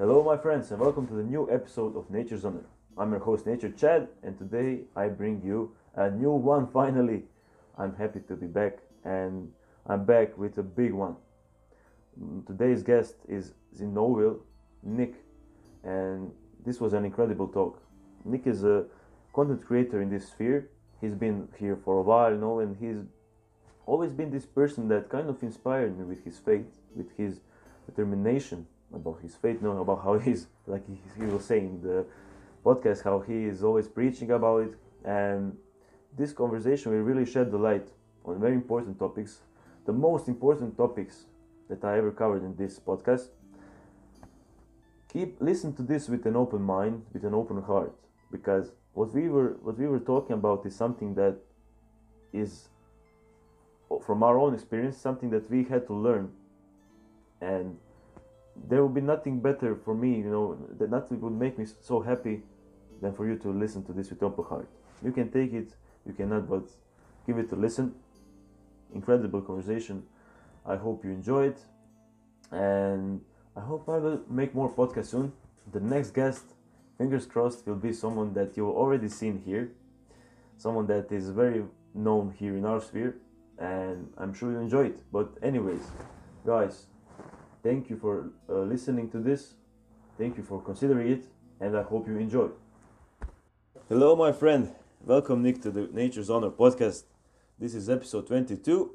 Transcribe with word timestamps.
Hello, 0.00 0.24
my 0.24 0.38
friends, 0.38 0.70
and 0.70 0.80
welcome 0.80 1.06
to 1.08 1.12
the 1.12 1.22
new 1.22 1.46
episode 1.50 1.94
of 1.94 2.08
Nature's 2.08 2.46
Honor. 2.46 2.64
I'm 2.96 3.10
your 3.10 3.20
host, 3.20 3.44
Nature 3.44 3.68
Chad, 3.68 4.08
and 4.22 4.38
today 4.38 4.84
I 4.96 5.08
bring 5.08 5.42
you 5.44 5.72
a 5.94 6.10
new 6.10 6.30
one 6.30 6.68
finally. 6.68 7.24
I'm 7.76 7.94
happy 7.94 8.20
to 8.20 8.34
be 8.34 8.46
back, 8.46 8.78
and 9.04 9.52
I'm 9.86 10.06
back 10.06 10.38
with 10.38 10.56
a 10.56 10.62
big 10.62 10.94
one. 10.94 11.16
Today's 12.46 12.82
guest 12.82 13.16
is 13.28 13.52
Zenoviel 13.78 14.38
Nick, 14.82 15.16
and 15.84 16.30
this 16.64 16.80
was 16.80 16.94
an 16.94 17.04
incredible 17.04 17.48
talk. 17.48 17.82
Nick 18.24 18.46
is 18.46 18.64
a 18.64 18.86
content 19.34 19.66
creator 19.66 20.00
in 20.00 20.08
this 20.08 20.28
sphere. 20.28 20.70
He's 21.02 21.14
been 21.14 21.46
here 21.58 21.76
for 21.76 21.98
a 21.98 22.02
while, 22.02 22.30
you 22.30 22.38
know, 22.38 22.60
and 22.60 22.74
he's 22.80 23.04
always 23.84 24.14
been 24.14 24.30
this 24.30 24.46
person 24.46 24.88
that 24.88 25.10
kind 25.10 25.28
of 25.28 25.42
inspired 25.42 25.98
me 25.98 26.04
with 26.04 26.24
his 26.24 26.38
faith, 26.38 26.78
with 26.96 27.14
his 27.18 27.40
determination 27.84 28.66
about 28.94 29.20
his 29.22 29.34
faith, 29.34 29.62
no, 29.62 29.80
about 29.80 30.02
how 30.02 30.18
he's 30.26 30.46
like 30.66 30.86
he, 30.86 30.98
he 31.18 31.26
was 31.26 31.44
saying 31.44 31.80
the 31.82 32.04
podcast, 32.64 33.02
how 33.02 33.20
he 33.20 33.44
is 33.44 33.62
always 33.62 33.88
preaching 33.88 34.30
about 34.30 34.62
it, 34.62 34.74
and 35.04 35.56
this 36.16 36.32
conversation 36.32 36.92
will 36.92 37.00
really 37.00 37.26
shed 37.26 37.50
the 37.50 37.58
light 37.58 37.88
on 38.24 38.40
very 38.40 38.54
important 38.54 38.98
topics, 38.98 39.40
the 39.86 39.92
most 39.92 40.28
important 40.28 40.76
topics 40.76 41.24
that 41.68 41.84
I 41.84 41.98
ever 41.98 42.10
covered 42.10 42.42
in 42.42 42.56
this 42.56 42.78
podcast. 42.78 43.28
Keep 45.12 45.40
listen 45.40 45.72
to 45.74 45.82
this 45.82 46.08
with 46.08 46.26
an 46.26 46.36
open 46.36 46.62
mind, 46.62 47.02
with 47.12 47.24
an 47.24 47.34
open 47.34 47.62
heart, 47.62 47.94
because 48.30 48.72
what 48.94 49.12
we 49.14 49.28
were 49.28 49.56
what 49.62 49.78
we 49.78 49.86
were 49.86 50.00
talking 50.00 50.34
about 50.34 50.66
is 50.66 50.74
something 50.74 51.14
that 51.14 51.36
is 52.32 52.68
from 54.04 54.22
our 54.22 54.38
own 54.38 54.54
experience 54.54 54.96
something 54.96 55.30
that 55.30 55.50
we 55.50 55.64
had 55.64 55.84
to 55.86 55.94
learn 55.94 56.30
and 57.40 57.76
there 58.56 58.84
would 58.84 58.94
be 58.94 59.00
nothing 59.00 59.40
better 59.40 59.74
for 59.74 59.94
me 59.94 60.16
you 60.18 60.30
know 60.30 60.58
that 60.78 60.90
nothing 60.90 61.20
would 61.20 61.32
make 61.32 61.58
me 61.58 61.66
so 61.80 62.00
happy 62.00 62.42
than 63.00 63.12
for 63.12 63.26
you 63.26 63.36
to 63.36 63.50
listen 63.50 63.82
to 63.84 63.92
this 63.92 64.10
with 64.10 64.22
open 64.22 64.44
heart. 64.44 64.68
You 65.02 65.12
can 65.12 65.30
take 65.30 65.52
it 65.52 65.74
you 66.06 66.12
cannot 66.12 66.48
but 66.48 66.64
give 67.26 67.38
it 67.38 67.52
a 67.52 67.56
listen. 67.56 67.94
Incredible 68.94 69.42
conversation. 69.42 70.02
I 70.66 70.76
hope 70.76 71.04
you 71.04 71.10
enjoy 71.10 71.48
it. 71.48 71.58
And 72.50 73.20
i 73.56 73.60
hope 73.60 73.88
i 73.88 73.98
will 73.98 74.20
make 74.28 74.54
more 74.54 74.70
podcasts 74.70 75.06
soon. 75.06 75.32
The 75.72 75.80
next 75.80 76.10
guest 76.10 76.44
fingers 76.98 77.26
crossed 77.26 77.66
will 77.66 77.76
be 77.76 77.92
someone 77.92 78.34
that 78.34 78.56
you've 78.56 78.76
already 78.82 79.08
seen 79.08 79.42
here. 79.44 79.72
Someone 80.56 80.86
that 80.88 81.10
is 81.12 81.30
very 81.30 81.64
known 81.94 82.34
here 82.38 82.56
in 82.56 82.64
our 82.64 82.80
sphere 82.80 83.16
and 83.58 84.12
i'm 84.16 84.32
sure 84.32 84.52
you 84.52 84.58
enjoy 84.58 84.86
it. 84.86 85.00
But 85.12 85.28
anyways 85.42 85.84
guys 86.46 86.86
thank 87.62 87.90
you 87.90 87.96
for 87.96 88.30
uh, 88.48 88.60
listening 88.60 89.10
to 89.10 89.18
this. 89.18 89.54
Thank 90.18 90.36
you 90.36 90.42
for 90.42 90.60
considering 90.60 91.12
it 91.12 91.24
and 91.60 91.76
i 91.76 91.82
hope 91.82 92.06
you 92.08 92.16
enjoy. 92.16 92.48
Hello 93.88 94.16
my 94.16 94.32
friend. 94.32 94.70
Welcome 95.04 95.42
nick 95.42 95.62
to 95.62 95.70
the 95.70 95.88
nature's 95.92 96.30
honor 96.30 96.50
podcast. 96.50 97.04
This 97.58 97.74
is 97.74 97.88
episode 97.88 98.26
22 98.26 98.90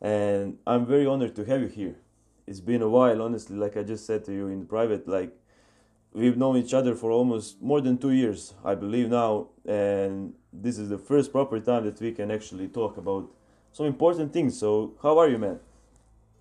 and 0.00 0.58
i'm 0.66 0.86
very 0.86 1.06
honored 1.06 1.34
to 1.36 1.44
have 1.44 1.60
you 1.60 1.68
here. 1.68 1.96
It's 2.46 2.60
been 2.60 2.82
a 2.82 2.88
while 2.88 3.22
honestly 3.22 3.56
like 3.56 3.76
i 3.76 3.82
just 3.82 4.06
said 4.06 4.24
to 4.24 4.32
you 4.32 4.48
in 4.48 4.66
private 4.66 5.06
like 5.06 5.32
we've 6.12 6.36
known 6.36 6.56
each 6.56 6.74
other 6.74 6.94
for 6.94 7.10
almost 7.10 7.62
more 7.62 7.80
than 7.80 7.96
two 7.96 8.10
years 8.10 8.52
i 8.64 8.74
believe 8.74 9.08
now 9.08 9.48
and 9.64 10.34
this 10.52 10.76
is 10.76 10.90
the 10.90 10.98
first 10.98 11.32
proper 11.32 11.58
time 11.60 11.84
that 11.86 11.98
we 12.00 12.12
can 12.12 12.30
actually 12.30 12.68
talk 12.68 12.98
about 12.98 13.30
some 13.72 13.86
important 13.86 14.32
things. 14.32 14.58
So 14.58 14.94
how 15.02 15.18
are 15.18 15.28
you 15.28 15.38
man 15.38 15.58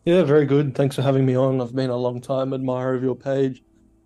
Yeah, 0.03 0.23
very 0.23 0.47
good. 0.47 0.73
Thanks 0.73 0.95
for 0.95 1.03
having 1.03 1.27
me 1.27 1.35
on. 1.35 1.61
I've 1.61 1.75
been 1.75 1.91
a 1.91 1.95
long 1.95 2.21
time 2.21 2.53
admirer 2.53 2.95
of 2.95 3.03
your 3.03 3.15
page. 3.15 3.61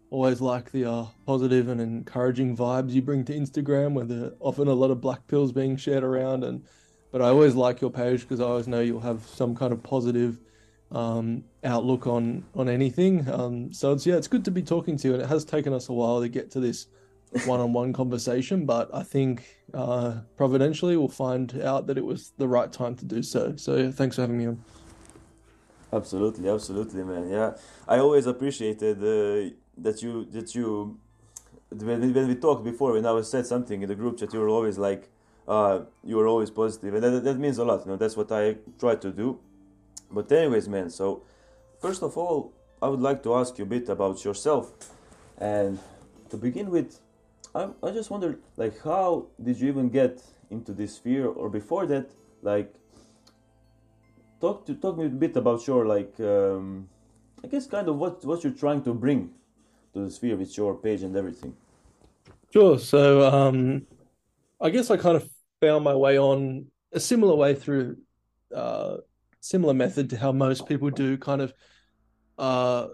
Always 0.10 0.42
like 0.42 0.72
the 0.72 0.84
uh, 0.84 1.06
positive 1.26 1.70
and 1.70 1.80
encouraging 1.80 2.58
vibes 2.58 2.92
you 2.92 3.02
bring 3.02 3.24
to 3.26 3.34
Instagram, 3.34 3.94
where 3.94 4.04
there 4.04 4.32
often 4.42 4.68
a 4.68 4.74
lot 4.74 4.92
of 4.92 5.00
black 5.00 5.26
pills 5.28 5.54
being 5.54 5.78
shared 5.78 6.04
around. 6.04 6.44
And 6.44 6.66
but 7.14 7.22
I 7.22 7.30
always 7.30 7.56
like 7.56 7.80
your 7.80 7.92
page 7.92 8.22
because 8.22 8.42
I 8.42 8.44
always 8.44 8.68
know 8.68 8.82
you'll 8.82 9.00
have 9.00 9.26
some 9.26 9.56
kind 9.56 9.72
of 9.72 9.84
positive 9.84 10.42
um, 10.92 11.46
outlook 11.64 12.08
on 12.08 12.44
on 12.56 12.68
anything. 12.68 13.30
Um, 13.32 13.72
so 13.72 13.94
it's 13.94 14.06
yeah, 14.06 14.16
it's 14.16 14.28
good 14.28 14.44
to 14.46 14.52
be 14.52 14.64
talking 14.64 14.98
to 14.98 15.08
you. 15.08 15.14
And 15.14 15.24
it 15.24 15.30
has 15.30 15.46
taken 15.46 15.72
us 15.72 15.88
a 15.88 15.94
while 15.94 16.20
to 16.20 16.28
get 16.28 16.52
to 16.52 16.60
this 16.60 16.88
one-on-one 17.46 17.94
conversation, 17.94 18.66
but 18.66 18.90
I 18.94 19.04
think 19.04 19.48
uh, 19.74 20.20
providentially 20.36 20.98
we'll 20.98 21.08
find 21.08 21.62
out 21.62 21.88
that 21.88 21.98
it 21.98 22.06
was 22.06 22.34
the 22.38 22.48
right 22.50 22.72
time 22.72 22.96
to 22.96 23.06
do 23.06 23.24
so. 23.24 23.56
So 23.56 23.78
yeah, 23.78 23.92
thanks 23.92 24.18
for 24.18 24.24
having 24.24 24.38
me 24.38 24.48
on. 24.48 24.64
Absolutely, 25.96 26.50
absolutely, 26.50 27.04
man. 27.04 27.30
Yeah, 27.30 27.50
I 27.88 28.00
always 28.00 28.26
appreciated 28.26 28.98
uh, 28.98 29.54
that 29.86 29.98
you 30.04 30.26
that 30.36 30.54
you 30.54 31.00
when 31.70 32.02
we, 32.02 32.10
when 32.18 32.28
we 32.28 32.36
talked 32.36 32.64
before 32.72 32.94
when 32.94 33.06
I 33.06 33.22
said 33.22 33.46
something 33.46 33.82
in 33.84 33.88
the 33.88 33.96
group 33.96 34.18
chat, 34.20 34.34
you 34.34 34.40
were 34.40 34.50
always 34.58 34.78
like, 34.78 35.04
uh, 35.48 35.82
you 36.04 36.18
were 36.18 36.28
always 36.28 36.50
positive, 36.50 36.94
and 36.96 37.04
that, 37.04 37.24
that 37.24 37.38
means 37.38 37.58
a 37.60 37.66
lot. 37.66 37.80
You 37.86 37.92
know, 37.92 37.98
that's 37.98 38.18
what 38.18 38.32
I 38.32 38.58
try 38.80 38.96
to 38.96 39.12
do. 39.12 39.40
But 40.12 40.32
anyways, 40.32 40.68
man. 40.68 40.90
So 40.90 41.06
first 41.80 42.02
of 42.04 42.18
all, 42.18 42.38
I 42.82 42.88
would 42.90 43.02
like 43.10 43.24
to 43.24 43.36
ask 43.36 43.58
you 43.58 43.64
a 43.64 43.72
bit 43.76 43.88
about 43.90 44.26
yourself, 44.26 44.74
and 45.38 45.80
to 46.30 46.38
begin 46.38 46.68
with, 46.72 47.00
I 47.54 47.70
I 47.84 47.92
just 47.92 48.10
wondered 48.10 48.38
like 48.58 48.76
how 48.84 49.28
did 49.42 49.56
you 49.62 49.70
even 49.70 49.88
get 49.90 50.16
into 50.50 50.74
this 50.74 50.92
sphere, 50.96 51.28
or 51.28 51.50
before 51.50 51.86
that, 51.88 52.08
like 52.42 52.74
talk 54.40 54.66
to 54.66 54.76
talk 54.76 54.98
me 54.98 55.06
a 55.06 55.10
bit 55.10 55.36
about 55.38 55.66
your 55.68 55.86
like 55.86 56.20
um, 56.20 56.88
I 57.44 57.48
guess 57.48 57.68
kind 57.68 57.88
of 57.88 57.98
what 57.98 58.24
what 58.26 58.44
you're 58.44 58.54
trying 58.54 58.84
to 58.84 58.94
bring 58.94 59.32
to 59.94 60.06
the 60.06 60.12
sphere 60.12 60.36
with 60.36 60.56
your 60.58 60.76
page 60.76 61.04
and 61.04 61.16
everything. 61.16 61.56
Sure. 62.52 62.80
So, 62.80 63.28
um, 63.34 63.86
I 64.62 64.70
guess 64.70 64.90
I 64.90 64.98
kind 64.98 65.18
of 65.18 65.30
found 65.62 65.84
my 65.84 65.96
way 65.96 66.18
on 66.18 66.68
a 66.94 67.00
similar 67.00 67.36
way 67.36 67.54
through 67.56 67.98
uh, 68.54 68.98
similar 69.42 69.74
method 69.74 70.10
to 70.12 70.18
how 70.18 70.32
most 70.32 70.68
people 70.68 70.90
do. 70.90 71.18
Kind 71.18 71.42
of 71.42 71.54
uh, 72.38 72.88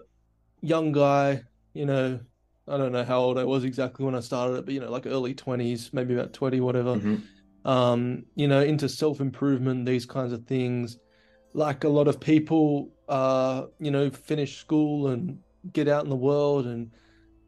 young 0.60 0.92
guy, 0.92 1.42
you 1.74 1.86
know, 1.86 2.20
I 2.68 2.76
don't 2.76 2.92
know 2.92 3.04
how 3.04 3.20
old 3.20 3.38
I 3.38 3.44
was 3.44 3.64
exactly 3.64 4.04
when 4.04 4.14
I 4.14 4.20
started 4.20 4.54
it, 4.54 4.64
but 4.64 4.74
you 4.74 4.80
know, 4.80 4.90
like 4.90 5.06
early 5.06 5.34
twenties, 5.34 5.90
maybe 5.92 6.14
about 6.14 6.32
twenty, 6.32 6.60
whatever. 6.60 7.00
Um, 7.64 8.24
you 8.34 8.48
know, 8.48 8.60
into 8.60 8.88
self 8.88 9.20
improvement, 9.20 9.86
these 9.86 10.06
kinds 10.06 10.32
of 10.32 10.46
things. 10.46 10.98
Like 11.54 11.84
a 11.84 11.88
lot 11.88 12.08
of 12.08 12.20
people, 12.20 12.92
uh, 13.08 13.66
you 13.78 13.90
know, 13.90 14.10
finish 14.10 14.58
school 14.58 15.08
and 15.08 15.38
get 15.70 15.88
out 15.88 16.04
in 16.04 16.10
the 16.10 16.16
world 16.16 16.66
and 16.66 16.92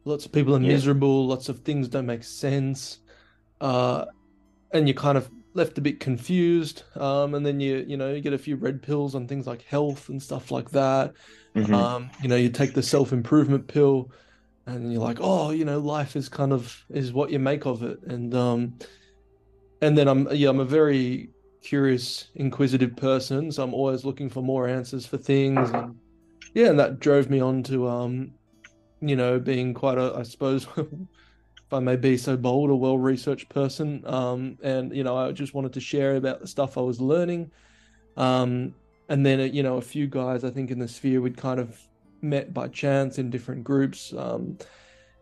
lots 0.05 0.27
of 0.27 0.33
people 0.33 0.55
are 0.55 0.61
Yeah. 0.61 0.69
miserable 0.69 1.27
lots 1.27 1.49
of 1.49 1.61
things 1.61 1.89
don't 1.89 2.07
make 2.07 2.23
sense 2.25 3.01
uh, 3.61 4.05
and 4.73 4.89
you're 4.89 4.95
kind 4.97 5.19
of 5.19 5.31
left 5.55 5.79
a 5.79 5.81
bit 5.81 6.01
confused 6.01 6.83
um, 6.97 7.35
and 7.35 7.45
then 7.47 7.61
you 7.61 7.85
you 7.87 7.97
know 7.97 8.13
you 8.13 8.21
get 8.21 8.33
a 8.33 8.39
few 8.39 8.57
red 8.57 8.83
pills 8.83 9.15
on 9.15 9.29
things 9.29 9.47
like 9.47 9.63
health 9.63 10.09
and 10.09 10.23
stuff 10.23 10.51
like 10.51 10.71
that 10.71 11.13
Mhm. 11.55 11.75
um, 11.75 12.11
you 12.23 12.29
know 12.29 12.37
you 12.37 12.51
take 12.51 12.75
the 12.75 12.83
self-improvement 12.83 13.69
pill 13.69 14.11
and 14.67 14.93
you're 14.93 15.03
like 15.03 15.19
oh 15.21 15.51
you 15.51 15.65
know 15.65 15.79
life 15.79 16.17
is 16.17 16.29
kind 16.29 16.53
of 16.53 16.85
is 16.91 17.13
what 17.13 17.31
you 17.31 17.39
make 17.39 17.67
of 17.67 17.83
it 17.83 17.99
and 18.07 18.35
um 18.35 18.79
and 19.81 19.97
then 19.97 20.09
i'm 20.09 20.29
yeah 20.33 20.49
i'm 20.49 20.61
a 20.61 20.65
very 20.65 21.31
curious 21.65 22.29
inquisitive 22.35 22.95
person 22.95 23.51
so 23.51 23.63
i'm 23.63 23.73
always 23.73 24.05
looking 24.05 24.29
for 24.29 24.43
more 24.43 24.69
answers 24.69 25.07
for 25.07 25.17
things 25.17 25.71
and 25.71 25.99
yeah 26.53 26.67
and 26.67 26.79
that 26.79 27.01
drove 27.01 27.31
me 27.31 27.41
on 27.41 27.63
to 27.63 27.89
um 27.89 28.31
you 29.01 29.17
know 29.17 29.39
being 29.39 29.73
quite 29.73 29.99
a 29.99 30.15
i 30.17 30.23
suppose 30.23 30.67
if 30.77 31.73
i 31.73 31.79
may 31.79 31.97
be 31.97 32.17
so 32.17 32.37
bold 32.37 32.71
a 32.71 32.75
well 32.75 32.99
researched 32.99 33.49
person. 33.49 34.03
Um 34.07 34.59
and 34.63 34.95
you 34.95 35.05
know 35.05 35.17
i 35.17 35.33
just 35.33 35.55
wanted 35.55 35.73
to 35.73 35.81
share 35.81 36.17
about 36.17 36.41
the 36.41 36.47
stuff 36.47 36.77
i 36.77 36.81
was 36.81 37.01
learning. 37.01 37.51
Um 38.17 38.75
and 39.09 39.25
then 39.25 39.53
you 39.55 39.63
know 39.63 39.77
a 39.77 39.83
few 39.83 40.07
guys 40.07 40.45
i 40.45 40.51
think 40.51 40.71
in 40.71 40.79
the 40.79 40.89
sphere 40.89 41.21
we'd 41.21 41.37
kind 41.37 41.61
of 41.61 41.81
met 42.21 42.55
by 42.55 42.69
chance 42.69 43.19
in 43.19 43.31
different 43.31 43.65
groups. 43.65 44.13
Um 44.17 44.59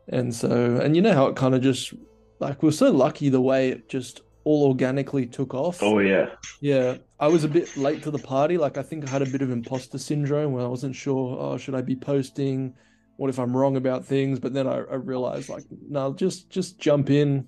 and 0.09 0.35
so 0.35 0.81
and 0.83 0.97
you 0.97 1.03
know 1.03 1.15
how 1.15 1.27
it 1.27 1.37
kind 1.37 1.55
of 1.55 1.63
just 1.63 1.95
like 2.41 2.63
we're 2.63 2.73
so 2.73 2.91
lucky 2.91 3.29
the 3.29 3.41
way 3.41 3.71
it 3.71 3.89
just 3.89 4.23
all 4.45 4.69
organically 4.69 5.27
took 5.27 5.55
off 5.55 5.83
Oh 5.83 5.99
yeah. 5.99 6.31
yeah, 6.61 6.97
I 7.21 7.29
was 7.29 7.45
a 7.45 7.49
bit 7.49 7.77
late 7.77 8.03
to 8.05 8.11
the 8.11 8.19
party. 8.19 8.59
Like 8.59 8.77
I 8.77 8.83
think 8.83 9.07
I 9.07 9.11
had 9.11 9.23
a 9.23 9.27
bit 9.27 9.43
of 9.43 9.51
imposter 9.51 9.99
syndrome 9.99 10.53
where 10.53 10.65
I 10.65 10.69
wasn't 10.69 10.97
sure, 10.97 11.39
oh, 11.39 11.57
should 11.57 11.75
I 11.75 11.83
be 11.83 11.97
posting? 11.97 12.75
What 13.17 13.31
if 13.31 13.39
I'm 13.39 13.57
wrong 13.57 13.77
about 13.77 14.05
things? 14.05 14.41
But 14.41 14.53
then 14.55 14.67
I, 14.67 14.79
I 14.79 14.95
realized 14.95 15.49
like, 15.49 15.65
no, 15.89 16.13
just 16.13 16.51
just 16.51 16.79
jump 16.79 17.11
in. 17.11 17.47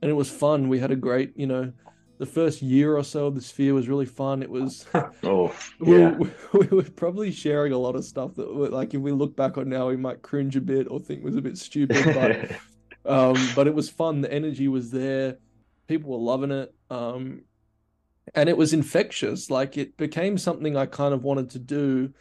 And 0.00 0.10
it 0.10 0.14
was 0.14 0.28
fun. 0.28 0.68
We 0.68 0.80
had 0.80 0.90
a 0.90 0.96
great, 0.96 1.32
you 1.36 1.46
know, 1.46 1.72
the 2.18 2.26
first 2.26 2.60
year 2.60 2.96
or 2.96 3.04
so 3.04 3.26
of 3.26 3.34
the 3.36 3.40
sphere 3.40 3.74
was 3.74 3.88
really 3.88 4.06
fun. 4.06 4.42
It 4.42 4.50
was 4.50 4.86
Oh 5.22 5.54
we, 5.80 5.98
yeah. 5.98 6.10
were, 6.16 6.30
we 6.52 6.66
were 6.66 6.82
probably 6.82 7.30
sharing 7.30 7.72
a 7.72 7.78
lot 7.78 7.94
of 7.96 8.04
stuff 8.04 8.34
that 8.36 8.52
were, 8.52 8.68
like 8.68 8.94
if 8.94 9.00
we 9.00 9.12
look 9.12 9.36
back 9.36 9.58
on 9.58 9.68
now 9.68 9.88
we 9.88 9.96
might 9.96 10.22
cringe 10.22 10.56
a 10.56 10.60
bit 10.60 10.88
or 10.90 10.98
think 10.98 11.24
was 11.24 11.36
a 11.36 11.42
bit 11.42 11.58
stupid, 11.58 12.04
but 12.14 13.10
um, 13.10 13.36
but 13.54 13.66
it 13.66 13.74
was 13.74 13.90
fun. 13.90 14.20
The 14.20 14.32
energy 14.32 14.68
was 14.68 14.90
there. 14.90 15.38
People 15.88 16.10
were 16.10 16.18
loving 16.18 16.50
it. 16.50 16.74
Um, 16.90 17.42
and 18.34 18.48
it 18.48 18.56
was 18.56 18.72
infectious. 18.72 19.50
Like 19.50 19.76
it 19.76 19.96
became 19.96 20.38
something 20.38 20.76
I 20.76 20.86
kind 20.86 21.14
of 21.14 21.24
wanted 21.24 21.50
to 21.50 21.58
do. 21.58 22.12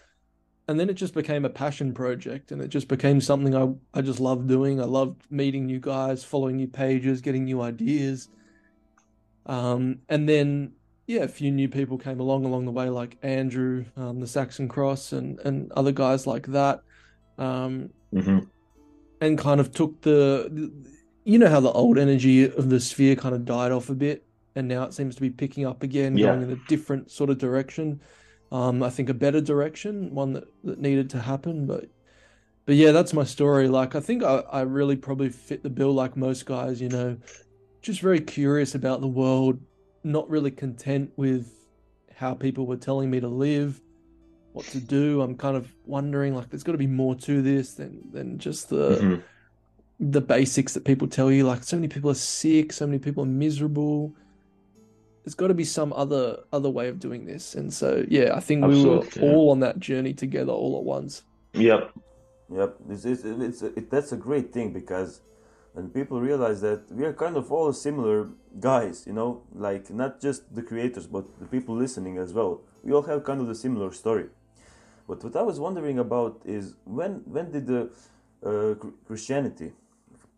and 0.68 0.80
then 0.80 0.90
it 0.90 0.94
just 0.94 1.14
became 1.14 1.44
a 1.44 1.50
passion 1.50 1.94
project 1.94 2.52
and 2.52 2.62
it 2.62 2.70
just 2.70 2.88
became 2.88 3.20
something 3.20 3.56
I, 3.56 3.74
I 3.98 4.02
just 4.02 4.20
loved 4.20 4.48
doing. 4.48 4.80
I 4.80 4.86
loved 4.86 5.24
meeting 5.30 5.66
new 5.66 5.80
guys, 5.80 6.24
following 6.24 6.56
new 6.58 6.68
pages, 6.68 7.22
getting 7.22 7.46
new 7.46 7.62
ideas. 7.62 8.30
Um, 9.46 10.00
and 10.08 10.30
then 10.30 10.74
yeah, 11.08 11.24
a 11.24 11.28
few 11.28 11.52
new 11.52 11.68
people 11.68 11.98
came 11.98 12.20
along 12.20 12.46
along 12.46 12.66
the 12.66 12.72
way, 12.72 12.90
like 12.90 13.18
Andrew, 13.22 13.86
um, 13.98 14.20
the 14.20 14.28
Saxon 14.28 14.70
Cross, 14.70 15.12
and 15.14 15.40
and 15.40 15.72
other 15.74 15.92
guys 15.92 16.26
like 16.26 16.48
that, 16.48 16.82
um, 17.38 17.90
mm-hmm. 18.14 18.40
and 19.20 19.38
kind 19.38 19.60
of 19.60 19.72
took 19.72 20.00
the, 20.02 20.72
you 21.24 21.38
know, 21.40 21.48
how 21.50 21.60
the 21.60 21.72
old 21.72 21.98
energy 21.98 22.44
of 22.46 22.70
the 22.70 22.80
sphere 22.80 23.16
kind 23.16 23.36
of 23.36 23.46
died 23.46 23.72
off 23.72 23.90
a 23.90 23.96
bit, 23.96 24.26
and 24.56 24.68
now 24.68 24.84
it 24.84 24.94
seems 24.94 25.16
to 25.16 25.22
be 25.22 25.30
picking 25.30 25.66
up 25.66 25.84
again, 25.84 26.18
Yeah. 26.18 26.28
going 26.28 26.44
in 26.44 26.52
a 26.52 26.60
different 26.68 27.12
sort 27.12 27.30
of 27.30 27.38
direction. 27.38 28.02
Um, 28.52 28.84
I 28.84 28.90
think 28.90 29.08
a 29.10 29.14
better 29.14 29.40
direction, 29.40 30.14
one 30.14 30.34
that, 30.34 30.44
that 30.64 30.80
needed 30.80 31.10
to 31.12 31.20
happen, 31.20 31.66
but. 31.66 31.90
But 32.68 32.76
yeah, 32.76 32.92
that's 32.92 33.12
my 33.12 33.24
story. 33.24 33.68
Like, 33.68 33.96
I 33.96 34.00
think 34.00 34.24
I, 34.24 34.44
I 34.52 34.62
really 34.62 34.96
probably 34.96 35.30
fit 35.30 35.64
the 35.64 35.70
bill, 35.70 35.94
like 35.94 36.16
most 36.16 36.46
guys, 36.46 36.80
you 36.80 36.90
know, 36.90 37.18
just 37.82 38.02
very 38.02 38.22
curious 38.22 38.76
about 38.76 39.02
the 39.02 39.08
world, 39.08 39.60
not 40.04 40.30
really 40.30 40.52
content 40.52 41.12
with 41.18 41.52
how 42.16 42.36
people 42.36 42.68
were 42.68 42.78
telling 42.78 43.10
me 43.10 43.20
to 43.20 43.28
live, 43.28 43.82
what 44.54 44.66
to 44.68 44.80
do. 44.80 45.22
I'm 45.24 45.36
kind 45.36 45.58
of 45.58 45.74
wondering 45.86 46.36
like 46.36 46.52
there's 46.52 46.62
got 46.64 46.74
to 46.74 46.78
be 46.78 46.86
more 46.86 47.16
to 47.16 47.42
this 47.42 47.74
than 47.74 48.00
than 48.12 48.38
just 48.38 48.70
the 48.70 48.98
Mhm. 48.98 49.24
The 50.02 50.20
basics 50.20 50.74
that 50.74 50.84
people 50.84 51.08
tell 51.08 51.32
you. 51.32 51.46
Like 51.46 51.64
so 51.64 51.78
many 51.78 51.88
people 51.88 52.10
are 52.10 52.16
sick, 52.16 52.74
so 52.74 52.88
many 52.88 52.98
people 52.98 53.24
are 53.24 53.28
miserable. 53.28 54.14
There's 55.24 55.36
got 55.36 55.48
to 55.50 55.54
be 55.54 55.64
some 55.64 55.94
other 55.94 56.40
other 56.52 56.70
way 56.70 56.88
of 56.88 57.00
doing 57.00 57.26
this. 57.26 57.54
And 57.54 57.72
so 57.72 58.04
yeah, 58.10 58.36
I 58.36 58.40
think 58.40 58.66
we 58.66 58.84
were 58.84 59.06
all 59.22 59.52
on 59.52 59.60
that 59.60 59.80
journey 59.80 60.14
together 60.14 60.52
all 60.52 60.78
at 60.78 60.84
once. 60.84 61.24
Yep, 61.54 61.94
yep. 62.52 62.76
This 62.88 63.06
is 63.06 63.24
it's 63.24 63.62
it, 63.62 63.92
that's 63.92 64.12
a 64.12 64.18
great 64.18 64.52
thing 64.52 64.74
because 64.74 65.22
when 65.74 65.90
people 65.90 66.20
realize 66.20 66.60
that 66.62 66.92
we 66.92 67.06
are 67.06 67.14
kind 67.14 67.38
of 67.38 67.52
all 67.52 67.72
similar 67.72 68.30
guys, 68.60 69.06
you 69.06 69.14
know, 69.14 69.44
like 69.54 69.92
not 69.92 70.20
just 70.20 70.54
the 70.56 70.64
creators 70.64 71.06
but 71.06 71.40
the 71.40 71.46
people 71.46 71.76
listening 71.76 72.18
as 72.18 72.34
well. 72.34 72.62
We 72.84 72.92
all 72.92 73.04
have 73.04 73.24
kind 73.24 73.40
of 73.40 73.48
the 73.48 73.56
similar 73.56 73.92
story. 73.92 74.30
But 75.08 75.24
what 75.24 75.36
I 75.36 75.44
was 75.44 75.60
wondering 75.60 76.00
about 76.00 76.42
is 76.44 76.74
when 76.86 77.22
when 77.26 77.52
did 77.52 77.68
the 77.68 77.92
uh, 78.44 78.74
Christianity 79.06 79.74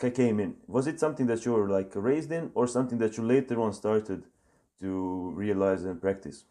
came 0.09 0.39
in? 0.39 0.55
Was 0.67 0.87
it 0.87 0.99
something 0.99 1.27
that 1.27 1.45
you 1.45 1.53
were 1.53 1.69
like 1.69 1.91
raised 1.95 2.31
in, 2.31 2.51
or 2.53 2.67
something 2.67 2.97
that 2.99 3.17
you 3.17 3.23
later 3.23 3.61
on 3.61 3.73
started 3.73 4.23
to 4.79 5.31
realize 5.35 5.83
and 5.83 6.01
practice? 6.01 6.45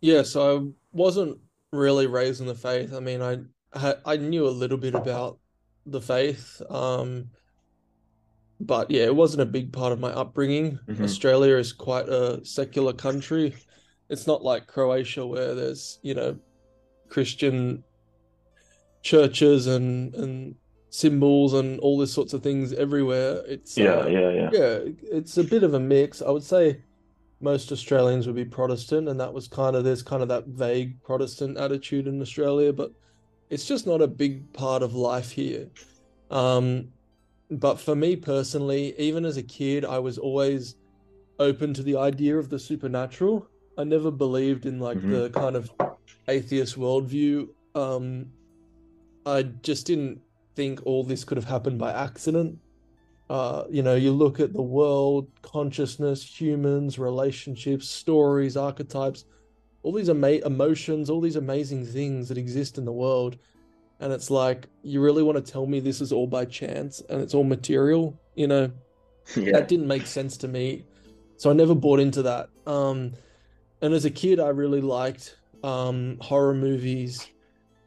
Yeah, 0.00 0.22
so 0.22 0.40
I 0.56 0.70
wasn't 0.92 1.38
really 1.72 2.06
raised 2.06 2.40
in 2.40 2.46
the 2.46 2.54
faith. 2.54 2.94
I 2.94 3.00
mean, 3.00 3.22
I 3.22 3.94
I 4.04 4.16
knew 4.16 4.46
a 4.46 4.50
little 4.62 4.78
bit 4.78 4.94
about 4.94 5.38
the 5.86 6.00
faith, 6.00 6.62
um, 6.70 7.30
but 8.60 8.90
yeah, 8.90 9.04
it 9.04 9.14
wasn't 9.14 9.42
a 9.42 9.46
big 9.46 9.72
part 9.72 9.92
of 9.92 10.00
my 10.00 10.10
upbringing. 10.10 10.78
Mhm. 10.88 11.02
Australia 11.02 11.56
is 11.56 11.72
quite 11.72 12.08
a 12.08 12.44
secular 12.44 12.92
country. 12.92 13.54
It's 14.08 14.26
not 14.26 14.42
like 14.42 14.66
Croatia 14.66 15.26
where 15.26 15.54
there's, 15.54 15.98
you 16.02 16.14
know, 16.14 16.38
Christian 17.08 17.84
churches 19.02 19.66
and 19.66 20.14
and 20.14 20.54
symbols 20.90 21.54
and 21.54 21.78
all 21.80 21.98
these 21.98 22.12
sorts 22.12 22.32
of 22.32 22.42
things 22.42 22.72
everywhere. 22.72 23.42
It's 23.46 23.76
Yeah, 23.76 23.92
uh, 24.00 24.06
yeah, 24.08 24.30
yeah. 24.30 24.50
yeah, 24.52 24.78
it's 25.02 25.36
a 25.36 25.44
bit 25.44 25.62
of 25.62 25.74
a 25.74 25.80
mix. 25.80 26.22
I 26.22 26.30
would 26.30 26.42
say 26.42 26.80
most 27.40 27.70
Australians 27.70 28.26
would 28.26 28.36
be 28.36 28.44
Protestant, 28.44 29.08
and 29.08 29.20
that 29.20 29.32
was 29.32 29.48
kind 29.48 29.76
of 29.76 29.84
there's 29.84 30.02
kind 30.02 30.22
of 30.22 30.28
that 30.28 30.46
vague 30.46 31.02
Protestant 31.02 31.56
attitude 31.58 32.06
in 32.06 32.20
Australia, 32.20 32.72
but 32.72 32.92
it's 33.50 33.66
just 33.66 33.86
not 33.86 34.02
a 34.02 34.06
big 34.08 34.52
part 34.52 34.82
of 34.82 34.94
life 34.94 35.30
here. 35.30 35.68
Um, 36.30 36.88
but 37.50 37.80
for 37.80 37.94
me 37.94 38.16
personally, 38.16 38.94
even 38.98 39.24
as 39.24 39.36
a 39.36 39.42
kid, 39.42 39.84
I 39.84 39.98
was 39.98 40.18
always 40.18 40.74
open 41.38 41.72
to 41.74 41.82
the 41.82 41.96
idea 41.96 42.36
of 42.36 42.50
the 42.50 42.58
supernatural. 42.58 43.46
I 43.78 43.84
never 43.84 44.10
believed 44.10 44.66
in 44.66 44.80
like 44.80 44.98
Mhm. 44.98 45.10
the 45.10 45.30
kind 45.30 45.54
of 45.56 45.70
atheist 46.26 46.76
worldview. 46.76 47.48
Um, 47.74 48.26
I 49.24 49.42
just 49.42 49.86
didn't 49.86 50.20
think 50.58 50.80
all 50.84 51.04
this 51.04 51.22
could 51.22 51.38
have 51.38 51.44
happened 51.56 51.78
by 51.78 51.92
accident. 51.92 52.58
Uh, 53.30 53.62
you 53.70 53.82
know, 53.86 53.94
you 53.94 54.10
look 54.10 54.40
at 54.40 54.52
the 54.52 54.60
world, 54.78 55.28
consciousness, 55.40 56.20
humans, 56.40 56.98
relationships, 56.98 57.88
stories, 57.88 58.56
archetypes, 58.56 59.24
all 59.84 59.92
these 59.92 60.10
ama- 60.10 60.42
emotions, 60.52 61.08
all 61.10 61.20
these 61.20 61.36
amazing 61.36 61.86
things 61.86 62.28
that 62.28 62.38
exist 62.38 62.76
in 62.76 62.84
the 62.84 62.92
world. 63.04 63.38
And 64.00 64.12
it's 64.12 64.30
like, 64.30 64.66
you 64.82 65.00
really 65.00 65.22
want 65.22 65.36
to 65.44 65.52
tell 65.52 65.66
me 65.66 65.78
this 65.78 66.00
is 66.00 66.10
all 66.12 66.26
by 66.26 66.44
chance 66.44 67.02
and 67.08 67.20
it's 67.22 67.34
all 67.34 67.44
material? 67.44 68.18
You 68.34 68.48
know, 68.48 68.64
Yeah. 69.36 69.52
that 69.52 69.68
didn't 69.68 69.86
make 69.86 70.06
sense 70.06 70.36
to 70.38 70.48
me. 70.48 70.84
So 71.36 71.50
I 71.50 71.52
never 71.52 71.74
bought 71.74 72.00
into 72.00 72.22
that. 72.22 72.48
Um, 72.66 73.12
and 73.80 73.94
as 73.94 74.04
a 74.04 74.10
kid, 74.10 74.40
I 74.40 74.48
really 74.48 74.80
liked 74.80 75.36
um, 75.62 76.18
horror 76.20 76.54
movies, 76.54 77.28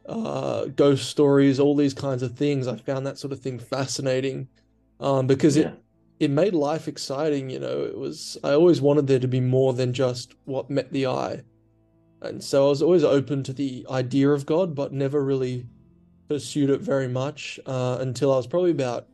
uh, 0.06 0.66
ghost 0.66 1.08
stories, 1.08 1.60
all 1.60 1.76
these 1.76 1.94
kinds 1.94 2.22
of 2.22 2.36
things. 2.36 2.66
I 2.68 2.76
found 2.76 3.06
that 3.06 3.18
sort 3.18 3.32
of 3.32 3.40
thing 3.40 3.58
fascinating 3.58 4.48
um, 5.00 5.26
because 5.26 5.56
it 5.56 5.74
it 6.20 6.30
made 6.30 6.54
life 6.54 6.88
exciting. 6.88 7.50
You 7.50 7.60
know, 7.60 7.82
it 7.82 7.96
was 7.96 8.38
I 8.44 8.52
always 8.52 8.80
wanted 8.80 9.06
there 9.06 9.18
to 9.18 9.28
be 9.28 9.40
more 9.40 9.72
than 9.72 9.92
just 9.92 10.34
what 10.44 10.70
met 10.70 10.92
the 10.92 11.06
eye, 11.06 11.42
and 12.20 12.42
so 12.42 12.66
I 12.66 12.68
was 12.70 12.82
always 12.82 13.04
open 13.04 13.42
to 13.44 13.52
the 13.52 13.86
idea 13.90 14.30
of 14.30 14.46
God, 14.46 14.74
but 14.74 14.92
never 14.92 15.24
really 15.24 15.66
pursued 16.28 16.70
it 16.70 16.80
very 16.80 17.08
much 17.08 17.60
uh, 17.66 17.98
until 18.00 18.32
I 18.32 18.36
was 18.36 18.46
probably 18.46 18.70
about 18.70 19.06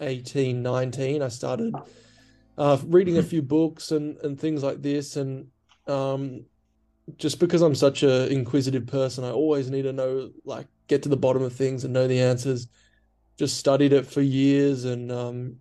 18, 0.00 0.62
19. 0.62 1.22
I 1.22 1.28
started 1.28 1.74
uh, 2.58 2.78
reading 2.86 3.18
a 3.18 3.22
few 3.32 3.42
books 3.42 3.92
and, 3.92 4.16
and 4.18 4.38
things 4.38 4.62
like 4.62 4.82
this. 4.82 5.16
And 5.16 5.46
um, 5.86 6.44
just 7.16 7.38
because 7.38 7.62
I'm 7.62 7.74
such 7.74 8.02
a 8.02 8.28
inquisitive 8.32 8.86
person, 8.86 9.24
I 9.24 9.30
always 9.30 9.70
need 9.70 9.82
to 9.82 9.92
know, 9.92 10.30
like, 10.44 10.66
get 10.88 11.02
to 11.02 11.08
the 11.08 11.16
bottom 11.16 11.42
of 11.42 11.52
things 11.52 11.84
and 11.84 11.92
know 11.92 12.08
the 12.08 12.20
answers. 12.20 12.68
Just 13.36 13.56
studied 13.56 13.92
it 13.92 14.06
for 14.06 14.20
years 14.20 14.84
and 14.84 15.10
um, 15.10 15.56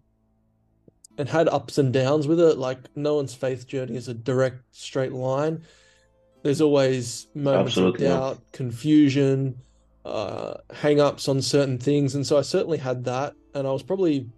and 1.17 1.27
had 1.27 1.47
ups 1.47 1.77
and 1.77 1.91
downs 1.91 2.27
with 2.27 2.39
it. 2.39 2.57
Like, 2.57 2.79
no 2.95 3.15
one's 3.15 3.33
faith 3.33 3.67
journey 3.67 3.95
is 3.95 4.07
a 4.07 4.13
direct, 4.13 4.63
straight 4.71 5.11
line. 5.11 5.63
There's 6.43 6.61
always 6.61 7.27
moments 7.33 7.71
Absolutely, 7.71 8.05
of 8.05 8.11
doubt, 8.11 8.51
confusion, 8.51 9.57
uh, 10.05 10.55
hang 10.73 10.99
ups 10.99 11.27
on 11.27 11.41
certain 11.41 11.77
things. 11.77 12.15
And 12.15 12.25
so 12.27 12.37
I 12.37 12.41
certainly 12.41 12.77
had 12.77 13.05
that. 13.05 13.33
And 13.55 13.67
I 13.67 13.71
was 13.71 13.83
probably 13.83 14.29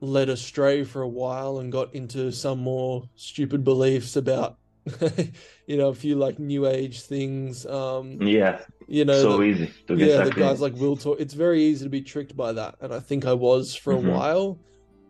led 0.00 0.28
astray 0.28 0.84
for 0.84 1.02
a 1.02 1.08
while 1.08 1.58
and 1.58 1.72
got 1.72 1.94
into 1.94 2.30
some 2.32 2.58
more 2.58 3.04
stupid 3.14 3.62
beliefs 3.64 4.16
about, 4.16 4.58
you 5.66 5.76
know, 5.76 5.88
a 5.88 5.94
few 5.94 6.16
like 6.16 6.38
new 6.38 6.66
age 6.66 7.02
things. 7.02 7.66
Um, 7.66 8.20
Yeah. 8.22 8.60
you 8.86 9.04
know, 9.04 9.20
so 9.20 9.36
the- 9.38 9.42
easy 9.44 9.70
to 9.88 9.96
get 9.96 10.08
yeah, 10.08 10.16
the 10.24 10.30
in. 10.30 10.36
guys 10.38 10.60
like 10.60 10.74
Will 10.74 10.96
talk. 10.96 11.20
It's 11.20 11.34
very 11.34 11.62
easy 11.62 11.84
to 11.84 11.90
be 11.90 12.02
tricked 12.02 12.36
by 12.36 12.52
that, 12.52 12.76
and 12.80 12.92
I 12.94 13.00
think 13.00 13.26
I 13.26 13.32
was 13.32 13.74
for 13.74 13.92
a 13.92 13.96
while. 13.98 14.58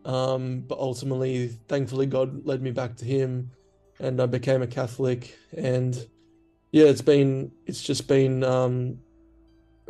Um, 0.04 0.60
but 0.60 0.78
ultimately, 0.78 1.48
thankfully, 1.68 2.06
God 2.06 2.46
led 2.46 2.62
me 2.62 2.70
back 2.70 2.96
to 2.96 3.04
Him, 3.04 3.50
and 3.98 4.20
I 4.20 4.26
became 4.26 4.62
a 4.62 4.66
Catholic. 4.66 5.36
And 5.56 5.94
yeah, 6.72 6.84
it's 6.86 7.02
been 7.02 7.50
it's 7.66 7.82
just 7.82 8.06
been 8.08 8.44
um, 8.44 8.98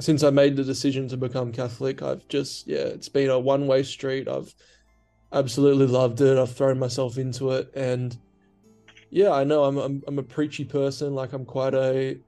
since 0.00 0.22
I 0.24 0.30
made 0.30 0.56
the 0.56 0.64
decision 0.64 1.06
to 1.08 1.16
become 1.16 1.52
Catholic. 1.52 2.02
I've 2.02 2.26
just 2.28 2.66
yeah, 2.66 2.78
it's 2.78 3.08
been 3.08 3.30
a 3.30 3.38
one 3.38 3.66
way 3.66 3.82
street. 3.82 4.26
I've 4.26 4.52
absolutely 5.32 5.86
loved 5.86 6.20
it. 6.22 6.38
I've 6.38 6.52
thrown 6.52 6.78
myself 6.78 7.18
into 7.18 7.50
it, 7.52 7.70
and 7.74 8.16
yeah, 9.16 9.32
I 9.32 9.44
know 9.44 9.64
I'm 9.64 9.78
I'm, 9.78 10.02
I'm 10.06 10.18
a 10.18 10.22
preachy 10.22 10.64
person. 10.64 11.14
Like 11.14 11.32
I'm 11.32 11.44
quite 11.44 11.74
a 11.74 12.18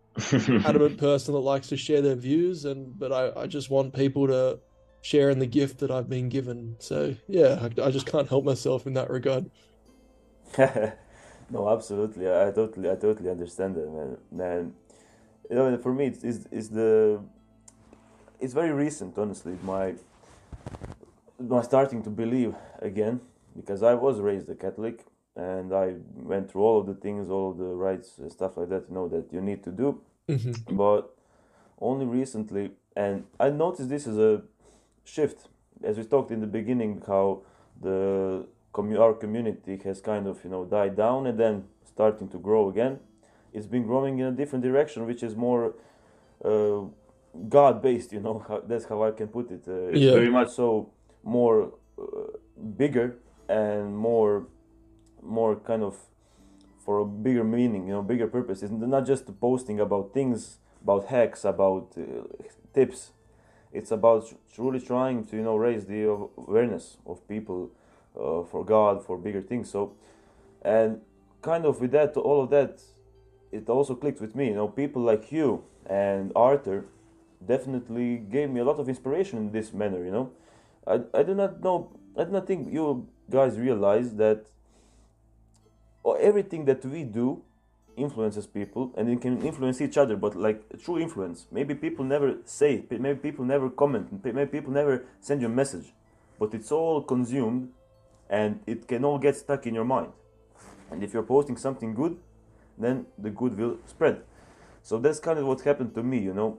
adamant 0.66 0.98
person 1.08 1.34
that 1.34 1.40
likes 1.40 1.68
to 1.68 1.76
share 1.76 2.02
their 2.02 2.16
views 2.16 2.64
and 2.64 2.98
but 2.98 3.12
I, 3.12 3.42
I 3.42 3.46
just 3.46 3.70
want 3.70 3.94
people 3.94 4.26
to 4.26 4.58
share 5.00 5.30
in 5.30 5.38
the 5.38 5.46
gift 5.46 5.78
that 5.78 5.92
I've 5.92 6.08
been 6.08 6.28
given 6.28 6.74
so 6.80 7.14
yeah 7.28 7.60
I, 7.62 7.86
I 7.86 7.90
just 7.92 8.04
can't 8.06 8.28
help 8.28 8.44
myself 8.44 8.84
in 8.88 8.94
that 8.94 9.10
regard 9.10 9.48
no, 10.58 11.68
absolutely. 11.68 12.28
I 12.28 12.50
totally, 12.50 12.90
I 12.90 12.96
totally 12.96 13.30
understand 13.30 13.76
that, 13.76 13.90
man. 13.90 14.16
And 14.40 14.74
you 15.50 15.56
know, 15.56 15.78
for 15.78 15.92
me, 15.92 16.06
it's, 16.06 16.24
it's, 16.24 16.46
it's 16.50 16.68
the, 16.68 17.20
it's 18.40 18.54
very 18.54 18.72
recent, 18.72 19.18
honestly. 19.18 19.56
My, 19.62 19.94
my 21.38 21.62
starting 21.62 22.02
to 22.04 22.10
believe 22.10 22.54
again 22.80 23.20
because 23.56 23.82
I 23.82 23.94
was 23.94 24.20
raised 24.20 24.48
a 24.48 24.54
Catholic 24.54 25.04
and 25.38 25.72
I 25.72 25.94
went 26.32 26.50
through 26.50 26.62
all 26.68 26.78
of 26.80 26.86
the 26.86 26.94
things, 27.04 27.30
all 27.30 27.50
of 27.52 27.56
the 27.58 27.72
rites 27.86 28.18
and 28.18 28.30
stuff 28.38 28.52
like 28.58 28.68
that. 28.72 28.82
You 28.88 28.94
know 28.98 29.08
that 29.14 29.26
you 29.32 29.40
need 29.40 29.62
to 29.68 29.70
do, 29.70 29.88
Mhm. 30.28 30.76
but 30.76 31.02
only 31.80 32.06
recently, 32.20 32.64
and 32.96 33.24
I 33.46 33.50
noticed 33.50 33.88
this 33.88 34.06
as 34.08 34.18
a 34.18 34.42
shift, 35.04 35.38
as 35.84 35.96
we 35.98 36.04
talked 36.04 36.30
in 36.36 36.40
the 36.40 36.52
beginning, 36.60 36.92
how 37.06 37.26
the 37.80 38.46
commu- 38.74 38.98
our 39.04 39.14
community 39.14 39.76
has 39.84 40.00
kind 40.00 40.26
of 40.26 40.42
you 40.44 40.50
know 40.50 40.64
died 40.64 40.94
down 40.96 41.26
and 41.26 41.38
then 41.38 41.64
starting 41.84 42.28
to 42.28 42.38
grow 42.38 42.68
again. 42.68 42.98
It's 43.52 43.66
been 43.66 43.86
growing 43.86 44.18
in 44.18 44.26
a 44.26 44.32
different 44.40 44.64
direction, 44.64 45.06
which 45.06 45.22
is 45.22 45.34
more 45.36 45.74
uh, 46.44 46.80
God 47.48 47.80
based. 47.82 48.12
You 48.12 48.20
know, 48.20 48.36
how, 48.48 48.60
that's 48.70 48.84
how 48.86 49.02
I 49.08 49.12
can 49.12 49.28
put 49.28 49.50
it. 49.50 49.62
Uh, 49.68 49.92
it's 49.94 50.00
Yeah. 50.00 50.12
very 50.18 50.30
much 50.30 50.48
so 50.50 50.90
more 51.22 51.58
uh, 51.98 52.04
bigger 52.76 53.08
and 53.48 53.96
more 53.96 54.46
more 55.28 55.56
kind 55.56 55.82
of 55.82 55.96
for 56.84 57.00
a 57.00 57.04
bigger 57.04 57.44
meaning. 57.44 57.86
You 57.86 57.94
know, 57.94 58.02
bigger 58.02 58.26
purpose. 58.26 58.62
It's 58.62 58.72
not 58.72 59.06
just 59.06 59.24
posting 59.40 59.78
about 59.78 60.14
things, 60.14 60.58
about 60.82 61.06
hacks, 61.06 61.44
about 61.44 61.92
uh, 61.98 62.22
tips. 62.74 63.12
It's 63.72 63.90
about 63.90 64.32
truly 64.54 64.80
trying 64.80 65.24
to 65.26 65.36
you 65.36 65.42
know 65.42 65.56
raise 65.56 65.84
the 65.84 66.04
awareness 66.08 66.96
of 67.06 67.26
people 67.28 67.70
uh, 68.18 68.42
for 68.44 68.64
God, 68.64 69.04
for 69.04 69.18
bigger 69.18 69.42
things. 69.42 69.70
So, 69.70 69.92
and 70.62 71.00
kind 71.42 71.64
of 71.66 71.80
with 71.80 71.92
that, 71.92 72.16
all 72.16 72.42
of 72.42 72.50
that, 72.50 72.80
it 73.52 73.68
also 73.68 73.94
clicked 73.94 74.20
with 74.20 74.34
me. 74.34 74.48
You 74.48 74.54
know, 74.54 74.68
people 74.68 75.02
like 75.02 75.30
you 75.30 75.64
and 75.86 76.32
Arthur 76.34 76.86
definitely 77.46 78.16
gave 78.16 78.50
me 78.50 78.60
a 78.60 78.64
lot 78.64 78.78
of 78.78 78.88
inspiration 78.88 79.38
in 79.38 79.52
this 79.52 79.72
manner. 79.72 80.04
You 80.04 80.10
know, 80.10 80.30
I 80.86 80.94
I 81.18 81.22
do 81.22 81.34
not 81.34 81.62
know. 81.62 81.92
I 82.16 82.24
do 82.24 82.32
not 82.32 82.46
think 82.46 82.72
you 82.72 83.06
guys 83.30 83.58
realize 83.58 84.14
that 84.16 84.46
or 86.08 86.18
everything 86.20 86.64
that 86.64 86.82
we 86.86 87.04
do 87.04 87.42
influences 87.94 88.46
people 88.46 88.92
and 88.96 89.10
it 89.10 89.20
can 89.20 89.42
influence 89.42 89.78
each 89.80 89.98
other 89.98 90.16
but 90.16 90.34
like 90.34 90.60
true 90.82 90.98
influence. 90.98 91.46
Maybe 91.50 91.74
people 91.74 92.04
never 92.04 92.36
say 92.46 92.82
maybe 92.90 93.18
people 93.18 93.44
never 93.44 93.68
comment 93.68 94.24
maybe 94.24 94.46
people 94.46 94.72
never 94.72 95.04
send 95.20 95.42
you 95.42 95.48
a 95.48 95.56
message 95.62 95.92
but 96.40 96.54
it's 96.54 96.72
all 96.72 97.02
consumed 97.02 97.68
and 98.30 98.60
it 98.66 98.88
can 98.88 99.04
all 99.04 99.18
get 99.18 99.36
stuck 99.36 99.66
in 99.66 99.74
your 99.74 99.84
mind. 99.84 100.12
And 100.90 101.02
if 101.02 101.12
you're 101.12 101.28
posting 101.34 101.58
something 101.58 101.92
good 101.94 102.16
then 102.78 103.06
the 103.18 103.30
good 103.30 103.58
will 103.58 103.76
spread. 103.86 104.22
So 104.82 104.98
that's 104.98 105.20
kind 105.20 105.38
of 105.38 105.46
what 105.46 105.60
happened 105.60 105.94
to 105.96 106.02
me 106.02 106.18
you 106.20 106.32
know. 106.32 106.58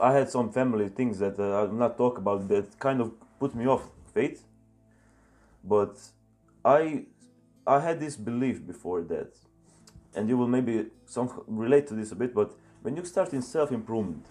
I 0.00 0.12
had 0.12 0.30
some 0.30 0.52
family 0.52 0.88
things 0.90 1.18
that 1.18 1.40
uh, 1.40 1.58
i'll 1.58 1.72
not 1.84 1.96
talk 1.96 2.18
about 2.18 2.46
that 2.48 2.78
kind 2.78 3.00
of 3.00 3.08
put 3.40 3.54
me 3.54 3.66
off 3.66 3.84
faith 4.14 4.44
but 5.64 5.94
i 6.64 7.04
i 7.68 7.80
had 7.80 8.00
this 8.00 8.16
belief 8.16 8.66
before 8.66 9.02
that 9.02 9.30
and 10.14 10.28
you 10.28 10.36
will 10.36 10.48
maybe 10.48 10.86
some 11.06 11.28
relate 11.46 11.86
to 11.86 11.94
this 11.94 12.12
a 12.12 12.16
bit 12.16 12.34
but 12.34 12.50
when 12.82 12.96
you 12.96 13.04
start 13.04 13.32
in 13.32 13.42
self-improvement 13.42 14.24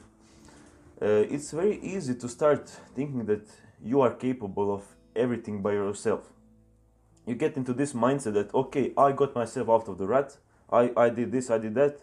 uh, 1.01 1.06
it's 1.06 1.51
very 1.51 1.79
easy 1.82 2.15
to 2.15 2.27
start 2.27 2.67
thinking 2.96 3.25
that 3.25 3.48
you 3.84 4.01
are 4.01 4.13
capable 4.13 4.74
of 4.74 4.84
everything 5.15 5.62
by 5.62 5.74
yourself. 5.74 6.34
You 7.27 7.36
get 7.36 7.56
into 7.56 7.74
this 7.74 7.94
mindset 7.94 8.34
that 8.34 8.53
okay 8.53 8.94
i 8.98 9.12
got 9.12 9.36
myself 9.36 9.70
out 9.70 9.88
of 9.88 9.98
the 9.98 10.08
rut. 10.08 10.38
I, 10.72 10.91
I 10.98 11.10
did 11.10 11.32
this 11.32 11.50
i 11.50 11.58
did 11.58 11.75
that. 11.75 12.00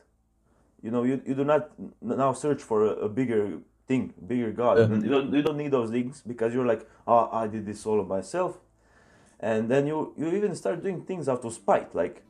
You 0.83 0.91
know 0.91 1.03
you, 1.03 1.21
you 1.27 1.35
do 1.35 1.45
not 1.45 1.71
now 2.01 2.33
search 2.35 2.63
for 2.63 2.85
a, 2.85 2.91
a 2.91 3.09
bigger 3.09 3.59
thing 3.89 4.13
bigger 4.27 4.53
god. 4.53 4.79
Yeah. 4.79 4.97
you, 4.97 5.11
don't, 5.11 5.33
you 5.33 5.43
don't 5.43 5.57
need 5.57 5.71
those 5.71 5.91
things 5.91 6.23
because 6.27 6.55
you're 6.55 6.67
like 6.67 6.87
oh 7.07 7.29
i 7.33 7.47
did 7.47 7.67
this 7.67 7.85
all 7.87 8.03
by 8.03 8.17
myself 8.17 8.59
and 9.41 9.69
then 9.71 9.87
you 9.87 10.13
you 10.17 10.29
even 10.29 10.55
start 10.55 10.83
doing 10.83 11.03
things 11.03 11.29
out 11.29 11.45
of 11.45 11.53
spite 11.53 11.95
like 11.95 12.23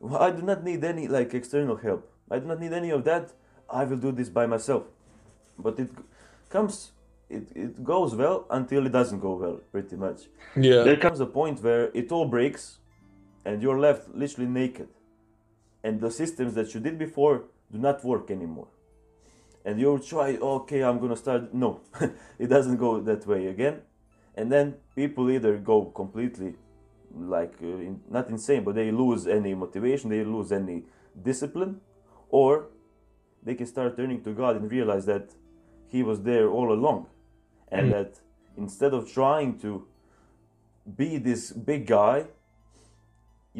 well, 0.00 0.22
i 0.22 0.30
do 0.30 0.42
not 0.42 0.62
need 0.64 0.84
any 0.84 1.08
like 1.08 1.34
external 1.34 1.76
help. 1.76 2.10
I 2.30 2.38
do 2.38 2.46
not 2.46 2.60
need 2.60 2.72
any 2.72 2.90
of 2.90 3.04
that. 3.04 3.32
I 3.70 3.84
will 3.84 3.96
do 3.96 4.12
this 4.12 4.28
by 4.28 4.46
myself. 4.46 4.84
But 5.58 5.78
it 5.78 5.90
comes 6.50 6.92
it, 7.28 7.48
it 7.54 7.84
goes 7.84 8.14
well 8.14 8.46
until 8.50 8.86
it 8.86 8.92
doesn't 8.92 9.20
go 9.20 9.34
well 9.34 9.60
pretty 9.72 9.96
much. 9.96 10.22
Yeah. 10.56 10.82
there 10.82 10.96
comes 10.96 11.20
a 11.20 11.26
point 11.26 11.62
where 11.62 11.90
it 11.94 12.10
all 12.12 12.26
breaks 12.26 12.78
and 13.44 13.62
you're 13.62 13.78
left 13.78 14.08
literally 14.14 14.48
naked. 14.48 14.88
And 15.82 16.00
the 16.00 16.10
systems 16.10 16.54
that 16.54 16.74
you 16.74 16.80
did 16.80 16.98
before 16.98 17.44
do 17.72 17.78
not 17.78 18.04
work 18.04 18.30
anymore. 18.30 18.68
And 19.64 19.78
you 19.78 19.98
try 19.98 20.36
okay 20.36 20.82
i'm 20.82 20.98
gonna 20.98 21.16
start 21.16 21.52
no 21.52 21.80
it 22.38 22.46
doesn't 22.46 22.76
go 22.76 23.00
that 23.00 23.26
way 23.26 23.48
again 23.48 23.82
and 24.38 24.52
then 24.52 24.74
people 24.94 25.28
either 25.30 25.58
go 25.58 25.86
completely 25.86 26.54
like 27.36 27.54
uh, 27.62 27.88
in, 27.88 28.00
not 28.08 28.28
insane 28.28 28.62
but 28.62 28.74
they 28.76 28.90
lose 28.92 29.26
any 29.26 29.52
motivation 29.54 30.10
they 30.10 30.22
lose 30.22 30.52
any 30.52 30.84
discipline 31.30 31.80
or 32.30 32.66
they 33.42 33.54
can 33.54 33.66
start 33.66 33.96
turning 33.96 34.22
to 34.22 34.32
god 34.32 34.54
and 34.56 34.70
realize 34.70 35.06
that 35.06 35.26
he 35.88 36.02
was 36.02 36.22
there 36.22 36.48
all 36.48 36.72
along 36.72 37.06
and 37.72 37.88
Mm. 37.88 37.90
that 37.96 38.20
instead 38.56 38.92
of 38.94 39.02
trying 39.12 39.58
to 39.64 39.70
be 40.96 41.18
this 41.18 41.42
big 41.52 41.86
guy 41.86 42.18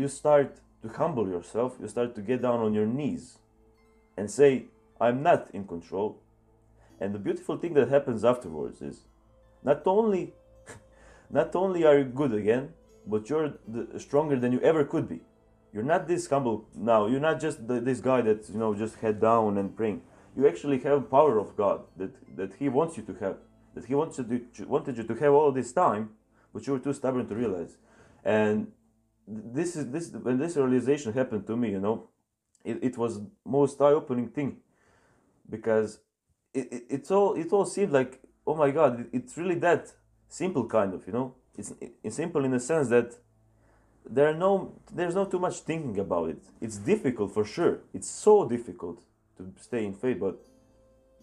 you 0.00 0.08
start 0.08 0.50
to 0.82 0.88
humble 1.00 1.28
yourself 1.28 1.76
you 1.80 1.88
start 1.88 2.14
to 2.14 2.22
get 2.30 2.42
down 2.46 2.60
on 2.60 2.72
your 2.78 2.86
knees 2.86 3.38
and 4.16 4.30
say 4.30 4.50
i'm 5.00 5.22
not 5.22 5.50
in 5.52 5.66
control 5.74 6.10
and 7.00 7.14
the 7.14 7.18
beautiful 7.18 7.56
thing 7.56 7.74
that 7.74 7.88
happens 7.88 8.24
afterwards 8.24 8.80
is 8.90 8.96
not 9.62 9.82
only 9.86 10.32
not 11.30 11.54
only 11.54 11.84
are 11.84 11.98
you 11.98 12.04
good 12.04 12.32
again 12.32 12.70
but 13.06 13.28
you're 13.30 13.54
the, 13.66 13.98
stronger 13.98 14.38
than 14.38 14.52
you 14.52 14.60
ever 14.60 14.84
could 14.84 15.08
be. 15.08 15.20
You're 15.72 15.82
not 15.82 16.06
this 16.06 16.26
humble 16.28 16.68
now. 16.74 17.06
You're 17.06 17.20
not 17.20 17.40
just 17.40 17.66
the, 17.66 17.80
this 17.80 18.00
guy 18.00 18.20
that 18.22 18.48
you 18.48 18.58
know 18.58 18.74
just 18.74 18.96
head 18.96 19.20
down 19.20 19.58
and 19.58 19.74
praying. 19.76 20.02
You 20.36 20.46
actually 20.46 20.78
have 20.80 21.10
power 21.10 21.38
of 21.38 21.56
god 21.56 21.82
that 21.96 22.12
that 22.36 22.54
he 22.54 22.68
wants 22.68 22.96
you 22.96 23.02
to 23.04 23.14
have 23.14 23.36
that 23.74 23.84
he 23.86 23.94
wants 23.94 24.18
you 24.18 24.24
to, 24.24 24.64
wanted 24.64 24.96
you 24.98 25.04
to 25.04 25.14
have 25.14 25.32
all 25.32 25.52
this 25.52 25.72
time 25.72 26.10
but 26.52 26.66
you 26.66 26.72
were 26.72 26.78
too 26.78 26.92
stubborn 26.92 27.28
to 27.28 27.34
realize. 27.34 27.76
And 28.24 28.72
this 29.26 29.76
is 29.76 29.90
this 29.90 30.10
when 30.10 30.38
this 30.38 30.56
realization 30.56 31.12
happened 31.12 31.46
to 31.46 31.56
me 31.56 31.70
you 31.70 31.80
know 31.80 32.08
it, 32.64 32.78
it 32.82 32.98
was 32.98 33.20
most 33.44 33.80
eye-opening 33.80 34.28
thing 34.28 34.56
because 35.48 36.00
it, 36.54 36.72
it, 36.72 36.82
it's 36.88 37.10
all 37.10 37.34
it 37.34 37.52
all 37.52 37.66
seemed 37.66 37.92
like 37.92 38.22
oh 38.46 38.54
my 38.54 38.70
god 38.70 39.00
it, 39.00 39.08
it's 39.12 39.36
really 39.36 39.54
that 39.56 39.92
simple 40.28 40.64
kind 40.66 40.94
of 40.94 41.06
you 41.06 41.12
know 41.12 41.34
it's 41.56 41.72
it's 42.04 42.16
simple 42.16 42.44
in 42.44 42.50
the 42.52 42.60
sense 42.60 42.88
that 42.88 43.16
there 44.08 44.26
are 44.28 44.34
no 44.34 44.72
there's 44.92 45.14
not 45.14 45.30
too 45.30 45.38
much 45.38 45.60
thinking 45.60 45.98
about 45.98 46.28
it 46.30 46.42
it's 46.60 46.76
difficult 46.78 47.32
for 47.32 47.44
sure 47.44 47.80
it's 47.92 48.08
so 48.08 48.48
difficult 48.48 49.02
to 49.36 49.52
stay 49.60 49.84
in 49.84 49.94
faith 49.94 50.18
but 50.20 50.38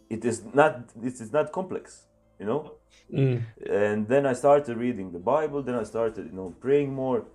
it 0.10 0.24
is 0.26 0.44
not 0.54 0.90
it 1.04 1.14
is 1.22 1.32
not 1.32 1.52
complex 1.52 2.04
you 2.40 2.46
know 2.46 2.72
Mm. 3.14 3.44
and 3.70 4.08
then 4.08 4.26
I 4.26 4.34
started 4.34 4.78
reading 4.78 5.12
the 5.12 5.20
Bible. 5.20 5.62
Then 5.62 5.76
I 5.76 5.84
started, 5.84 6.26
you 6.26 6.32
know, 6.32 6.56
praying 6.60 6.94
more. 6.94 7.26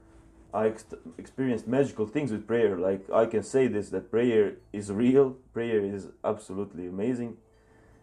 I 0.52 0.66
ex- 0.66 0.84
experienced 1.16 1.68
magical 1.68 2.06
things 2.06 2.32
with 2.32 2.44
prayer. 2.46 2.76
Like 2.76 3.08
I 3.10 3.26
can 3.26 3.44
say 3.44 3.68
this: 3.68 3.90
that 3.90 4.10
prayer 4.10 4.54
is 4.72 4.90
real. 4.90 5.36
Prayer 5.52 5.80
is 5.84 6.08
absolutely 6.24 6.88
amazing, 6.88 7.36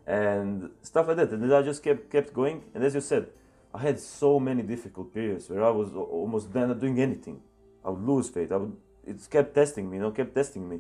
and 0.06 0.70
stuff 0.82 1.08
like 1.10 1.18
that. 1.18 1.32
And 1.32 1.44
then 1.44 1.52
I 1.52 1.62
just 1.62 1.84
kept 1.84 2.10
kept 2.10 2.34
going. 2.34 2.64
And 2.74 2.84
as 2.86 2.96
you 2.96 3.02
said, 3.02 3.28
I 3.78 3.82
had 3.82 4.00
so 4.00 4.40
many 4.40 4.64
difficult 4.64 5.14
periods 5.14 5.50
where 5.50 5.64
I 5.64 5.70
was 5.70 5.90
almost 5.94 6.54
not 6.54 6.80
doing 6.80 7.00
anything. 7.00 7.38
I 7.86 7.90
would 7.92 8.06
lose 8.12 8.30
faith. 8.30 8.52
I 8.52 8.58
would. 8.58 8.76
It 9.06 9.18
kept 9.30 9.56
testing 9.56 9.90
me, 9.90 9.98
you 9.98 10.04
know, 10.04 10.12
kept 10.12 10.34
testing 10.36 10.68
me, 10.68 10.78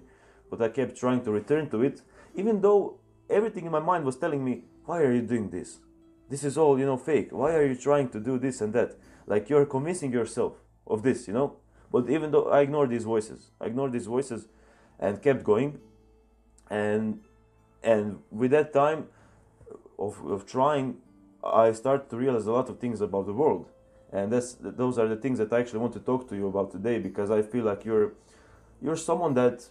but 0.49 0.61
I 0.61 0.69
kept 0.69 0.97
trying 0.97 1.21
to 1.25 1.31
return 1.31 1.69
to 1.69 1.83
it, 1.83 2.01
even 2.35 2.59
though 2.59 2.99
everything 3.29 3.65
in 3.65 3.71
my 3.71 3.79
mind 3.91 4.03
was 4.03 4.17
telling 4.17 4.43
me, 4.43 4.53
"Why 4.85 4.97
are 5.01 5.13
you 5.13 5.21
doing 5.33 5.49
this? 5.49 5.69
this 6.29 6.43
is 6.43 6.57
all 6.57 6.77
you 6.79 6.85
know 6.85 6.97
fake 6.97 7.29
why 7.31 7.53
are 7.53 7.65
you 7.65 7.75
trying 7.75 8.09
to 8.09 8.19
do 8.19 8.37
this 8.37 8.61
and 8.61 8.73
that 8.73 8.95
like 9.25 9.49
you're 9.49 9.65
convincing 9.65 10.11
yourself 10.11 10.53
of 10.85 11.03
this 11.03 11.27
you 11.27 11.33
know 11.33 11.55
but 11.91 12.09
even 12.09 12.31
though 12.31 12.49
i 12.51 12.61
ignored 12.61 12.89
these 12.89 13.03
voices 13.03 13.51
i 13.61 13.65
ignored 13.65 13.91
these 13.91 14.05
voices 14.05 14.47
and 14.99 15.21
kept 15.21 15.43
going 15.43 15.79
and 16.69 17.21
and 17.83 18.19
with 18.31 18.51
that 18.51 18.73
time 18.73 19.07
of, 19.97 20.19
of 20.25 20.45
trying 20.45 20.97
i 21.53 21.71
start 21.71 22.09
to 22.09 22.17
realize 22.17 22.45
a 22.45 22.51
lot 22.51 22.69
of 22.69 22.79
things 22.79 23.01
about 23.01 23.25
the 23.25 23.33
world. 23.33 23.65
And 24.11 24.31
that's 24.31 24.55
those 24.59 24.97
are 24.97 25.07
the 25.07 25.17
things 25.17 25.37
that 25.39 25.51
i 25.51 25.59
actually 25.59 25.79
want 25.79 25.93
to 25.93 25.99
talk 25.99 26.29
to 26.29 26.35
you 26.35 26.47
about 26.47 26.71
today 26.71 26.97
because 26.97 27.29
i 27.29 27.41
feel 27.41 27.65
like 27.65 27.83
you're 27.83 28.13
you're 28.81 28.95
someone 28.95 29.33
that 29.33 29.65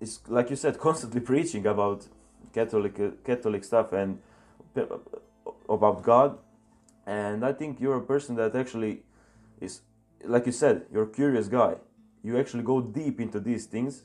is 0.00 0.20
like 0.28 0.50
you 0.50 0.56
said 0.56 0.78
constantly 0.86 1.20
preaching 1.20 1.66
about 1.66 2.06
catholic 2.52 3.00
uh, 3.00 3.10
catholic 3.24 3.64
stuff 3.64 3.92
and 3.94 4.18
about 5.68 6.02
God, 6.02 6.38
and 7.06 7.44
I 7.44 7.52
think 7.52 7.80
you're 7.80 7.96
a 7.96 8.02
person 8.02 8.36
that 8.36 8.54
actually 8.54 9.02
is, 9.60 9.80
like 10.24 10.46
you 10.46 10.52
said, 10.52 10.86
you're 10.92 11.04
a 11.04 11.10
curious 11.10 11.48
guy. 11.48 11.76
You 12.22 12.38
actually 12.38 12.62
go 12.62 12.80
deep 12.80 13.20
into 13.20 13.40
these 13.40 13.66
things, 13.66 14.02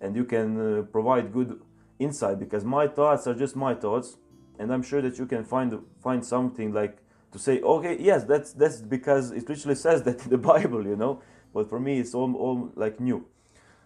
and 0.00 0.16
you 0.16 0.24
can 0.24 0.78
uh, 0.78 0.82
provide 0.82 1.32
good 1.32 1.60
insight 1.98 2.38
because 2.38 2.64
my 2.64 2.86
thoughts 2.86 3.26
are 3.26 3.34
just 3.34 3.54
my 3.56 3.74
thoughts, 3.74 4.16
and 4.58 4.72
I'm 4.72 4.82
sure 4.82 5.02
that 5.02 5.18
you 5.18 5.26
can 5.26 5.44
find 5.44 5.78
find 6.02 6.24
something 6.24 6.72
like 6.72 6.98
to 7.32 7.38
say, 7.38 7.60
okay, 7.60 7.96
yes, 8.00 8.24
that's 8.24 8.52
that's 8.52 8.80
because 8.80 9.30
it 9.32 9.48
literally 9.48 9.74
says 9.74 10.02
that 10.04 10.22
in 10.24 10.30
the 10.30 10.38
Bible, 10.52 10.86
you 10.86 10.96
know. 10.96 11.20
But 11.52 11.68
for 11.68 11.80
me, 11.80 11.98
it's 12.00 12.14
all 12.14 12.34
all 12.36 12.70
like 12.74 13.00
new. 13.00 13.26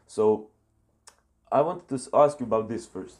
So 0.07 0.49
I 1.51 1.61
wanted 1.63 1.89
to 1.89 1.99
ask 2.15 2.41
you 2.41 2.47
about 2.47 2.69
this 2.69 2.87
first. 2.87 3.17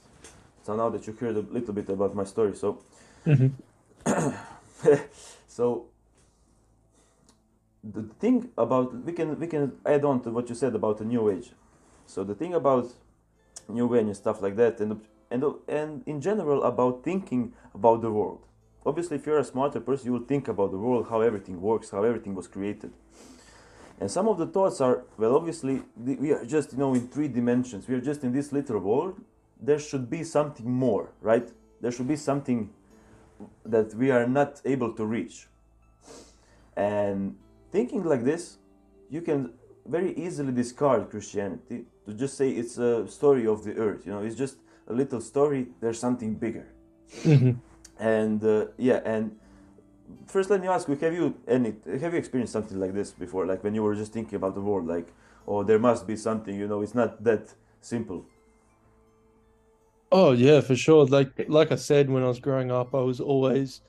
So 0.63 0.77
now 0.77 0.91
that 0.91 1.07
you 1.07 1.13
heard 1.15 1.37
a 1.37 1.41
little 1.41 1.75
bit 1.75 1.89
about 1.89 2.15
my 2.15 2.25
story, 2.25 2.55
so 2.55 2.79
Mhm. 3.27 3.53
so 5.49 5.87
the 7.85 8.03
thing 8.21 8.51
about 8.57 8.95
we 9.05 9.13
can 9.13 9.39
we 9.39 9.47
can 9.47 9.73
add 9.87 10.05
on 10.05 10.21
to 10.23 10.31
what 10.31 10.49
you 10.49 10.55
said 10.55 10.75
about 10.75 10.99
the 10.99 11.05
new 11.05 11.31
age 11.31 11.53
so 12.07 12.25
the 12.25 12.35
thing 12.35 12.55
about 12.55 12.87
new 13.69 13.95
age 13.95 14.07
and 14.07 14.17
stuff 14.17 14.43
like 14.43 14.57
that 14.57 14.81
and 14.81 15.01
and 15.31 15.45
and 15.69 16.03
in 16.07 16.21
general 16.21 16.63
about 16.65 17.05
thinking 17.05 17.53
about 17.75 18.03
the 18.03 18.11
world. 18.11 18.45
Obviously, 18.87 19.17
if 19.17 19.27
you're 19.27 19.39
a 19.39 19.45
smarter 19.45 19.81
person, 19.81 20.07
you 20.07 20.13
will 20.13 20.27
think 20.27 20.49
about 20.49 20.71
the 20.71 20.79
world, 20.79 21.07
how 21.11 21.21
everything 21.21 21.61
works, 21.61 21.91
how 21.91 22.05
everything 22.05 22.35
was 22.35 22.47
created. 22.47 22.91
And 24.01 24.11
some 24.11 24.29
of 24.29 24.39
the 24.39 24.47
thoughts 24.47 24.81
are, 24.81 25.05
well, 25.17 25.35
obviously, 25.35 25.83
we 25.97 26.33
are 26.33 26.45
just, 26.45 26.73
you 26.73 26.79
know, 26.79 26.95
in 26.95 27.09
three 27.09 27.29
dimensions. 27.29 27.89
We 27.89 27.97
are 27.97 28.01
just 28.01 28.23
in 28.23 28.33
this 28.33 28.53
little 28.53 28.79
world. 28.79 29.21
There 29.61 29.79
should 29.79 30.09
be 30.09 30.23
something 30.23 30.71
more, 30.71 31.11
right? 31.21 31.51
There 31.81 31.91
should 31.91 32.07
be 32.07 32.17
something 32.17 32.71
that 33.65 33.95
we 33.95 34.11
are 34.11 34.27
not 34.27 34.61
able 34.65 34.93
to 34.93 35.05
reach. 35.05 35.49
And 36.77 37.37
thinking 37.73 38.05
like 38.05 38.25
this, 38.25 38.59
you 39.11 39.21
can 39.21 39.53
very 39.85 40.13
easily 40.17 40.53
discard 40.53 41.11
Christianity 41.11 41.87
to 42.07 42.15
just 42.15 42.37
say 42.37 42.51
it's 42.51 42.79
a 42.79 43.09
story 43.09 43.47
of 43.47 43.65
the 43.65 43.75
earth. 43.77 44.07
You 44.07 44.13
know, 44.13 44.23
it's 44.23 44.37
just 44.37 44.59
a 44.89 44.93
little 44.93 45.21
story. 45.21 45.69
There's 45.81 45.99
something 45.99 46.35
bigger. 46.35 46.67
Mm-hmm. 47.23 47.53
And 47.99 48.45
uh, 48.45 48.67
yeah, 48.77 49.01
and 49.05 49.37
first 50.27 50.51
let 50.51 50.61
me 50.61 50.69
ask 50.69 50.89
you: 50.89 50.97
Have 50.97 51.13
you 51.13 51.37
any? 51.47 51.75
Have 52.01 52.13
you 52.13 52.19
experienced 52.19 52.53
something 52.53 52.79
like 52.79 52.95
this 52.95 53.13
before? 53.13 53.47
Like 53.47 53.65
when 53.65 53.75
you 53.75 53.83
were 53.83 53.95
just 53.95 54.13
thinking 54.13 54.37
about 54.37 54.55
the 54.55 54.61
world, 54.61 54.87
like, 54.87 55.09
oh, 55.47 55.63
there 55.63 55.79
must 55.79 56.07
be 56.07 56.17
something. 56.17 56.55
You 56.55 56.67
know, 56.67 56.83
it's 56.83 56.95
not 56.95 57.23
that 57.25 57.55
simple. 57.81 58.25
Oh 60.11 60.33
yeah, 60.33 60.61
for 60.61 60.77
sure. 60.77 61.07
Like 61.07 61.47
like 61.49 61.73
I 61.73 61.77
said, 61.77 62.09
when 62.11 62.23
I 62.23 62.29
was 62.29 62.41
growing 62.41 62.71
up, 62.71 62.95
I 62.95 63.01
was 63.01 63.21
always, 63.21 63.81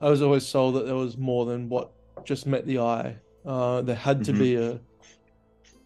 I 0.00 0.10
was 0.10 0.22
always 0.22 0.46
sold 0.46 0.74
that 0.74 0.86
there 0.86 0.96
was 0.96 1.16
more 1.16 1.46
than 1.46 1.68
what 1.68 1.92
just 2.24 2.46
met 2.46 2.66
the 2.66 2.80
eye. 2.80 3.16
Uh, 3.46 3.80
there 3.80 3.96
had 3.96 4.24
to 4.24 4.32
mm-hmm. 4.32 4.40
be 4.40 4.54
a 4.56 4.80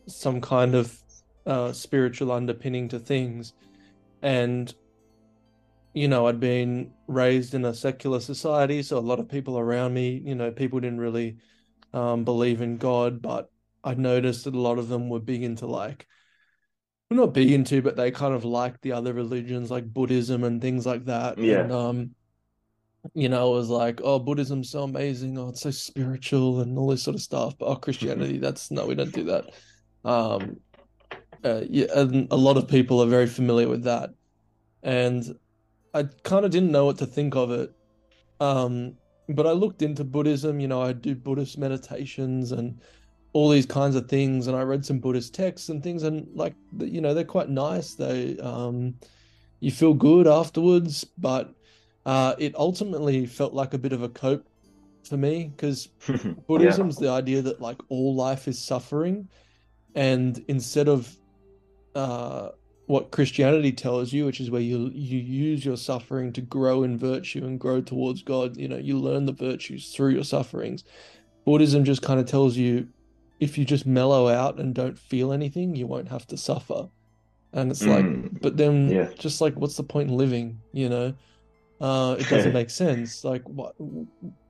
some 0.06 0.40
kind 0.40 0.74
of 0.74 0.98
uh, 1.46 1.72
spiritual 1.72 2.32
underpinning 2.32 2.88
to 2.88 2.98
things, 2.98 3.52
and 4.24 4.74
you 5.92 6.08
know, 6.08 6.26
I'd 6.26 6.40
been 6.40 6.92
raised 7.06 7.54
in 7.54 7.64
a 7.64 7.72
secular 7.72 8.18
society, 8.18 8.82
so 8.82 8.98
a 8.98 9.00
lot 9.00 9.20
of 9.20 9.28
people 9.28 9.56
around 9.58 9.94
me, 9.94 10.20
you 10.24 10.34
know, 10.34 10.50
people 10.50 10.80
didn't 10.80 10.98
really 10.98 11.36
um, 11.92 12.24
believe 12.24 12.60
in 12.60 12.78
God, 12.78 13.22
but 13.22 13.48
I 13.84 13.94
noticed 13.94 14.44
that 14.44 14.56
a 14.56 14.60
lot 14.60 14.78
of 14.78 14.88
them 14.88 15.08
were 15.08 15.20
big 15.20 15.44
into 15.44 15.66
like, 15.66 16.08
well, 17.08 17.20
not 17.20 17.34
big 17.34 17.52
into, 17.52 17.80
but 17.80 17.94
they 17.94 18.10
kind 18.10 18.34
of 18.34 18.44
liked 18.44 18.82
the 18.82 18.90
other 18.90 19.12
religions 19.12 19.70
like 19.70 19.84
Buddhism 19.84 20.42
and 20.42 20.60
things 20.60 20.84
like 20.84 21.04
that. 21.04 21.38
Yeah. 21.38 21.60
And, 21.60 21.72
um, 21.72 22.10
you 23.14 23.28
know, 23.28 23.52
it 23.52 23.58
was 23.58 23.68
like, 23.68 24.00
oh, 24.02 24.18
Buddhism's 24.18 24.70
so 24.70 24.82
amazing. 24.82 25.38
Oh, 25.38 25.50
it's 25.50 25.60
so 25.60 25.70
spiritual 25.70 26.60
and 26.60 26.76
all 26.76 26.88
this 26.88 27.04
sort 27.04 27.14
of 27.14 27.22
stuff. 27.22 27.56
But 27.56 27.66
oh, 27.66 27.76
Christianity, 27.76 28.38
that's 28.38 28.72
no, 28.72 28.86
we 28.86 28.96
don't 28.96 29.12
do 29.12 29.24
that. 29.24 29.50
Um, 30.04 30.56
uh, 31.44 31.62
yeah, 31.68 31.86
and 31.94 32.26
a 32.30 32.36
lot 32.36 32.56
of 32.56 32.66
people 32.66 33.02
are 33.02 33.06
very 33.06 33.26
familiar 33.26 33.68
with 33.68 33.84
that. 33.84 34.14
And 34.82 35.38
I 35.92 36.04
kind 36.22 36.44
of 36.44 36.50
didn't 36.50 36.72
know 36.72 36.86
what 36.86 36.98
to 36.98 37.06
think 37.06 37.36
of 37.36 37.50
it. 37.50 37.72
Um, 38.40 38.94
but 39.28 39.46
I 39.46 39.52
looked 39.52 39.82
into 39.82 40.04
Buddhism, 40.04 40.60
you 40.60 40.68
know, 40.68 40.82
I 40.82 40.92
do 40.92 41.14
Buddhist 41.14 41.56
meditations 41.56 42.52
and 42.52 42.78
all 43.32 43.48
these 43.48 43.66
kinds 43.66 43.96
of 43.96 44.08
things. 44.08 44.46
And 44.46 44.56
I 44.56 44.62
read 44.62 44.84
some 44.84 44.98
Buddhist 44.98 45.34
texts 45.34 45.68
and 45.68 45.82
things, 45.82 46.02
and 46.02 46.26
like, 46.34 46.54
you 46.78 47.00
know, 47.00 47.14
they're 47.14 47.24
quite 47.24 47.48
nice. 47.48 47.94
They, 47.94 48.38
um, 48.38 48.94
you 49.60 49.70
feel 49.70 49.94
good 49.94 50.26
afterwards, 50.26 51.04
but 51.18 51.54
uh, 52.06 52.34
it 52.38 52.54
ultimately 52.54 53.26
felt 53.26 53.54
like 53.54 53.74
a 53.74 53.78
bit 53.78 53.92
of 53.92 54.02
a 54.02 54.08
cope 54.08 54.46
for 55.08 55.16
me 55.16 55.52
because 55.56 55.86
Buddhism's 56.46 57.00
yeah. 57.00 57.08
the 57.08 57.12
idea 57.12 57.42
that 57.42 57.60
like 57.60 57.80
all 57.88 58.14
life 58.14 58.48
is 58.48 58.58
suffering. 58.58 59.28
And 59.94 60.44
instead 60.48 60.88
of, 60.88 61.16
uh, 61.94 62.50
what 62.86 63.10
Christianity 63.10 63.72
tells 63.72 64.12
you, 64.12 64.26
which 64.26 64.40
is 64.40 64.50
where 64.50 64.60
you 64.60 64.90
you 64.94 65.18
use 65.18 65.64
your 65.64 65.76
suffering 65.76 66.32
to 66.34 66.40
grow 66.40 66.82
in 66.82 66.98
virtue 66.98 67.44
and 67.44 67.58
grow 67.58 67.80
towards 67.80 68.22
God. 68.22 68.56
You 68.56 68.68
know, 68.68 68.76
you 68.76 68.98
learn 68.98 69.26
the 69.26 69.32
virtues 69.32 69.92
through 69.92 70.10
your 70.10 70.24
sufferings. 70.24 70.84
Buddhism 71.44 71.84
just 71.84 72.02
kind 72.02 72.20
of 72.20 72.26
tells 72.26 72.56
you 72.56 72.88
if 73.40 73.58
you 73.58 73.64
just 73.64 73.86
mellow 73.86 74.28
out 74.28 74.58
and 74.58 74.74
don't 74.74 74.98
feel 74.98 75.32
anything, 75.32 75.74
you 75.74 75.86
won't 75.86 76.08
have 76.08 76.26
to 76.28 76.36
suffer. 76.36 76.88
And 77.52 77.70
it's 77.70 77.84
like, 77.84 78.04
mm, 78.04 78.40
but 78.40 78.56
then 78.56 78.88
yeah. 78.90 79.10
just 79.18 79.40
like, 79.40 79.54
what's 79.54 79.76
the 79.76 79.82
point 79.82 80.10
in 80.10 80.16
living? 80.16 80.60
You 80.72 80.88
know, 80.88 81.14
uh, 81.80 82.16
it 82.18 82.28
doesn't 82.28 82.52
make 82.60 82.70
sense. 82.70 83.24
Like, 83.24 83.42
what? 83.48 83.74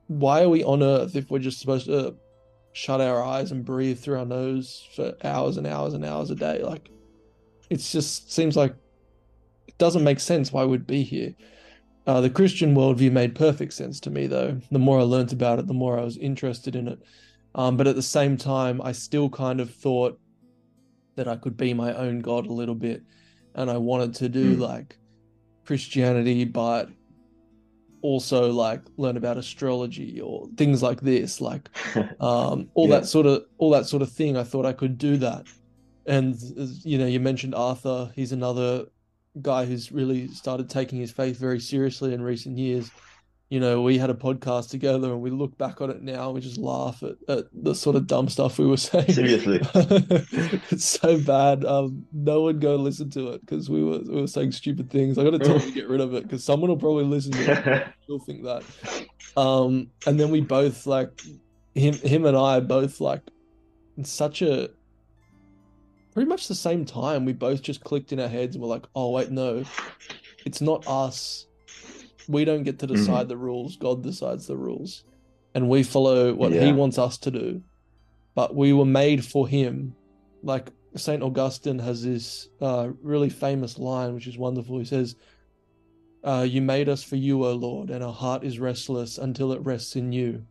Why 0.08 0.42
are 0.42 0.48
we 0.48 0.64
on 0.64 0.82
Earth 0.82 1.16
if 1.16 1.30
we're 1.30 1.38
just 1.38 1.60
supposed 1.60 1.86
to 1.86 2.14
shut 2.72 3.00
our 3.00 3.22
eyes 3.22 3.52
and 3.52 3.64
breathe 3.64 3.98
through 3.98 4.18
our 4.18 4.26
nose 4.26 4.86
for 4.94 5.14
hours 5.22 5.56
and 5.56 5.66
hours 5.66 5.94
and 5.94 6.04
hours 6.04 6.30
a 6.30 6.34
day? 6.34 6.62
Like, 6.62 6.90
it 7.74 7.78
just 7.78 8.32
seems 8.32 8.56
like 8.56 8.72
it 9.66 9.76
doesn't 9.78 10.04
make 10.04 10.20
sense 10.20 10.52
why 10.52 10.64
we'd 10.64 10.86
be 10.86 11.02
here. 11.02 11.34
Uh, 12.06 12.20
the 12.20 12.30
Christian 12.30 12.74
worldview 12.74 13.10
made 13.10 13.34
perfect 13.34 13.72
sense 13.72 13.98
to 14.00 14.10
me, 14.10 14.28
though. 14.28 14.60
The 14.70 14.78
more 14.78 15.00
I 15.00 15.02
learnt 15.02 15.32
about 15.32 15.58
it, 15.58 15.66
the 15.66 15.74
more 15.74 15.98
I 15.98 16.04
was 16.04 16.16
interested 16.18 16.76
in 16.76 16.86
it. 16.86 17.00
Um, 17.56 17.76
but 17.76 17.88
at 17.88 17.96
the 17.96 18.02
same 18.02 18.36
time, 18.36 18.80
I 18.80 18.92
still 18.92 19.28
kind 19.28 19.60
of 19.60 19.74
thought 19.74 20.20
that 21.16 21.26
I 21.26 21.34
could 21.34 21.56
be 21.56 21.74
my 21.74 21.92
own 21.94 22.20
God 22.20 22.46
a 22.46 22.52
little 22.52 22.76
bit. 22.76 23.02
And 23.56 23.68
I 23.68 23.76
wanted 23.76 24.14
to 24.16 24.28
do 24.28 24.56
mm. 24.56 24.60
like 24.60 24.96
Christianity, 25.64 26.44
but 26.44 26.90
also 28.02 28.52
like 28.52 28.82
learn 28.98 29.16
about 29.16 29.36
astrology 29.36 30.20
or 30.20 30.46
things 30.56 30.80
like 30.80 31.00
this, 31.00 31.40
like 31.40 31.70
um, 32.20 32.68
all 32.74 32.88
yeah. 32.88 33.00
that 33.00 33.06
sort 33.06 33.26
of 33.26 33.46
all 33.58 33.70
that 33.70 33.86
sort 33.86 34.02
of 34.02 34.12
thing. 34.12 34.36
I 34.36 34.44
thought 34.44 34.64
I 34.64 34.72
could 34.72 34.96
do 34.96 35.16
that 35.16 35.48
and 36.06 36.36
you 36.84 36.98
know 36.98 37.06
you 37.06 37.20
mentioned 37.20 37.54
arthur. 37.54 38.10
He's 38.14 38.32
another 38.32 38.86
guy 39.42 39.64
who's 39.64 39.90
really 39.90 40.28
started 40.28 40.70
taking 40.70 41.00
his 41.00 41.10
faith 41.10 41.36
very 41.36 41.60
seriously 41.60 42.14
in 42.14 42.22
recent 42.22 42.58
years. 42.58 42.90
You 43.50 43.60
know 43.60 43.82
we 43.82 43.98
had 43.98 44.10
a 44.10 44.14
podcast 44.14 44.70
together 44.70 45.12
and 45.12 45.20
we 45.20 45.30
look 45.30 45.56
back 45.58 45.80
on 45.80 45.90
it 45.90 46.02
now 46.02 46.26
and 46.26 46.34
we 46.34 46.40
just 46.40 46.58
laugh 46.58 47.02
at, 47.02 47.16
at 47.28 47.44
the 47.52 47.74
sort 47.74 47.94
of 47.94 48.06
dumb 48.06 48.28
stuff 48.28 48.58
we 48.58 48.66
were 48.66 48.76
saying. 48.90 49.12
Seriously. 49.12 49.60
It's 50.70 50.84
so 50.84 51.20
bad. 51.20 51.64
Um 51.64 52.06
no 52.12 52.42
one 52.42 52.58
go 52.58 52.76
listen 52.76 53.10
to 53.10 53.28
it 53.30 53.42
because 53.42 53.68
we 53.70 53.84
were 53.84 53.98
we 53.98 54.22
were 54.22 54.26
saying 54.26 54.52
stupid 54.52 54.90
things. 54.90 55.18
I 55.18 55.24
gotta 55.24 55.38
tell 55.38 55.58
you 55.58 55.66
to 55.66 55.72
get 55.72 55.88
rid 55.88 56.00
of 56.00 56.14
it 56.14 56.24
because 56.24 56.42
someone 56.42 56.70
will 56.70 56.78
probably 56.78 57.04
listen 57.04 57.32
to 57.32 57.52
it. 57.52 57.86
Will 58.08 58.18
think 58.18 58.44
that. 58.44 58.62
Um 59.36 59.88
and 60.06 60.18
then 60.18 60.30
we 60.30 60.40
both 60.40 60.86
like 60.86 61.20
him 61.74 61.94
him 61.94 62.24
and 62.24 62.36
i 62.36 62.60
both 62.60 63.00
like 63.00 63.20
in 63.96 64.04
such 64.04 64.42
a 64.42 64.70
pretty 66.14 66.28
much 66.28 66.46
the 66.48 66.54
same 66.54 66.84
time, 66.84 67.24
we 67.24 67.32
both 67.32 67.60
just 67.60 67.82
clicked 67.82 68.12
in 68.12 68.20
our 68.20 68.28
heads 68.28 68.54
and 68.54 68.62
we're 68.62 68.68
like, 68.68 68.86
oh, 68.94 69.10
wait, 69.10 69.30
no, 69.30 69.64
it's 70.46 70.60
not 70.60 70.86
us. 70.86 71.46
We 72.28 72.44
don't 72.44 72.62
get 72.62 72.78
to 72.78 72.86
mm-hmm. 72.86 72.94
decide 72.94 73.26
mm. 73.26 73.30
the 73.30 73.36
rules. 73.36 73.76
God 73.76 74.02
decides 74.02 74.46
the 74.46 74.56
rules. 74.56 75.04
And 75.54 75.68
we 75.68 75.82
follow 75.82 76.32
what 76.32 76.52
yeah. 76.52 76.64
he 76.64 76.72
wants 76.72 76.98
us 76.98 77.18
to 77.18 77.30
do. 77.30 77.62
But 78.34 78.54
we 78.54 78.72
were 78.72 78.86
made 78.86 79.24
for 79.24 79.46
him. 79.46 79.94
Like 80.42 80.70
St. 80.96 81.22
Augustine 81.22 81.78
has 81.80 82.04
this 82.04 82.48
uh, 82.60 82.90
really 83.02 83.30
famous 83.30 83.78
line, 83.78 84.14
which 84.14 84.26
is 84.26 84.38
wonderful. 84.38 84.78
He 84.78 84.84
says, 84.84 85.16
uh, 86.22 86.46
You 86.48 86.62
made 86.62 86.88
us 86.88 87.02
for 87.02 87.16
you, 87.16 87.44
O 87.44 87.52
Lord, 87.52 87.90
and 87.90 88.02
our 88.02 88.12
heart 88.12 88.44
is 88.44 88.58
restless 88.58 89.18
until 89.18 89.52
it 89.52 89.60
rests 89.62 89.96
in 89.96 90.12
you. 90.12 90.44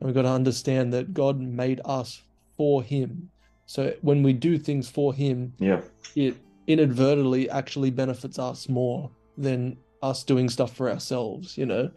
And 0.00 0.06
we've 0.06 0.14
got 0.14 0.22
to 0.22 0.28
understand 0.28 0.92
that 0.92 1.14
God 1.14 1.40
made 1.40 1.80
us 1.84 2.22
for 2.56 2.82
him 2.82 3.30
so 3.72 3.94
when 4.02 4.22
we 4.22 4.34
do 4.34 4.58
things 4.58 4.90
for 4.90 5.14
him, 5.14 5.54
yeah, 5.58 5.80
it 6.14 6.36
inadvertently 6.66 7.48
actually 7.48 7.90
benefits 7.90 8.38
us 8.38 8.68
more 8.68 9.10
than 9.38 9.78
us 10.02 10.24
doing 10.24 10.50
stuff 10.50 10.76
for 10.76 10.90
ourselves, 10.90 11.56
you 11.56 11.64
know. 11.64 11.90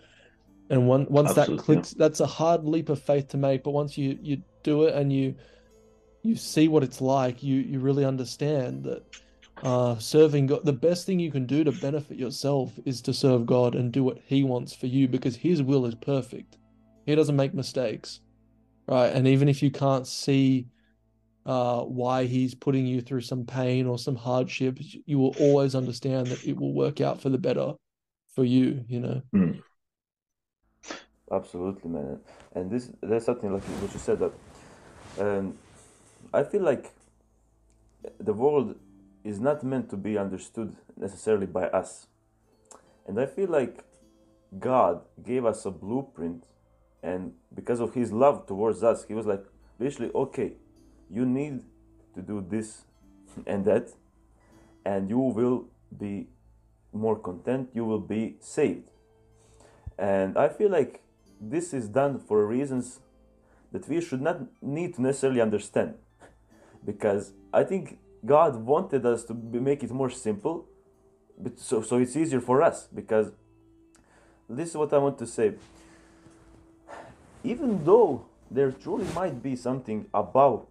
And 0.70 0.88
one, 0.88 1.06
once 1.10 1.32
Absolutely, 1.32 1.58
that 1.58 1.64
clicks, 1.64 1.92
yeah. 1.92 1.98
that's 1.98 2.22
a 2.22 2.26
hard 2.26 2.64
leap 2.64 2.88
of 2.88 3.02
faith 3.02 3.28
to 3.28 3.38
make. 3.38 3.66
But 3.66 3.72
once 3.72 3.98
you 3.98 4.18
you 4.22 4.42
do 4.64 4.86
it 4.86 4.96
and 4.96 5.12
you 5.12 5.36
you 6.22 6.38
see 6.38 6.70
what 6.70 6.82
it's 6.82 7.02
like, 7.02 7.44
you 7.44 7.58
you 7.58 7.80
really 7.82 8.06
understand 8.06 8.86
that 8.86 9.04
uh, 9.62 9.98
serving 9.98 10.48
God, 10.48 10.64
the 10.64 10.72
best 10.72 11.06
thing 11.06 11.20
you 11.20 11.30
can 11.30 11.46
do 11.46 11.66
to 11.66 11.74
benefit 11.74 12.18
yourself 12.18 12.72
is 12.86 13.02
to 13.02 13.14
serve 13.14 13.46
God 13.46 13.76
and 13.76 13.92
do 13.92 14.02
what 14.02 14.20
He 14.26 14.46
wants 14.46 14.74
for 14.74 14.88
you 14.88 15.10
because 15.10 15.36
His 15.36 15.62
will 15.62 15.86
is 15.86 15.96
perfect. 15.96 16.58
He 17.06 17.16
doesn't 17.16 17.36
make 17.36 17.54
mistakes, 17.54 18.22
right? 18.88 19.08
And 19.08 19.28
even 19.28 19.50
if 19.50 19.62
you 19.62 19.72
can't 19.72 20.08
see 20.08 20.68
uh, 21.46 21.82
why 21.82 22.26
he's 22.26 22.56
putting 22.56 22.86
you 22.86 23.02
through 23.02 23.22
some 23.22 23.46
pain 23.46 23.86
or 23.86 23.98
some 23.98 24.16
hardship, 24.16 24.78
you 24.80 25.20
will 25.20 25.36
always 25.40 25.76
understand 25.76 26.28
that 26.28 26.46
it 26.46 26.58
will 26.58 26.74
work 26.74 27.02
out 27.02 27.22
for 27.22 27.30
the 27.30 27.38
better 27.38 27.74
for 28.34 28.44
you, 28.44 28.84
you 28.88 29.00
know. 29.00 29.22
Mm. 29.34 29.62
Absolutely, 31.32 31.90
man. 31.90 32.20
And 32.54 32.70
this 32.70 32.92
there's 33.02 33.26
something 33.26 33.52
like 33.54 33.64
what 33.64 33.94
you 33.94 34.00
said 34.00 34.20
that 34.20 34.32
um, 35.20 35.58
I 36.34 36.44
feel 36.44 36.62
like 36.62 36.94
the 38.20 38.34
world 38.34 38.76
is 39.24 39.40
not 39.40 39.64
meant 39.64 39.90
to 39.90 39.98
be 39.98 40.18
understood 40.18 40.76
necessarily 40.96 41.48
by 41.48 41.68
us. 41.68 42.08
And 43.08 43.20
I 43.20 43.26
feel 43.26 43.50
like 43.50 43.84
God 44.60 45.02
gave 45.24 45.46
us 45.46 45.66
a 45.66 45.72
blueprint 45.72 46.44
and 47.02 47.34
because 47.54 47.80
of 47.80 47.94
his 47.94 48.12
love 48.12 48.48
towards 48.48 48.84
us, 48.84 49.06
he 49.08 49.14
was 49.14 49.26
like 49.26 49.44
literally 49.80 50.12
okay, 50.14 50.54
you 51.10 51.26
need 51.26 51.62
to 52.14 52.22
do 52.22 52.46
this 52.48 52.84
and 53.46 53.66
that 53.66 53.90
and 54.86 55.10
you 55.10 55.20
will 55.20 55.66
be 55.98 56.28
more 56.94 57.18
content, 57.18 57.70
you 57.74 57.84
will 57.84 58.00
be 58.00 58.36
saved. 58.40 58.84
And 59.98 60.38
I 60.38 60.50
feel 60.50 60.70
like 60.70 61.02
this 61.42 61.74
is 61.74 61.88
done 61.90 62.20
for 62.20 62.46
reasons 62.46 63.00
that 63.72 63.88
we 63.90 64.00
should 64.00 64.22
not 64.22 64.42
need 64.62 64.96
to 64.96 65.02
necessarily 65.02 65.42
understand. 65.42 65.96
Because 66.86 67.34
I 67.54 67.64
think 67.64 67.98
God 68.26 68.56
wanted 68.56 69.06
us 69.06 69.24
to 69.26 69.34
make 69.34 69.84
it 69.84 69.92
more 69.92 70.10
simple, 70.10 70.66
so, 71.58 71.82
so 71.82 71.98
it's 71.98 72.16
easier 72.16 72.40
for 72.40 72.62
us. 72.62 72.88
Because 72.94 73.32
this 74.48 74.70
is 74.70 74.78
what 74.78 74.94
I 74.94 75.00
want 75.00 75.18
to 75.20 75.28
say. 75.28 75.56
Even 77.44 77.84
though 77.84 78.26
there 78.50 78.72
truly 78.72 79.06
might 79.14 79.42
be 79.42 79.56
something 79.56 80.06
about 80.14 80.68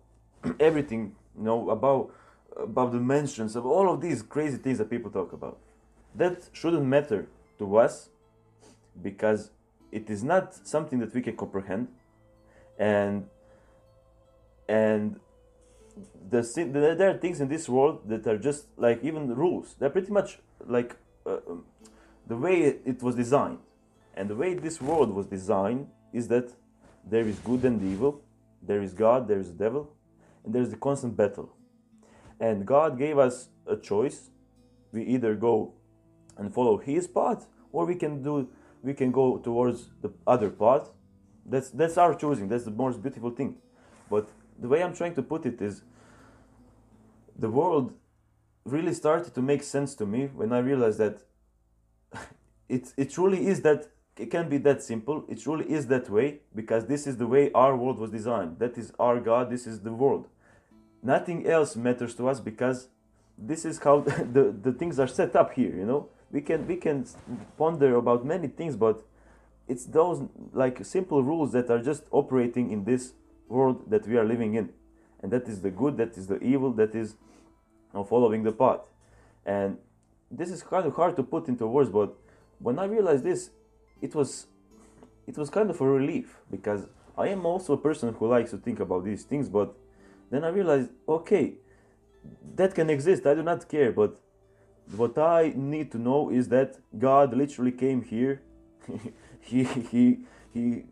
everything, 0.61 1.15
you 1.37 1.45
know, 1.45 1.71
about 1.71 2.13
about 2.57 2.93
the 2.93 3.01
mentions 3.01 3.57
of 3.57 3.67
all 3.67 3.93
of 3.93 4.01
these 4.01 4.23
crazy 4.23 4.59
things 4.59 4.79
that 4.79 4.89
people 4.89 5.11
talk 5.11 5.33
about. 5.33 5.59
That 6.15 6.49
shouldn't 6.53 6.87
matter 6.87 7.27
to 7.59 7.77
us 7.77 8.11
because 9.03 9.51
it 9.91 10.09
is 10.09 10.23
not 10.23 10.55
something 10.67 11.01
that 11.01 11.13
we 11.13 11.21
can 11.21 11.37
comprehend. 11.37 11.89
And 12.79 13.27
and 14.69 15.21
the, 16.31 16.43
the 16.43 16.95
there 16.97 17.11
are 17.11 17.19
things 17.19 17.41
in 17.41 17.49
this 17.49 17.69
world 17.69 18.09
that 18.09 18.27
are 18.27 18.39
just 18.39 18.67
like 18.77 19.03
even 19.03 19.35
rules. 19.35 19.75
They're 19.79 19.91
pretty 19.91 20.13
much 20.13 20.39
like 20.67 20.97
uh, 21.27 21.39
um, 21.49 21.65
the 22.27 22.37
way 22.37 22.63
it 22.63 23.03
was 23.03 23.15
designed. 23.15 23.59
And 24.17 24.31
the 24.31 24.37
way 24.37 24.55
this 24.55 24.81
world 24.81 25.11
was 25.11 25.27
designed 25.27 25.89
is 26.13 26.29
that 26.29 26.53
there 27.05 27.27
is 27.27 27.39
good 27.41 27.65
and 27.65 27.83
evil 27.83 28.23
there 28.67 28.83
is 28.83 28.93
god 28.93 29.29
there 29.29 29.39
is 29.39 29.49
the 29.49 29.59
devil 29.65 29.91
and 30.45 30.55
there 30.55 30.63
is 30.63 30.71
the 30.71 30.77
constant 30.77 31.17
battle. 31.17 31.55
And 32.41 32.67
god 32.67 32.99
gave 32.99 33.19
us 33.19 33.49
a 33.67 33.77
choice. 33.77 34.31
We 34.93 35.03
either 35.05 35.35
go 35.35 35.75
and 36.37 36.53
follow 36.53 36.79
his 36.79 37.07
path 37.07 37.47
or 37.73 37.87
we 37.87 37.95
can 37.95 38.23
do 38.23 38.49
we 38.83 38.93
can 38.93 39.11
go 39.11 39.39
towards 39.39 39.91
the 40.03 40.13
other 40.27 40.51
path. 40.51 40.91
That's 41.47 41.71
that's 41.71 41.97
our 41.99 42.15
choosing. 42.15 42.49
That's 42.49 42.65
the 42.65 42.71
most 42.71 43.03
beautiful 43.03 43.31
thing. 43.31 43.57
But 44.11 44.29
the 44.59 44.69
way 44.69 44.83
i'm 44.83 44.95
trying 44.95 45.15
to 45.15 45.23
put 45.23 45.47
it 45.47 45.61
is 45.61 45.83
the 47.37 47.51
world 47.51 47.93
really 48.65 48.95
started 48.95 49.35
to 49.35 49.43
make 49.43 49.63
sense 49.63 49.95
to 49.97 50.07
me 50.07 50.27
when 50.27 50.53
i 50.53 50.59
realized 50.59 50.99
that 50.99 51.19
it 52.69 52.93
it 52.97 53.11
truly 53.11 53.47
is 53.47 53.63
that 53.63 53.89
it 54.17 54.31
can 54.31 54.49
be 54.49 54.59
that 54.59 54.83
simple. 54.83 55.25
It 55.29 55.41
truly 55.41 55.69
is 55.71 55.89
that 55.89 56.09
way 56.09 56.41
because 56.55 56.87
this 56.87 57.07
is 57.07 57.17
the 57.17 57.27
way 57.27 57.51
our 57.53 57.77
world 57.77 57.99
was 57.99 58.11
designed. 58.11 58.59
That 58.61 58.79
is 58.79 58.93
our 58.99 59.19
god. 59.19 59.51
This 59.51 59.67
is 59.67 59.81
the 59.81 59.93
world 59.93 60.29
nothing 61.05 61.47
else 61.47 61.77
matters 61.77 62.15
to 62.17 62.29
us 62.29 62.41
because 62.41 62.89
this 63.39 63.65
is 63.65 63.79
how 63.79 64.01
the, 64.37 64.55
the 64.61 64.73
things 64.73 64.99
are 64.99 65.07
set 65.07 65.37
up 65.37 65.53
here 65.53 65.75
you 65.75 65.87
know? 65.87 66.09
We 66.33 66.41
can 66.41 66.67
we 66.67 66.77
can 66.77 67.07
ponder 67.57 67.95
about 67.95 68.25
many 68.27 68.49
things 68.49 68.75
but 68.77 69.05
it's 69.69 69.85
those 69.85 70.23
like 70.53 70.85
simple 70.85 71.23
rules 71.23 71.53
that 71.53 71.71
are 71.71 71.81
just 71.81 72.05
operating 72.11 72.73
in 72.73 72.85
this 72.85 73.13
world 73.49 73.89
that 73.91 74.07
we 74.07 74.17
are 74.17 74.25
living 74.25 74.55
in. 74.55 74.71
And 75.23 75.33
that 75.33 75.49
is 75.49 75.63
the 75.63 75.71
good 75.71 75.97
that 75.99 76.19
is 76.19 76.27
the 76.27 76.39
evil 76.43 76.73
that 76.73 76.95
is 76.95 77.15
following 77.93 78.43
the 78.43 78.53
path. 78.53 78.81
And 79.47 79.79
this 80.31 80.51
is 80.51 80.63
kind 80.63 80.87
of 80.87 80.95
hard 80.95 81.17
to 81.17 81.23
put 81.23 81.49
into 81.49 81.67
words 81.67 81.91
but 81.91 82.15
when 82.59 82.79
i 82.79 82.85
realized 82.85 83.25
this 83.25 83.51
it 84.01 84.15
was 84.15 84.47
it 85.27 85.37
was 85.39 85.51
kind 85.51 85.71
of 85.71 85.81
a 85.81 85.87
relief 85.87 86.41
because 86.51 86.87
i 87.17 87.29
am 87.29 87.47
also 87.47 87.75
a 87.75 87.77
person 87.77 88.13
who 88.15 88.27
likes 88.27 88.51
to 88.51 88.59
think 88.59 88.81
about 88.81 89.05
these 89.05 89.25
things 89.25 89.49
but 89.49 89.75
then 90.31 90.45
i 90.45 90.49
realized 90.49 90.91
okay 91.09 91.55
that 92.55 92.75
can 92.75 92.91
exist 92.91 93.27
i 93.27 93.35
do 93.35 93.43
not 93.43 93.69
care 93.69 93.93
but 93.93 94.19
what 94.97 95.17
i 95.19 95.53
need 95.57 95.91
to 95.91 95.99
know 95.99 96.31
is 96.31 96.49
that 96.49 96.79
god 96.99 97.35
literally 97.35 97.73
came 97.73 98.03
here. 98.03 98.43
He 99.51 99.65
he 99.65 100.05
he 100.55 100.85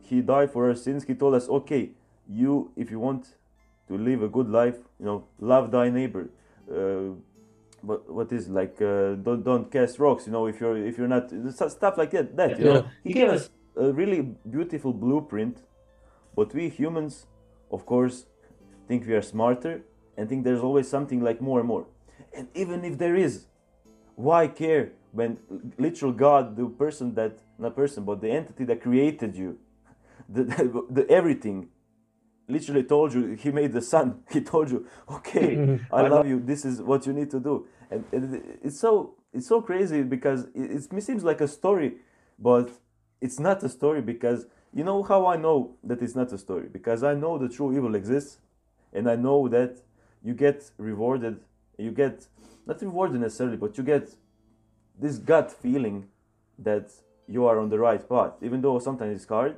he 0.00 0.22
died 0.22 0.50
for 0.50 0.68
our 0.68 0.74
sins. 0.74 1.04
He 1.04 1.14
told 1.14 1.34
us 1.34 1.46
okay 1.48 1.90
you 2.26 2.72
if 2.76 2.90
you 2.90 2.98
want 2.98 3.36
to 3.88 3.98
live 3.98 4.22
a 4.22 4.28
good 4.28 4.48
life 4.48 4.76
you 4.98 5.06
know 5.06 5.24
love 5.40 5.70
thy 5.70 5.90
neighbor. 5.90 6.30
Uh, 6.70 7.16
what 7.82 8.08
what 8.10 8.32
is 8.32 8.48
like 8.48 8.80
uh, 8.80 9.14
don't 9.26 9.42
don't 9.44 9.70
cast 9.70 9.98
rocks 9.98 10.26
you 10.26 10.32
know 10.32 10.46
if 10.46 10.60
you're 10.60 10.76
if 10.90 10.96
you're 10.98 11.08
not 11.16 11.30
stuff 11.52 11.96
like 11.98 12.10
that 12.12 12.36
that 12.36 12.58
you 12.58 12.64
Yeah. 12.64 12.72
know. 12.72 12.86
He 13.04 13.12
gave 13.12 13.28
us 13.28 13.50
a 13.76 13.92
really 13.92 14.22
beautiful 14.56 14.92
blueprint 14.92 15.58
but 16.34 16.54
we 16.54 16.68
humans 16.68 17.26
of 17.70 17.84
course 17.86 18.26
think 18.88 19.06
we 19.06 19.14
are 19.14 19.22
smarter 19.22 19.82
and 20.16 20.28
think 20.28 20.44
there's 20.44 20.60
always 20.60 20.88
something 20.88 21.22
like 21.22 21.40
more 21.40 21.60
and 21.60 21.68
more. 21.68 21.86
And 22.34 22.48
even 22.54 22.84
if 22.84 22.98
there 22.98 23.14
is 23.14 23.46
why 24.16 24.48
care 24.48 24.90
when 25.12 25.38
literal 25.78 26.12
god 26.12 26.56
the 26.56 26.66
person 26.66 27.14
that 27.14 27.38
not 27.56 27.76
person 27.76 28.04
but 28.04 28.20
the 28.20 28.30
entity 28.30 28.64
that 28.64 28.82
created 28.82 29.36
you 29.36 29.58
the, 30.28 30.42
the, 30.44 30.86
the 30.90 31.08
everything 31.08 31.68
literally 32.48 32.82
told 32.82 33.14
you 33.14 33.34
he 33.34 33.50
made 33.50 33.72
the 33.72 33.80
sun 33.80 34.22
he 34.32 34.40
told 34.40 34.70
you 34.70 34.86
okay 35.08 35.78
i 35.92 36.02
love 36.02 36.26
you 36.26 36.40
this 36.40 36.64
is 36.64 36.82
what 36.82 37.06
you 37.06 37.12
need 37.12 37.30
to 37.30 37.40
do. 37.40 37.66
And, 37.90 38.04
and 38.12 38.58
it's 38.62 38.78
so 38.78 39.14
it's 39.32 39.46
so 39.46 39.62
crazy 39.62 40.02
because 40.02 40.44
it, 40.54 40.88
it 40.92 41.02
seems 41.02 41.22
like 41.24 41.40
a 41.40 41.48
story 41.48 41.90
but 42.38 42.70
it's 43.20 43.38
not 43.38 43.62
a 43.62 43.68
story 43.68 44.02
because 44.02 44.46
you 44.74 44.84
know 44.84 45.02
how 45.02 45.26
i 45.26 45.36
know 45.36 45.76
that 45.84 46.02
it's 46.02 46.16
not 46.16 46.32
a 46.32 46.38
story? 46.38 46.68
Because 46.70 47.02
i 47.02 47.14
know 47.14 47.38
the 47.38 47.48
true 47.48 47.70
evil 47.76 47.94
exists 47.94 48.38
and 48.92 49.08
i 49.10 49.16
know 49.16 49.48
that 49.48 49.78
you 50.22 50.34
get 50.34 50.70
rewarded 50.78 51.40
you 51.78 51.90
get 51.90 52.26
not 52.66 52.80
rewarded 52.82 53.20
necessarily 53.20 53.56
but 53.56 53.76
you 53.78 53.84
get 53.84 54.14
this 54.98 55.18
gut 55.18 55.50
feeling 55.50 56.06
that 56.58 56.90
you 57.28 57.44
are 57.44 57.58
on 57.58 57.68
the 57.68 57.78
right 57.78 58.08
path 58.08 58.32
even 58.42 58.60
though 58.60 58.78
sometimes 58.78 59.14
it's 59.14 59.28
hard. 59.28 59.56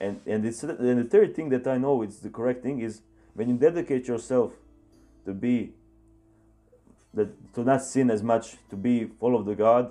And 0.00 0.20
and 0.26 0.44
it's 0.46 0.62
and 0.62 0.98
the 0.98 1.04
third 1.04 1.34
thing 1.34 1.48
that 1.48 1.66
I 1.66 1.76
know 1.76 2.02
is 2.02 2.20
the 2.20 2.30
correct 2.30 2.62
thing 2.62 2.80
is 2.80 3.00
when 3.34 3.48
you 3.48 3.56
dedicate 3.56 4.06
yourself 4.06 4.52
to 5.24 5.32
be 5.32 5.72
that 7.14 7.30
to 7.54 7.64
not 7.64 7.82
sin 7.82 8.10
as 8.10 8.22
much 8.22 8.56
to 8.70 8.76
be 8.76 9.06
full 9.06 9.34
of 9.34 9.44
the 9.44 9.56
God 9.56 9.90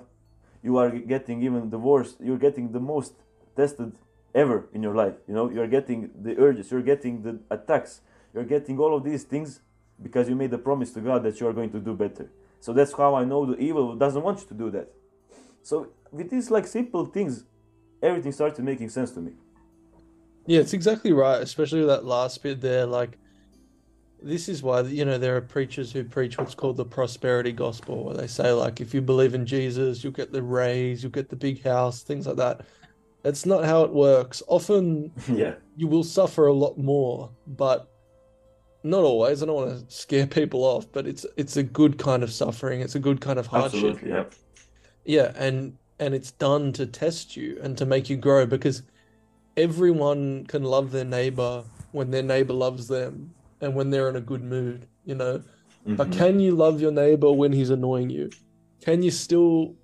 you 0.62 0.78
are 0.78 0.90
getting 0.90 1.42
even 1.42 1.68
the 1.68 1.78
worst 1.78 2.16
you're 2.20 2.38
getting 2.38 2.72
the 2.72 2.80
most 2.80 3.12
tested 3.54 3.92
ever 4.34 4.66
in 4.72 4.82
your 4.82 4.94
life. 4.94 5.14
You 5.26 5.34
know 5.34 5.50
you're 5.50 5.68
getting 5.68 6.10
the 6.18 6.38
urges 6.38 6.70
you're 6.70 6.88
getting 6.92 7.22
the 7.22 7.40
attacks 7.50 8.00
you're 8.38 8.46
getting 8.46 8.78
all 8.78 8.96
of 8.96 9.02
these 9.04 9.24
things 9.24 9.60
because 10.00 10.28
you 10.28 10.36
made 10.36 10.52
a 10.54 10.58
promise 10.58 10.92
to 10.92 11.00
God 11.00 11.22
that 11.24 11.40
you 11.40 11.48
are 11.48 11.52
going 11.52 11.70
to 11.70 11.80
do 11.80 11.94
better 11.94 12.30
so 12.60 12.72
that's 12.72 12.92
how 12.92 13.14
I 13.16 13.24
know 13.24 13.46
the 13.46 13.58
evil 13.58 13.96
doesn't 13.96 14.22
want 14.22 14.40
you 14.40 14.46
to 14.46 14.54
do 14.54 14.70
that 14.70 14.88
so 15.62 15.88
with 16.12 16.30
these 16.30 16.50
like 16.50 16.66
simple 16.66 17.04
things 17.06 17.44
everything 18.02 18.32
started 18.32 18.64
making 18.64 18.90
sense 18.90 19.10
to 19.12 19.20
me 19.20 19.32
Yeah, 20.46 20.60
it's 20.60 20.72
exactly 20.72 21.12
right, 21.12 21.42
especially 21.42 21.84
that 21.84 22.06
last 22.06 22.42
bit 22.42 22.62
there. 22.62 22.86
Like, 22.86 23.18
this 24.22 24.48
is 24.48 24.62
why, 24.62 24.80
you 24.80 25.04
know, 25.04 25.18
there 25.18 25.36
are 25.36 25.42
preachers 25.42 25.92
who 25.92 26.04
preach 26.04 26.38
what's 26.38 26.54
called 26.54 26.78
the 26.78 26.86
prosperity 26.86 27.52
gospel, 27.52 28.04
where 28.04 28.16
they 28.16 28.26
say, 28.26 28.52
like, 28.52 28.80
if 28.80 28.94
you 28.94 29.02
believe 29.02 29.34
in 29.34 29.44
Jesus, 29.44 30.02
you'll 30.02 30.14
get 30.14 30.32
the 30.32 30.42
raise, 30.42 31.02
you'll 31.02 31.12
get 31.12 31.28
the 31.28 31.36
big 31.36 31.62
house, 31.62 32.02
things 32.02 32.26
like 32.26 32.36
that. 32.36 32.62
That's 33.22 33.44
not 33.44 33.64
how 33.64 33.82
it 33.82 33.92
works. 33.92 34.42
Often 34.48 35.12
yeah 35.28 35.56
you 35.76 35.86
will 35.86 36.04
suffer 36.04 36.46
a 36.46 36.52
lot 36.52 36.78
more, 36.78 37.30
but 37.46 37.92
not 38.82 39.02
always. 39.04 39.42
I 39.42 39.46
don't 39.46 39.54
want 39.56 39.88
to 39.88 39.94
scare 39.94 40.26
people 40.26 40.64
off, 40.64 40.90
but 40.92 41.06
it's 41.06 41.26
it's 41.36 41.56
a 41.56 41.62
good 41.62 41.98
kind 41.98 42.22
of 42.22 42.32
suffering. 42.32 42.80
It's 42.80 42.94
a 42.94 43.00
good 43.00 43.20
kind 43.20 43.38
of 43.38 43.46
hardship. 43.48 43.98
absolutely 43.98 44.10
yeah 44.10 44.24
Yeah, 45.04 45.32
and 45.36 45.78
and 45.98 46.14
it's 46.14 46.32
done 46.32 46.72
to 46.74 46.86
test 46.86 47.36
you 47.36 47.58
and 47.62 47.76
to 47.78 47.86
make 47.86 48.08
you 48.08 48.16
grow 48.16 48.46
because 48.46 48.82
everyone 49.56 50.46
can 50.46 50.62
love 50.64 50.92
their 50.92 51.04
neighbor 51.04 51.64
when 51.92 52.10
their 52.10 52.22
neighbor 52.22 52.52
loves 52.54 52.88
them 52.88 53.34
and 53.60 53.74
when 53.74 53.90
they're 53.90 54.08
in 54.08 54.16
a 54.16 54.20
good 54.20 54.42
mood, 54.44 54.88
you 55.04 55.14
know. 55.14 55.42
But 55.96 56.10
Mhm. 56.10 56.12
can 56.12 56.40
you 56.40 56.54
love 56.54 56.80
your 56.80 56.92
neighbor 56.92 57.32
when 57.32 57.52
he's 57.52 57.70
annoying 57.70 58.10
you? 58.10 58.30
Can 58.82 59.02
you 59.02 59.10
still 59.10 59.76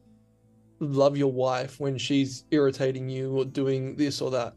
love 0.81 1.17
your 1.17 1.33
wife 1.33 1.81
when 1.81 1.99
she's 1.99 2.45
irritating 2.51 3.09
you 3.09 3.37
or 3.37 3.45
doing 3.45 3.97
this 3.97 4.21
or 4.21 4.31
that? 4.33 4.57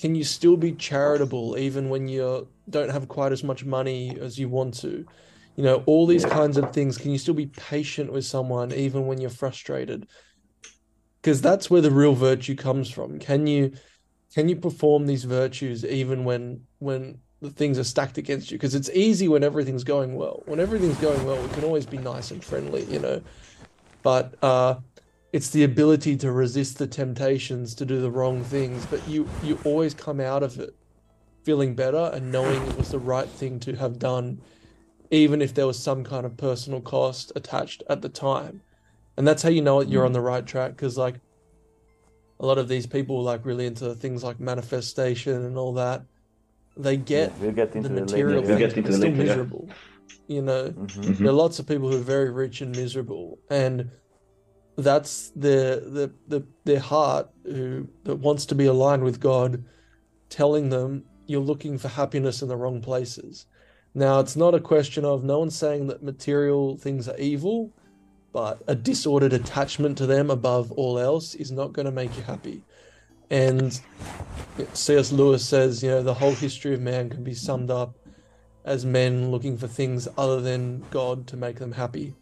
Can 0.00 0.14
you 0.14 0.24
still 0.24 0.56
be 0.56 0.72
charitable 0.72 1.58
even 1.58 1.88
when 1.88 2.08
you 2.08 2.48
don't 2.70 2.90
have 2.90 3.08
quite 3.08 3.32
as 3.32 3.42
much 3.42 3.64
money 3.64 4.16
as 4.20 4.38
you 4.38 4.48
want 4.48 4.74
to? 4.80 5.04
You 5.56 5.64
know, 5.64 5.82
all 5.86 6.06
these 6.06 6.24
kinds 6.24 6.56
of 6.56 6.72
things. 6.72 6.96
Can 6.96 7.10
you 7.10 7.18
still 7.18 7.34
be 7.34 7.46
patient 7.46 8.12
with 8.12 8.24
someone 8.24 8.72
even 8.72 9.06
when 9.06 9.20
you're 9.20 9.30
frustrated? 9.30 10.06
Because 11.20 11.42
that's 11.42 11.68
where 11.68 11.80
the 11.80 11.90
real 11.90 12.14
virtue 12.14 12.54
comes 12.54 12.88
from. 12.88 13.18
Can 13.18 13.46
you 13.48 13.72
can 14.32 14.48
you 14.48 14.56
perform 14.56 15.06
these 15.06 15.24
virtues 15.24 15.84
even 15.84 16.24
when 16.24 16.60
when 16.78 17.18
the 17.40 17.50
things 17.50 17.76
are 17.78 17.84
stacked 17.84 18.18
against 18.18 18.52
you? 18.52 18.58
Because 18.58 18.76
it's 18.76 18.90
easy 18.90 19.26
when 19.26 19.42
everything's 19.42 19.84
going 19.84 20.14
well. 20.14 20.42
When 20.46 20.60
everything's 20.60 20.98
going 20.98 21.24
well, 21.24 21.42
we 21.42 21.48
can 21.48 21.64
always 21.64 21.86
be 21.86 21.98
nice 21.98 22.30
and 22.30 22.44
friendly, 22.44 22.84
you 22.84 23.00
know. 23.00 23.20
But 24.04 24.34
uh 24.42 24.76
it's 25.32 25.50
the 25.50 25.64
ability 25.64 26.16
to 26.16 26.32
resist 26.32 26.78
the 26.78 26.86
temptations 26.86 27.74
to 27.74 27.84
do 27.84 28.00
the 28.00 28.10
wrong 28.10 28.42
things, 28.44 28.86
but 28.86 29.06
you 29.08 29.28
you 29.42 29.58
always 29.64 29.94
come 29.94 30.20
out 30.20 30.42
of 30.42 30.58
it 30.58 30.74
feeling 31.44 31.74
better 31.74 32.10
and 32.12 32.30
knowing 32.32 32.60
it 32.66 32.76
was 32.76 32.90
the 32.90 32.98
right 32.98 33.28
thing 33.28 33.58
to 33.60 33.74
have 33.76 33.98
done, 33.98 34.40
even 35.10 35.40
if 35.40 35.54
there 35.54 35.66
was 35.66 35.78
some 35.78 36.04
kind 36.04 36.26
of 36.26 36.36
personal 36.36 36.80
cost 36.80 37.32
attached 37.36 37.82
at 37.88 38.02
the 38.02 38.08
time. 38.08 38.60
and 39.16 39.26
that's 39.26 39.42
how 39.42 39.48
you 39.48 39.60
know 39.60 39.80
you're 39.80 40.04
Mm. 40.04 40.06
on 40.06 40.12
the 40.12 40.20
right 40.20 40.46
track 40.46 40.70
because 40.76 40.96
like 40.96 41.16
a 42.38 42.46
lot 42.46 42.56
of 42.56 42.68
these 42.68 42.86
people 42.86 43.20
like 43.20 43.44
really 43.44 43.66
into 43.66 43.92
things 43.96 44.22
like 44.22 44.38
manifestation 44.38 45.44
and 45.44 45.58
all 45.58 45.72
that 45.72 46.02
they 46.76 46.96
get 46.96 47.32
Yeah, 47.32 47.36
we'll 47.40 47.50
get 47.50 47.74
into 47.74 47.88
the 47.88 47.94
it 47.96 48.00
later. 48.02 48.04
material 48.04 48.42
We'll 48.42 48.56
things 48.58 48.58
get 48.60 48.68
but 48.70 48.76
into 48.78 48.90
they're 48.90 48.96
it 48.96 49.00
still 49.00 49.10
later, 49.10 49.22
yeah. 49.24 49.28
miserable 49.30 49.68
you 50.28 50.42
know 50.42 50.64
Mhm. 50.70 50.86
Mhm. 50.86 51.18
there 51.18 51.28
are 51.30 51.32
lots 51.32 51.58
of 51.58 51.66
people 51.66 51.90
who 51.90 51.96
are 51.96 52.10
very 52.16 52.30
rich 52.30 52.60
and 52.60 52.70
miserable 52.76 53.40
and 53.50 53.90
that's 54.82 55.30
their 55.30 55.80
the 55.80 56.12
the 56.28 56.44
their 56.64 56.80
heart 56.80 57.28
who 57.44 57.88
that 58.04 58.16
wants 58.16 58.46
to 58.46 58.54
be 58.54 58.66
aligned 58.66 59.02
with 59.02 59.20
God 59.20 59.64
telling 60.28 60.68
them 60.68 61.04
you're 61.26 61.40
looking 61.40 61.78
for 61.78 61.88
happiness 61.88 62.42
in 62.42 62.48
the 62.48 62.56
wrong 62.56 62.80
places. 62.80 63.46
Now 63.94 64.20
it's 64.20 64.36
not 64.36 64.54
a 64.54 64.60
question 64.60 65.04
of 65.04 65.24
no 65.24 65.40
one's 65.40 65.56
saying 65.56 65.88
that 65.88 66.02
material 66.02 66.76
things 66.76 67.08
are 67.08 67.18
evil, 67.18 67.72
but 68.32 68.62
a 68.68 68.74
disordered 68.74 69.32
attachment 69.32 69.98
to 69.98 70.06
them 70.06 70.30
above 70.30 70.70
all 70.72 70.98
else 70.98 71.34
is 71.34 71.50
not 71.50 71.72
going 71.72 71.86
to 71.86 71.92
make 71.92 72.16
you 72.16 72.22
happy. 72.22 72.62
And 73.30 73.78
C.S. 74.72 75.12
Lewis 75.12 75.44
says, 75.44 75.82
you 75.82 75.90
know, 75.90 76.02
the 76.02 76.14
whole 76.14 76.34
history 76.34 76.72
of 76.72 76.80
man 76.80 77.10
can 77.10 77.24
be 77.24 77.34
summed 77.34 77.70
up 77.70 77.96
as 78.64 78.84
men 78.84 79.30
looking 79.30 79.58
for 79.58 79.66
things 79.66 80.08
other 80.16 80.40
than 80.40 80.84
God 80.90 81.26
to 81.28 81.36
make 81.36 81.58
them 81.58 81.72
happy. 81.72 82.14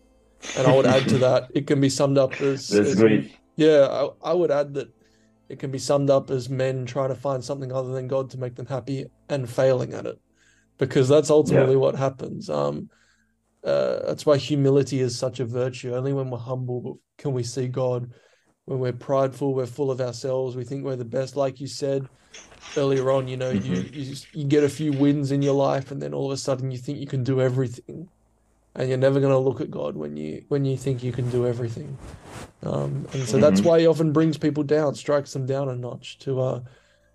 And 0.57 0.67
I 0.67 0.75
would 0.75 0.87
add 0.87 1.09
to 1.09 1.19
that, 1.27 1.49
it 1.55 1.67
can 1.67 1.81
be 1.81 1.89
summed 1.89 2.19
up 2.19 2.41
as, 2.41 2.69
That's 2.69 2.91
as- 2.91 2.95
great. 2.97 3.33
yeah, 3.57 3.87
I, 3.91 4.31
I 4.31 4.33
would 4.33 4.51
add 4.51 4.75
that 4.75 4.89
it 5.49 5.59
can 5.59 5.71
be 5.71 5.79
summed 5.79 6.11
up 6.11 6.31
as 6.31 6.49
men 6.49 6.87
trying 6.87 7.09
to 7.11 7.15
find 7.15 7.43
something 7.45 7.73
other 7.73 7.93
than 7.93 8.09
God 8.09 8.31
to 8.31 8.39
make 8.39 8.55
them 8.57 8.67
happy 8.67 9.07
and 9.29 9.49
failing 9.49 9.95
at 9.95 10.07
it, 10.07 10.19
because 10.79 11.09
that's 11.09 11.31
ultimately 11.31 11.77
what 11.77 11.95
happens. 11.95 12.51
Um, 12.51 12.91
uh, 13.65 14.07
that's 14.07 14.27
why 14.27 14.37
humility 14.37 15.01
is 15.01 15.19
such 15.19 15.41
a 15.41 15.45
virtue. 15.45 15.95
Only 15.95 16.13
when 16.13 16.31
we're 16.31 16.39
humble 16.39 17.01
can 17.19 17.33
we 17.33 17.43
see 17.43 17.69
God. 17.69 18.11
When 18.65 18.81
we're 18.81 18.93
prideful, 18.93 19.55
we're 19.55 19.67
full 19.67 19.91
of 19.93 20.01
ourselves. 20.01 20.57
We 20.57 20.65
think 20.65 20.85
we're 20.85 20.97
the 20.97 21.05
best. 21.05 21.37
Like 21.37 21.61
you 21.61 21.69
said 21.69 22.09
earlier 22.77 23.11
on, 23.13 23.29
you 23.29 23.37
know, 23.37 23.51
you, 23.51 23.85
you 23.93 24.15
you 24.33 24.45
get 24.45 24.65
a 24.65 24.69
few 24.69 24.93
wins 24.93 25.31
in 25.31 25.43
your 25.43 25.55
life, 25.55 25.93
and 25.93 26.03
then 26.03 26.13
all 26.13 26.27
of 26.27 26.33
a 26.33 26.37
sudden 26.37 26.73
you 26.73 26.79
think 26.79 26.99
you 26.99 27.07
can 27.07 27.23
do 27.23 27.41
everything, 27.41 28.09
and 28.77 28.89
you're 28.89 28.99
never 28.99 29.21
going 29.21 29.33
to 29.33 29.39
look 29.39 29.61
at 29.61 29.71
God 29.71 29.97
when 29.97 30.17
you 30.17 30.45
when 30.49 30.65
you 30.65 30.77
think 30.77 31.03
you 31.03 31.13
can 31.13 31.29
do 31.31 31.47
everything. 31.47 31.97
Um, 32.63 33.07
and 33.13 33.27
so 33.27 33.39
that's 33.39 33.61
why 33.61 33.81
he 33.81 33.87
often 33.87 34.13
brings 34.13 34.37
people 34.37 34.63
down, 34.63 34.95
strikes 34.95 35.33
them 35.33 35.47
down 35.47 35.69
a 35.69 35.77
notch 35.77 36.19
to, 36.21 36.41
uh, 36.41 36.61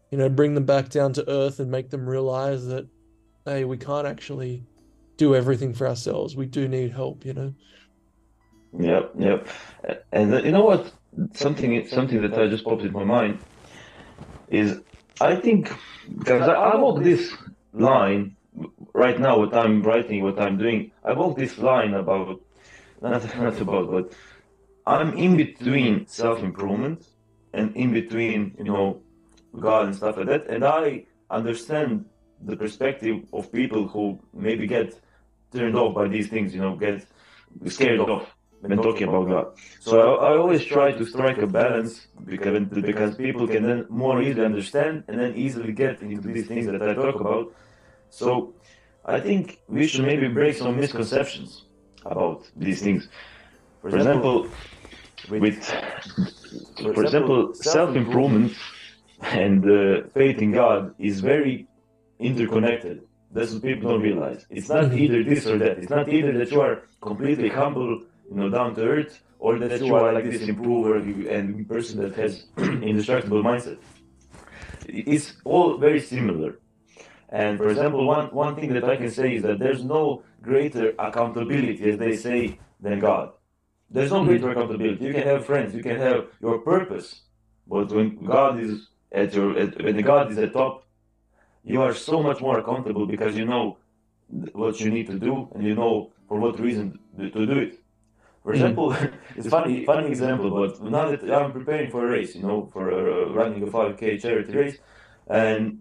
you 0.09 0.17
know, 0.17 0.29
bring 0.29 0.55
them 0.55 0.65
back 0.65 0.89
down 0.89 1.13
to 1.13 1.29
earth 1.29 1.59
and 1.59 1.69
make 1.69 1.89
them 1.89 2.07
realize 2.07 2.65
that, 2.67 2.87
hey, 3.45 3.65
we 3.65 3.77
can't 3.77 4.07
actually 4.07 4.63
do 5.17 5.35
everything 5.35 5.73
for 5.73 5.87
ourselves. 5.87 6.35
We 6.35 6.45
do 6.45 6.67
need 6.67 6.91
help, 6.91 7.25
you 7.25 7.33
know. 7.33 7.53
Yep, 8.79 9.11
yep. 9.19 9.47
And 10.11 10.33
you 10.45 10.51
know 10.51 10.63
what? 10.63 10.91
Something, 11.33 11.85
something 11.87 12.21
that 12.21 12.33
I 12.33 12.47
just 12.47 12.63
popped 12.63 12.83
in 12.83 12.93
my 12.93 13.03
mind 13.03 13.39
is 14.47 14.79
I 15.19 15.35
think 15.35 15.71
because 16.17 16.47
I, 16.47 16.53
I 16.53 16.75
walk 16.77 17.03
this 17.03 17.33
line 17.73 18.35
right 18.93 19.19
now. 19.19 19.39
What 19.39 19.53
I'm 19.53 19.81
writing, 19.81 20.23
what 20.23 20.39
I'm 20.39 20.57
doing, 20.57 20.91
I 21.03 21.13
walk 21.13 21.37
this 21.37 21.57
line 21.57 21.93
about 21.93 22.41
not 23.01 23.23
not 23.37 23.59
about, 23.59 23.91
but 23.91 24.13
I'm 24.85 25.17
in 25.17 25.37
between 25.37 26.07
self-improvement 26.07 27.07
and 27.53 27.75
in 27.75 27.91
between, 27.93 28.55
you 28.57 28.63
know, 28.63 29.01
God 29.59 29.87
and 29.87 29.95
stuff 29.95 30.17
like 30.17 30.27
that. 30.27 30.47
And 30.47 30.63
I 30.63 31.05
understand 31.29 32.05
the 32.43 32.55
perspective 32.55 33.23
of 33.33 33.51
people 33.51 33.87
who 33.87 34.19
maybe 34.33 34.67
get 34.67 34.99
turned 35.53 35.75
off 35.75 35.93
by 35.95 36.07
these 36.07 36.27
things, 36.29 36.53
you 36.53 36.61
know, 36.61 36.75
get 36.75 37.05
scared 37.67 37.99
off 37.99 38.33
when 38.61 38.77
talking 38.77 39.07
about 39.07 39.27
God. 39.27 39.47
So 39.79 40.15
I, 40.15 40.29
I 40.29 40.37
always 40.37 40.63
try 40.63 40.91
to 40.91 41.05
strike 41.05 41.39
a 41.39 41.47
balance 41.47 42.07
because 42.25 42.67
because 42.69 43.15
people 43.15 43.47
can 43.47 43.63
then 43.63 43.85
more 43.89 44.21
easily 44.21 44.45
understand 44.45 45.03
and 45.07 45.19
then 45.19 45.35
easily 45.35 45.73
get 45.73 46.01
into 46.01 46.27
these 46.27 46.47
things 46.47 46.65
that 46.67 46.81
I 46.81 46.93
talk 46.93 47.19
about. 47.19 47.53
So 48.09 48.53
I 49.05 49.19
think 49.19 49.59
we 49.67 49.87
should 49.87 50.05
maybe 50.05 50.27
break 50.27 50.55
some 50.55 50.77
misconceptions 50.77 51.65
about 52.05 52.49
these 52.55 52.81
things. 52.81 53.09
For 53.81 53.89
example, 53.95 54.47
with 55.29 55.63
for 56.93 57.03
example, 57.03 57.53
self-improvement 57.53 58.53
and 59.21 59.63
uh, 59.65 60.07
faith 60.13 60.39
in 60.39 60.51
God 60.51 60.93
is 60.99 61.19
very 61.21 61.67
interconnected. 62.19 63.03
That's 63.31 63.53
what 63.53 63.63
people 63.63 63.91
don't 63.91 64.01
realize. 64.01 64.45
It's 64.49 64.69
not 64.69 64.93
either 64.93 65.23
this 65.23 65.47
or 65.47 65.57
that. 65.59 65.77
It's 65.79 65.89
not 65.89 66.09
either 66.09 66.37
that 66.37 66.51
you 66.51 66.61
are 66.61 66.83
completely 67.01 67.49
humble, 67.49 68.01
you 68.29 68.35
know, 68.35 68.49
down 68.49 68.75
to 68.75 68.81
earth, 68.83 69.23
or 69.39 69.57
that 69.57 69.81
you 69.81 69.95
are 69.95 70.13
like 70.13 70.29
this 70.29 70.41
improver 70.47 70.97
and 70.97 71.67
person 71.67 72.01
that 72.01 72.15
has 72.15 72.45
indestructible 72.57 73.41
mindset. 73.41 73.77
It's 74.87 75.33
all 75.45 75.77
very 75.77 76.01
similar. 76.01 76.59
And 77.31 77.57
for 77.57 77.69
example, 77.69 78.05
one, 78.05 78.27
one 78.27 78.55
thing 78.55 78.73
that 78.73 78.83
I 78.83 78.97
can 78.97 79.09
say 79.09 79.35
is 79.35 79.43
that 79.43 79.59
there's 79.59 79.83
no 79.83 80.23
greater 80.41 80.93
accountability, 80.99 81.89
as 81.89 81.97
they 81.97 82.15
say, 82.17 82.59
than 82.81 82.99
God. 82.99 83.31
There's 83.89 84.11
no 84.11 84.25
greater 84.25 84.49
accountability. 84.49 85.05
You 85.05 85.13
can 85.13 85.23
have 85.23 85.45
friends, 85.45 85.73
you 85.73 85.81
can 85.81 85.97
have 85.97 86.27
your 86.41 86.59
purpose, 86.59 87.21
but 87.67 87.89
when 87.89 88.23
God 88.25 88.59
is 88.59 88.87
at 89.11 89.33
your, 89.33 89.57
at, 89.57 89.81
when 89.81 90.01
God 90.01 90.31
is 90.31 90.37
at 90.37 90.53
top, 90.53 90.85
you 91.63 91.81
are 91.81 91.93
so 91.93 92.21
much 92.21 92.41
more 92.41 92.59
accountable 92.59 93.05
because 93.05 93.35
you 93.37 93.45
know 93.45 93.77
what 94.53 94.79
you 94.79 94.89
need 94.89 95.07
to 95.07 95.19
do 95.19 95.47
and 95.53 95.63
you 95.63 95.75
know 95.75 96.11
for 96.27 96.39
what 96.39 96.59
reason 96.59 96.99
to 97.17 97.29
do 97.29 97.59
it. 97.59 97.79
For 98.43 98.53
example, 98.53 98.95
it's 99.35 99.47
funny, 99.47 99.85
funny 99.85 100.07
example, 100.07 100.49
but 100.49 100.81
now 100.81 101.11
that 101.11 101.23
I'm 101.31 101.51
preparing 101.51 101.91
for 101.91 102.07
a 102.07 102.09
race, 102.09 102.35
you 102.35 102.41
know, 102.41 102.69
for 102.73 102.91
uh, 102.91 103.31
running 103.31 103.61
a 103.63 103.67
5k 103.67 104.21
charity 104.21 104.53
race, 104.53 104.77
and 105.27 105.79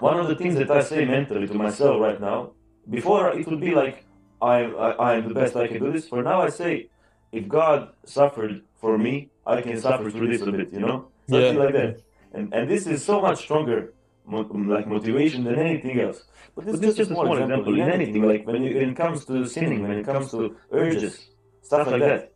one 0.00 0.18
of 0.18 0.28
the 0.28 0.34
things 0.34 0.54
that 0.56 0.70
I 0.70 0.82
say 0.82 1.04
mentally 1.04 1.46
to 1.46 1.54
myself 1.54 2.00
right 2.00 2.20
now, 2.20 2.52
before 2.88 3.30
it 3.38 3.46
would 3.48 3.60
be 3.60 3.74
like 3.74 4.04
I, 4.42 4.56
I 4.86 4.88
I 5.08 5.14
am 5.18 5.28
the 5.28 5.34
best 5.34 5.56
I 5.56 5.66
can 5.68 5.80
do 5.80 5.92
this. 5.92 6.08
For 6.08 6.22
now, 6.22 6.42
I 6.42 6.50
say, 6.50 6.88
if 7.32 7.48
God 7.48 7.90
suffered 8.04 8.62
for 8.80 8.98
me, 8.98 9.30
I 9.46 9.60
can 9.62 9.80
suffer 9.80 10.10
through 10.10 10.28
this 10.32 10.42
a 10.42 10.52
bit, 10.52 10.72
you 10.72 10.80
know, 10.80 11.08
something 11.28 11.56
Yeah. 11.56 11.64
like 11.64 11.74
that. 11.74 11.92
And 12.36 12.52
and 12.56 12.68
this 12.70 12.86
is 12.86 13.04
so 13.04 13.20
much 13.26 13.38
stronger, 13.46 13.94
mo- 14.26 14.50
like 14.76 14.86
motivation 14.86 15.44
than 15.44 15.56
anything 15.68 16.00
else. 16.00 16.18
But 16.54 16.66
this 16.66 16.74
is 16.76 16.82
just 16.88 16.98
a 16.98 17.06
small 17.06 17.26
example 17.36 17.74
in 17.82 17.88
anything. 17.98 18.22
Like 18.32 18.46
when, 18.46 18.62
you, 18.64 18.70
when 18.78 18.90
it 18.90 18.96
comes 18.96 19.24
to 19.26 19.44
sinning, 19.46 19.82
when 19.82 19.98
it 20.00 20.06
comes 20.12 20.30
to 20.32 20.56
urges, 20.72 21.14
stuff 21.62 21.86
like 21.92 22.00
that. 22.00 22.32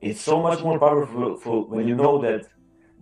It's 0.00 0.20
so 0.20 0.40
much 0.40 0.62
more 0.62 0.78
powerful 0.78 1.36
for 1.36 1.64
when 1.74 1.88
you 1.88 1.96
know 1.96 2.14
that 2.22 2.42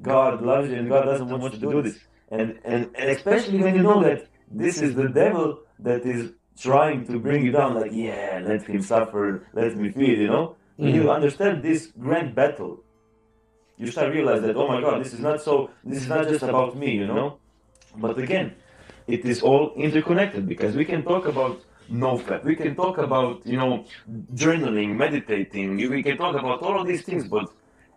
God 0.00 0.42
loves 0.42 0.70
you 0.70 0.76
and 0.76 0.88
God 0.88 1.04
doesn't 1.04 1.28
want 1.28 1.52
you 1.54 1.60
to 1.60 1.70
do 1.74 1.82
this. 1.82 1.98
And, 2.30 2.58
and, 2.64 2.90
and 2.94 3.10
especially 3.10 3.58
when 3.58 3.74
you 3.76 3.82
know 3.82 4.02
that 4.02 4.26
this 4.50 4.82
is 4.82 4.94
the 4.94 5.08
devil 5.08 5.60
that 5.78 6.04
is 6.04 6.32
trying 6.58 7.06
to 7.06 7.18
bring 7.18 7.44
you 7.44 7.52
down, 7.52 7.74
like, 7.74 7.92
yeah, 7.92 8.42
let 8.44 8.62
him 8.62 8.82
suffer, 8.82 9.46
let 9.52 9.76
me 9.76 9.90
feel, 9.90 10.18
you 10.18 10.28
know? 10.28 10.56
When 10.76 10.94
you 10.94 11.02
mm-hmm. 11.02 11.10
understand 11.10 11.62
this 11.62 11.92
grand 11.98 12.34
battle, 12.34 12.82
you 13.76 13.86
start 13.88 14.12
realize 14.12 14.42
that, 14.42 14.56
oh 14.56 14.68
my 14.68 14.80
God, 14.80 15.04
this 15.04 15.12
is 15.12 15.20
not 15.20 15.40
so, 15.42 15.70
this 15.84 16.02
is 16.02 16.08
not 16.08 16.28
just 16.28 16.42
about 16.42 16.76
me, 16.76 16.92
you 16.92 17.06
know? 17.06 17.38
But 17.96 18.18
again, 18.18 18.54
it 19.06 19.24
is 19.24 19.42
all 19.42 19.72
interconnected 19.76 20.46
because 20.48 20.74
we 20.74 20.84
can 20.84 21.02
talk 21.02 21.26
about 21.26 21.62
NoFap, 21.90 22.44
we 22.44 22.56
can 22.56 22.74
talk 22.74 22.98
about, 22.98 23.46
you 23.46 23.56
know, 23.56 23.84
journaling, 24.34 24.96
meditating, 24.96 25.76
we 25.76 26.02
can 26.02 26.16
talk 26.16 26.34
about 26.34 26.62
all 26.62 26.80
of 26.80 26.86
these 26.86 27.02
things, 27.02 27.28
but 27.28 27.48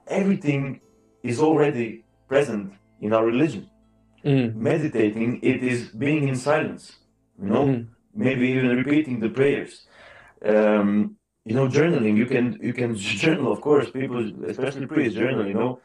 everything 0.08 0.80
is 1.24 1.40
already 1.40 2.04
present 2.28 2.74
in 3.02 3.14
our 3.14 3.26
religion. 3.26 3.70
Mm. 4.26 4.56
Meditating, 4.56 5.40
it 5.42 5.64
is 5.64 5.88
being 5.90 6.28
in 6.28 6.36
silence, 6.36 6.98
you 7.42 7.50
know, 7.50 7.66
Mm. 7.66 7.88
maybe 8.14 8.50
even 8.50 8.70
repeating 8.76 9.20
the 9.20 9.30
prayers. 9.30 9.88
Um, 10.44 11.16
you 11.46 11.56
know, 11.56 11.68
journaling, 11.68 12.18
you 12.18 12.26
can 12.26 12.58
you 12.62 12.74
can 12.74 12.96
journal, 13.24 13.52
of 13.52 13.62
course, 13.62 13.90
people, 13.92 14.20
especially 14.46 14.86
priests, 14.88 15.18
journal, 15.18 15.48
you 15.48 15.54
know, 15.54 15.80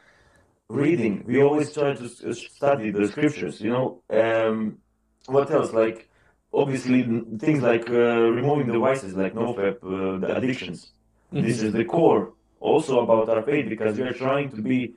reading. 0.69 1.23
We 1.27 1.41
always 1.41 1.73
try 1.73 1.93
to 1.93 2.07
study 2.33 2.91
the 2.91 3.07
scriptures, 3.07 3.61
you 3.61 3.71
know. 3.75 4.01
Um, 4.09 4.79
what 5.27 5.49
else? 5.51 5.71
Like, 5.73 6.09
obviously, 6.53 6.99
things 7.39 7.61
like 7.61 7.89
uh, 7.89 8.29
removing 8.39 8.67
the 8.67 8.79
vices, 8.79 9.13
like 9.15 9.33
NoFap, 9.33 9.75
uh, 9.83 10.19
the 10.19 10.35
addictions. 10.37 10.91
This 11.31 11.61
is 11.61 11.73
the 11.73 11.85
core 11.85 12.33
also 12.59 12.99
about 13.01 13.29
our 13.29 13.43
faith 13.43 13.67
because 13.69 13.97
we 13.97 14.03
are 14.03 14.13
trying 14.13 14.49
to 14.51 14.61
be, 14.61 14.93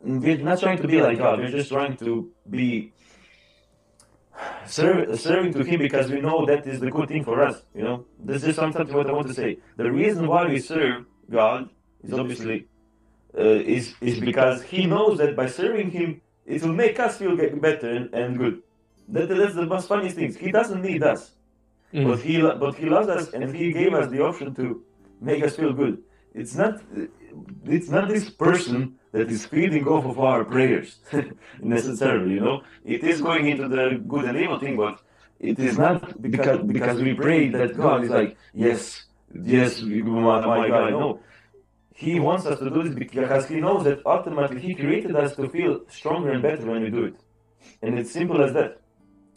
we're 0.00 0.38
not 0.38 0.60
trying 0.60 0.78
to 0.78 0.88
be 0.88 1.00
like 1.02 1.18
God, 1.18 1.38
we're 1.40 1.50
just 1.50 1.70
trying 1.70 1.96
to 1.98 2.30
be 2.48 2.92
serve, 4.66 5.18
serving 5.20 5.52
to 5.54 5.64
Him 5.64 5.80
because 5.80 6.10
we 6.10 6.20
know 6.20 6.46
that 6.46 6.66
is 6.66 6.80
the 6.80 6.90
good 6.90 7.08
thing 7.08 7.24
for 7.24 7.42
us, 7.42 7.62
you 7.74 7.82
know. 7.82 8.04
This 8.18 8.44
is 8.44 8.56
something 8.56 8.86
what 8.92 9.08
I 9.08 9.12
want 9.12 9.28
to 9.28 9.34
say. 9.34 9.58
The 9.76 9.90
reason 9.90 10.26
why 10.26 10.46
we 10.46 10.58
serve 10.60 11.04
God 11.30 11.68
is 12.02 12.12
obviously 12.12 12.66
uh, 13.36 13.42
is 13.42 13.94
is 14.00 14.20
because 14.20 14.62
He 14.62 14.86
knows 14.86 15.18
that 15.18 15.36
by 15.36 15.46
serving 15.46 15.90
Him, 15.90 16.20
it 16.46 16.62
will 16.62 16.72
make 16.72 16.98
us 17.00 17.18
feel 17.18 17.36
better 17.36 17.90
and, 17.90 18.14
and 18.14 18.38
good. 18.38 18.62
That, 19.08 19.28
that's 19.28 19.54
the 19.54 19.66
most 19.66 19.88
funniest 19.88 20.16
thing. 20.16 20.34
He 20.34 20.50
doesn't 20.52 20.82
need 20.82 21.02
us, 21.02 21.32
Mm. 21.94 22.06
but 22.06 22.18
he 22.20 22.40
but 22.42 22.74
he 22.74 22.86
loves 22.90 23.08
us 23.08 23.32
and 23.32 23.54
he 23.56 23.72
gave 23.72 23.94
us 23.94 24.10
the 24.10 24.22
option 24.22 24.54
to 24.56 24.82
make 25.22 25.42
us 25.42 25.56
feel 25.56 25.72
good. 25.72 26.02
it's 26.34 26.54
not 26.54 26.74
it's 27.64 27.88
not 27.88 28.08
this 28.08 28.28
person 28.28 28.97
that 29.12 29.30
is 29.30 29.46
feeding 29.46 29.86
off 29.86 30.04
of 30.04 30.18
our 30.18 30.44
prayers 30.44 30.98
necessarily. 31.60 32.34
You 32.34 32.40
know, 32.40 32.62
it 32.84 33.02
is 33.04 33.20
going 33.20 33.48
into 33.48 33.68
the 33.68 34.02
good 34.06 34.24
and 34.24 34.36
evil 34.36 34.58
thing, 34.58 34.76
but 34.76 35.00
it 35.40 35.58
is 35.58 35.78
not 35.78 36.20
because 36.20 36.60
because 36.66 37.00
we 37.00 37.14
pray 37.14 37.48
that 37.48 37.76
God 37.76 38.04
is 38.04 38.10
like 38.10 38.36
yes, 38.52 39.04
yes, 39.34 39.80
my, 39.82 40.44
my 40.44 40.68
God, 40.68 40.90
no. 40.90 41.20
He 41.94 42.20
wants 42.20 42.46
us 42.46 42.60
to 42.60 42.70
do 42.70 42.84
this 42.84 42.94
because 42.94 43.48
he 43.48 43.60
knows 43.60 43.82
that 43.84 44.06
ultimately 44.06 44.60
he 44.60 44.74
created 44.74 45.16
us 45.16 45.34
to 45.34 45.48
feel 45.48 45.80
stronger 45.88 46.30
and 46.30 46.42
better 46.42 46.64
when 46.64 46.82
we 46.82 46.90
do 46.90 47.04
it, 47.04 47.16
and 47.82 47.98
it's 47.98 48.12
simple 48.12 48.42
as 48.42 48.52
that. 48.52 48.80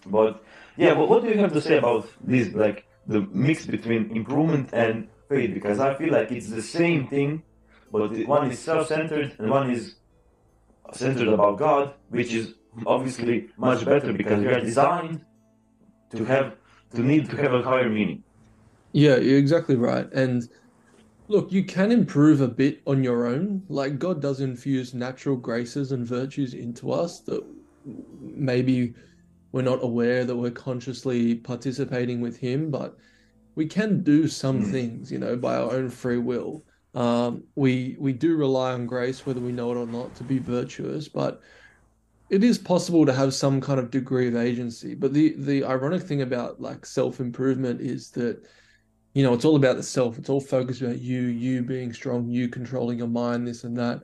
But 0.05 0.43
yeah, 0.77 0.93
but 0.93 1.10
what 1.10 1.23
do 1.23 1.29
you 1.29 1.38
have 1.38 1.53
to 1.53 1.62
say 1.62 1.77
about 1.77 2.07
this, 2.23 2.53
like 2.53 2.86
the 3.07 3.21
mix 3.31 3.65
between 3.65 4.15
improvement 4.15 4.69
and 4.73 5.07
faith? 5.27 5.53
Because 5.53 5.79
I 5.79 5.93
feel 5.95 6.12
like 6.12 6.31
it's 6.31 6.49
the 6.49 6.62
same 6.62 7.07
thing, 7.07 7.43
but 7.91 8.27
one 8.27 8.51
is 8.51 8.60
self-centered 8.60 9.36
and 9.38 9.49
one 9.49 9.71
is 9.71 9.95
centered 10.93 11.27
about 11.27 11.58
God, 11.58 11.93
which 12.10 12.34
is 12.34 12.56
obviously 12.86 13.49
much 13.58 13.86
better 13.86 14.13
because 14.13 14.39
we 14.39 14.47
are 14.47 14.62
designed 14.62 15.25
to 16.12 16.25
have 16.25 16.56
to 16.95 17.01
need 17.01 17.30
to 17.30 17.38
have 17.38 17.54
a 17.54 17.62
higher 17.62 17.89
meaning. 17.89 18.23
Yeah, 18.91 19.17
you're 19.17 19.38
exactly 19.38 19.75
right. 19.75 20.12
And 20.12 20.49
look, 21.27 21.51
you 21.51 21.63
can 21.63 21.91
improve 21.91 22.41
a 22.41 22.47
bit 22.47 22.82
on 22.86 23.04
your 23.04 23.25
own. 23.25 23.63
Like 23.69 23.99
God 23.99 24.21
does 24.21 24.41
infuse 24.41 24.93
natural 24.93 25.38
graces 25.38 25.91
and 25.91 26.06
virtues 26.06 26.54
into 26.54 26.91
us 26.91 27.21
that 27.21 27.43
maybe 28.19 28.93
we're 29.51 29.62
not 29.62 29.84
aware 29.84 30.25
that 30.25 30.36
we're 30.36 30.51
consciously 30.51 31.36
participating 31.36 32.21
with 32.21 32.38
Him, 32.38 32.69
but 32.69 32.97
we 33.56 33.65
can 33.65 34.04
do 34.04 34.27
some 34.27 34.63
mm. 34.63 34.71
things, 34.71 35.12
you 35.12 35.19
know, 35.19 35.36
by 35.36 35.56
our 35.56 35.71
own 35.71 35.89
free 35.89 36.17
will. 36.17 36.63
Um, 36.93 37.43
we 37.56 37.95
we 37.99 38.13
do 38.13 38.36
rely 38.36 38.73
on 38.73 38.86
grace, 38.86 39.25
whether 39.25 39.39
we 39.39 39.51
know 39.51 39.71
it 39.71 39.77
or 39.77 39.88
not, 39.88 40.13
to 40.15 40.23
be 40.23 40.39
virtuous, 40.39 41.08
but 41.08 41.41
it 42.30 42.43
is 42.43 42.58
possible 42.58 43.06
to 43.06 43.13
have 43.13 43.34
some 43.34 43.60
kind 43.62 43.80
of 43.80 43.91
degree 43.91 44.27
of 44.27 44.36
agency. 44.36 44.95
But 44.95 45.13
the 45.13 45.36
the 45.38 45.63
ironic 45.63 46.04
thing 46.04 46.21
about 46.21 46.62
like 46.62 46.86
self 46.86 47.19
improvement 47.19 47.82
is 47.82 48.10
that 48.12 48.41
you 49.13 49.23
know 49.23 49.34
it's 49.34 49.45
all 49.45 49.56
about 49.56 49.77
the 49.77 49.84
self. 49.84 50.17
It's 50.17 50.30
all 50.30 50.41
focused 50.41 50.82
about 50.82 50.99
you, 50.99 51.21
you 51.21 51.62
being 51.62 51.93
strong, 51.93 52.30
you 52.30 52.49
controlling 52.49 52.97
your 52.97 53.08
mind, 53.08 53.47
this 53.47 53.63
and 53.63 53.77
that. 53.77 54.04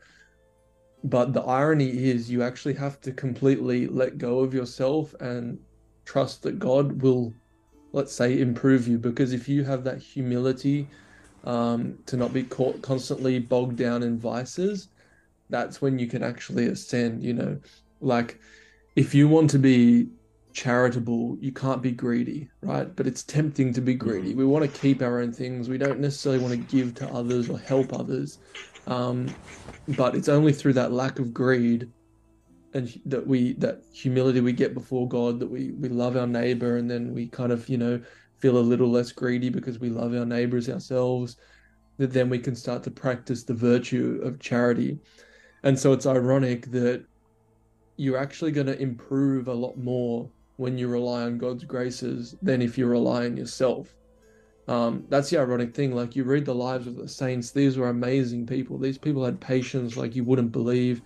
But 1.04 1.34
the 1.34 1.43
irony 1.43 1.89
is, 1.89 2.30
you 2.30 2.41
actually 2.41 2.73
have 2.76 3.00
to 3.02 3.12
completely 3.12 3.88
let 3.88 4.17
go 4.17 4.39
of 4.39 4.54
yourself 4.54 5.13
and 5.19 5.60
trust 6.06 6.41
that 6.43 6.58
God 6.58 7.02
will, 7.02 7.34
let's 7.91 8.13
say, 8.13 8.39
improve 8.41 8.88
you. 8.88 8.97
Because 8.97 9.32
if 9.32 9.47
you 9.47 9.63
have 9.63 9.84
that 9.84 10.00
humility 10.00 10.88
um, 11.47 11.97
to 12.05 12.17
not 12.17 12.33
be 12.33 12.43
caught 12.43 12.81
constantly 12.81 13.39
bogged 13.39 13.77
down 13.77 14.03
in 14.03 14.19
vices, 14.19 14.89
that's 15.49 15.81
when 15.81 15.97
you 15.97 16.05
can 16.05 16.21
actually 16.21 16.67
ascend. 16.67 17.23
You 17.23 17.33
know, 17.33 17.60
like 18.01 18.39
if 18.97 19.15
you 19.15 19.29
want 19.29 19.49
to 19.51 19.57
be 19.57 20.10
charitable, 20.51 21.38
you 21.39 21.53
can't 21.53 21.81
be 21.81 21.91
greedy, 21.91 22.49
right? 22.62 22.93
But 22.93 23.07
it's 23.07 23.23
tempting 23.23 23.71
to 23.73 23.81
be 23.81 23.95
greedy. 23.95 24.36
We 24.36 24.43
want 24.43 24.65
to 24.65 24.79
keep 24.79 25.01
our 25.01 25.21
own 25.21 25.31
things. 25.31 25.69
We 25.69 25.77
don't 25.77 26.01
necessarily 26.01 26.43
want 26.43 26.53
to 26.53 26.77
give 26.77 26.93
to 26.95 27.07
others 27.13 27.49
or 27.49 27.57
help 27.57 27.93
others. 27.93 28.39
Um, 28.86 29.33
but 29.89 30.15
it's 30.15 30.27
only 30.27 30.51
through 30.51 30.73
that 30.73 30.91
lack 30.91 31.17
of 31.17 31.33
greed 31.33 31.89
and 32.73 32.99
that 33.05 33.25
we 33.25 33.53
that 33.53 33.83
humility 33.93 34.41
we 34.41 34.51
get 34.51 34.73
before 34.73 35.07
God 35.07 35.39
that 35.39 35.49
we 35.49 35.71
we 35.71 35.88
love 35.88 36.17
our 36.17 36.27
neighbor 36.27 36.75
and 36.75 36.91
then 36.91 37.13
we 37.13 37.27
kind 37.27 37.53
of 37.53 37.69
you 37.69 37.77
know 37.77 38.01
feel 38.39 38.58
a 38.58 38.60
little 38.60 38.89
less 38.89 39.12
greedy 39.12 39.50
because 39.50 39.80
we 39.80 39.89
love 39.89 40.13
our 40.13 40.26
neighbors 40.26 40.69
ourselves 40.69 41.38
that 41.97 42.13
then 42.13 42.30
we 42.30 42.39
can 42.39 42.56
start 42.56 42.84
to 42.84 42.91
practice 42.91 43.43
the 43.43 43.54
virtue 43.54 44.19
of 44.23 44.39
charity 44.39 45.00
and 45.63 45.78
so 45.78 45.93
it's 45.93 46.06
ironic 46.06 46.69
that 46.71 47.04
you're 47.97 48.17
actually 48.17 48.52
going 48.52 48.67
to 48.67 48.80
improve 48.80 49.47
a 49.47 49.54
lot 49.54 49.78
more 49.78 50.30
when 50.58 50.78
you 50.78 50.88
rely 50.88 51.23
on 51.23 51.38
God's 51.38 51.63
graces 51.63 52.36
than 52.41 52.62
if 52.62 52.78
you 52.78 52.86
rely 52.86 53.26
on 53.26 53.38
yourself 53.38 53.97
um, 54.67 55.06
that's 55.08 55.30
the 55.30 55.38
ironic 55.38 55.73
thing. 55.73 55.95
Like 55.95 56.15
you 56.15 56.23
read 56.26 56.45
the 56.45 56.56
lives 56.56 56.88
of 56.88 56.95
the 56.95 57.08
saints; 57.08 57.52
these 57.52 57.78
were 57.78 57.89
amazing 57.89 58.45
people. 58.45 58.78
These 58.78 58.97
people 58.97 59.23
had 59.23 59.39
patience 59.39 59.95
like 59.95 60.15
you 60.15 60.23
wouldn't 60.23 60.52
believe, 60.52 61.02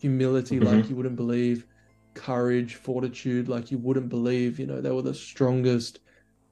humility 0.00 0.58
mm-hmm. 0.58 0.76
like 0.76 0.88
you 0.88 0.96
wouldn't 0.96 1.16
believe, 1.16 1.66
courage, 2.14 2.76
fortitude 2.76 3.48
like 3.48 3.70
you 3.70 3.78
wouldn't 3.78 4.08
believe. 4.08 4.58
You 4.58 4.66
know, 4.66 4.80
they 4.80 4.90
were 4.90 5.02
the 5.02 5.14
strongest, 5.14 6.00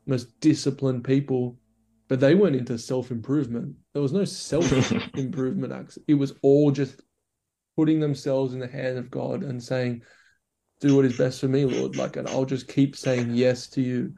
most 0.07 0.41
disciplined 0.41 1.05
people, 1.05 1.59
but 2.09 2.21
they 2.21 2.35
went 2.35 2.57
into 2.57 2.79
self 2.79 3.11
improvement. 3.11 3.77
There 3.93 4.03
was 4.03 4.13
no 4.13 4.25
self 4.25 4.71
improvement 5.17 5.73
acts. 5.73 5.99
It 6.09 6.15
was 6.15 6.35
all 6.43 6.71
just 6.71 7.01
putting 7.77 8.01
themselves 8.01 8.55
in 8.55 8.61
the 8.61 8.69
hand 8.69 8.99
of 8.99 9.11
God 9.11 9.43
and 9.43 9.63
saying, 9.63 10.03
"Do 10.81 10.97
what 10.97 11.05
is 11.05 11.19
best 11.19 11.41
for 11.41 11.49
me, 11.49 11.65
Lord." 11.65 11.97
Like, 11.97 12.17
and 12.17 12.29
I'll 12.29 12.45
just 12.45 12.69
keep 12.69 12.97
saying 12.97 13.35
yes 13.35 13.67
to 13.69 13.81
you 13.81 14.15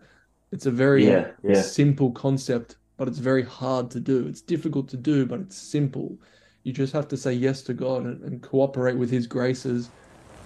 it's 0.53 0.67
a 0.67 0.71
very 0.71 1.07
yeah, 1.07 1.29
yeah. 1.43 1.61
simple 1.61 2.11
concept, 2.13 2.77
but 2.97 3.09
it's 3.09 3.19
very 3.19 3.43
hard 3.43 3.91
to 3.93 4.01
do. 4.01 4.27
It's 4.27 4.41
difficult 4.41 4.89
to 4.89 4.97
do, 4.97 5.27
but 5.27 5.41
it's 5.41 5.57
simple. 5.57 6.17
You 6.63 6.73
just 6.73 6.93
have 6.93 7.09
to 7.09 7.17
say 7.17 7.33
yes 7.33 7.63
to 7.63 7.75
God 7.75 8.05
and, 8.05 8.23
and 8.23 8.43
cooperate 8.43 8.97
with 8.97 9.11
His 9.11 9.27
graces, 9.27 9.91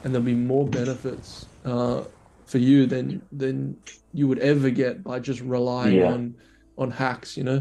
and 0.02 0.14
there'll 0.14 0.24
be 0.24 0.34
more 0.34 0.66
benefits 0.66 1.46
uh, 1.64 2.02
for 2.50 2.58
you 2.58 2.86
than 2.86 3.06
than 3.42 3.56
you 4.18 4.24
would 4.28 4.40
ever 4.52 4.70
get 4.82 4.94
by 5.10 5.16
just 5.30 5.40
relying 5.56 5.98
yeah. 5.98 6.12
on 6.12 6.20
on 6.82 6.88
hacks. 7.02 7.36
You 7.38 7.44
know. 7.48 7.60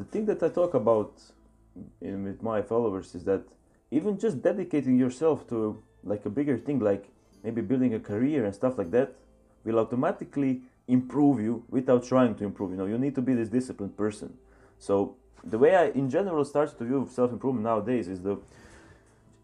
The 0.00 0.04
thing 0.12 0.24
that 0.26 0.42
I 0.42 0.48
talk 0.60 0.72
about 0.74 1.12
in, 2.00 2.24
with 2.24 2.42
my 2.42 2.60
followers 2.72 3.14
is 3.14 3.24
that 3.24 3.42
even 3.90 4.18
just 4.18 4.36
dedicating 4.42 4.96
yourself 5.04 5.48
to 5.48 5.56
like 6.12 6.22
a 6.26 6.30
bigger 6.38 6.56
thing, 6.66 6.78
like 6.80 7.04
maybe 7.44 7.60
building 7.70 7.94
a 7.94 8.00
career 8.00 8.44
and 8.46 8.54
stuff 8.54 8.74
like 8.80 8.90
that, 8.90 9.08
will 9.64 9.78
automatically 9.78 10.62
improve 10.88 11.40
you 11.40 11.64
without 11.68 12.02
trying 12.04 12.34
to 12.34 12.44
improve. 12.44 12.70
You 12.72 12.78
know, 12.80 12.86
you 12.86 12.98
need 12.98 13.14
to 13.14 13.22
be 13.22 13.34
this 13.34 13.48
disciplined 13.48 13.96
person. 13.96 14.30
So 14.78 15.16
the 15.44 15.58
way 15.58 15.76
I, 15.76 15.84
in 16.00 16.10
general, 16.10 16.44
start 16.44 16.76
to 16.78 16.84
view 16.84 17.08
self-improvement 17.10 17.64
nowadays 17.64 18.08
is 18.08 18.20
the 18.20 18.36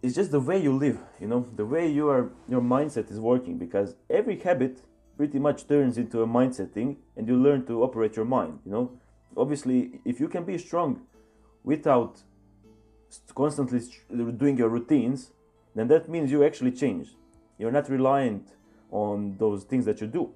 it's 0.02 0.14
just 0.14 0.30
the 0.30 0.40
way 0.40 0.60
you 0.60 0.72
live. 0.76 0.98
You 1.20 1.26
know, 1.26 1.46
the 1.56 1.64
way 1.64 1.90
you 1.90 2.08
are, 2.08 2.30
your 2.48 2.60
mindset 2.60 3.10
is 3.10 3.18
working. 3.18 3.58
Because 3.58 3.96
every 4.08 4.38
habit 4.38 4.82
pretty 5.16 5.38
much 5.38 5.66
turns 5.66 5.98
into 5.98 6.22
a 6.22 6.26
mindset 6.26 6.72
thing, 6.72 6.98
and 7.16 7.26
you 7.26 7.36
learn 7.36 7.66
to 7.66 7.82
operate 7.82 8.16
your 8.16 8.24
mind. 8.24 8.60
You 8.64 8.72
know, 8.72 8.92
obviously, 9.36 10.00
if 10.04 10.20
you 10.20 10.28
can 10.28 10.44
be 10.44 10.58
strong 10.58 11.02
without 11.64 12.22
constantly 13.34 13.80
doing 14.36 14.56
your 14.56 14.68
routines, 14.68 15.32
then 15.74 15.88
that 15.88 16.08
means 16.08 16.30
you 16.30 16.44
actually 16.44 16.72
change. 16.72 17.08
You're 17.58 17.72
not 17.72 17.88
reliant 17.88 18.48
on 18.90 19.36
those 19.38 19.64
things 19.64 19.84
that 19.86 20.00
you 20.00 20.06
do 20.06 20.32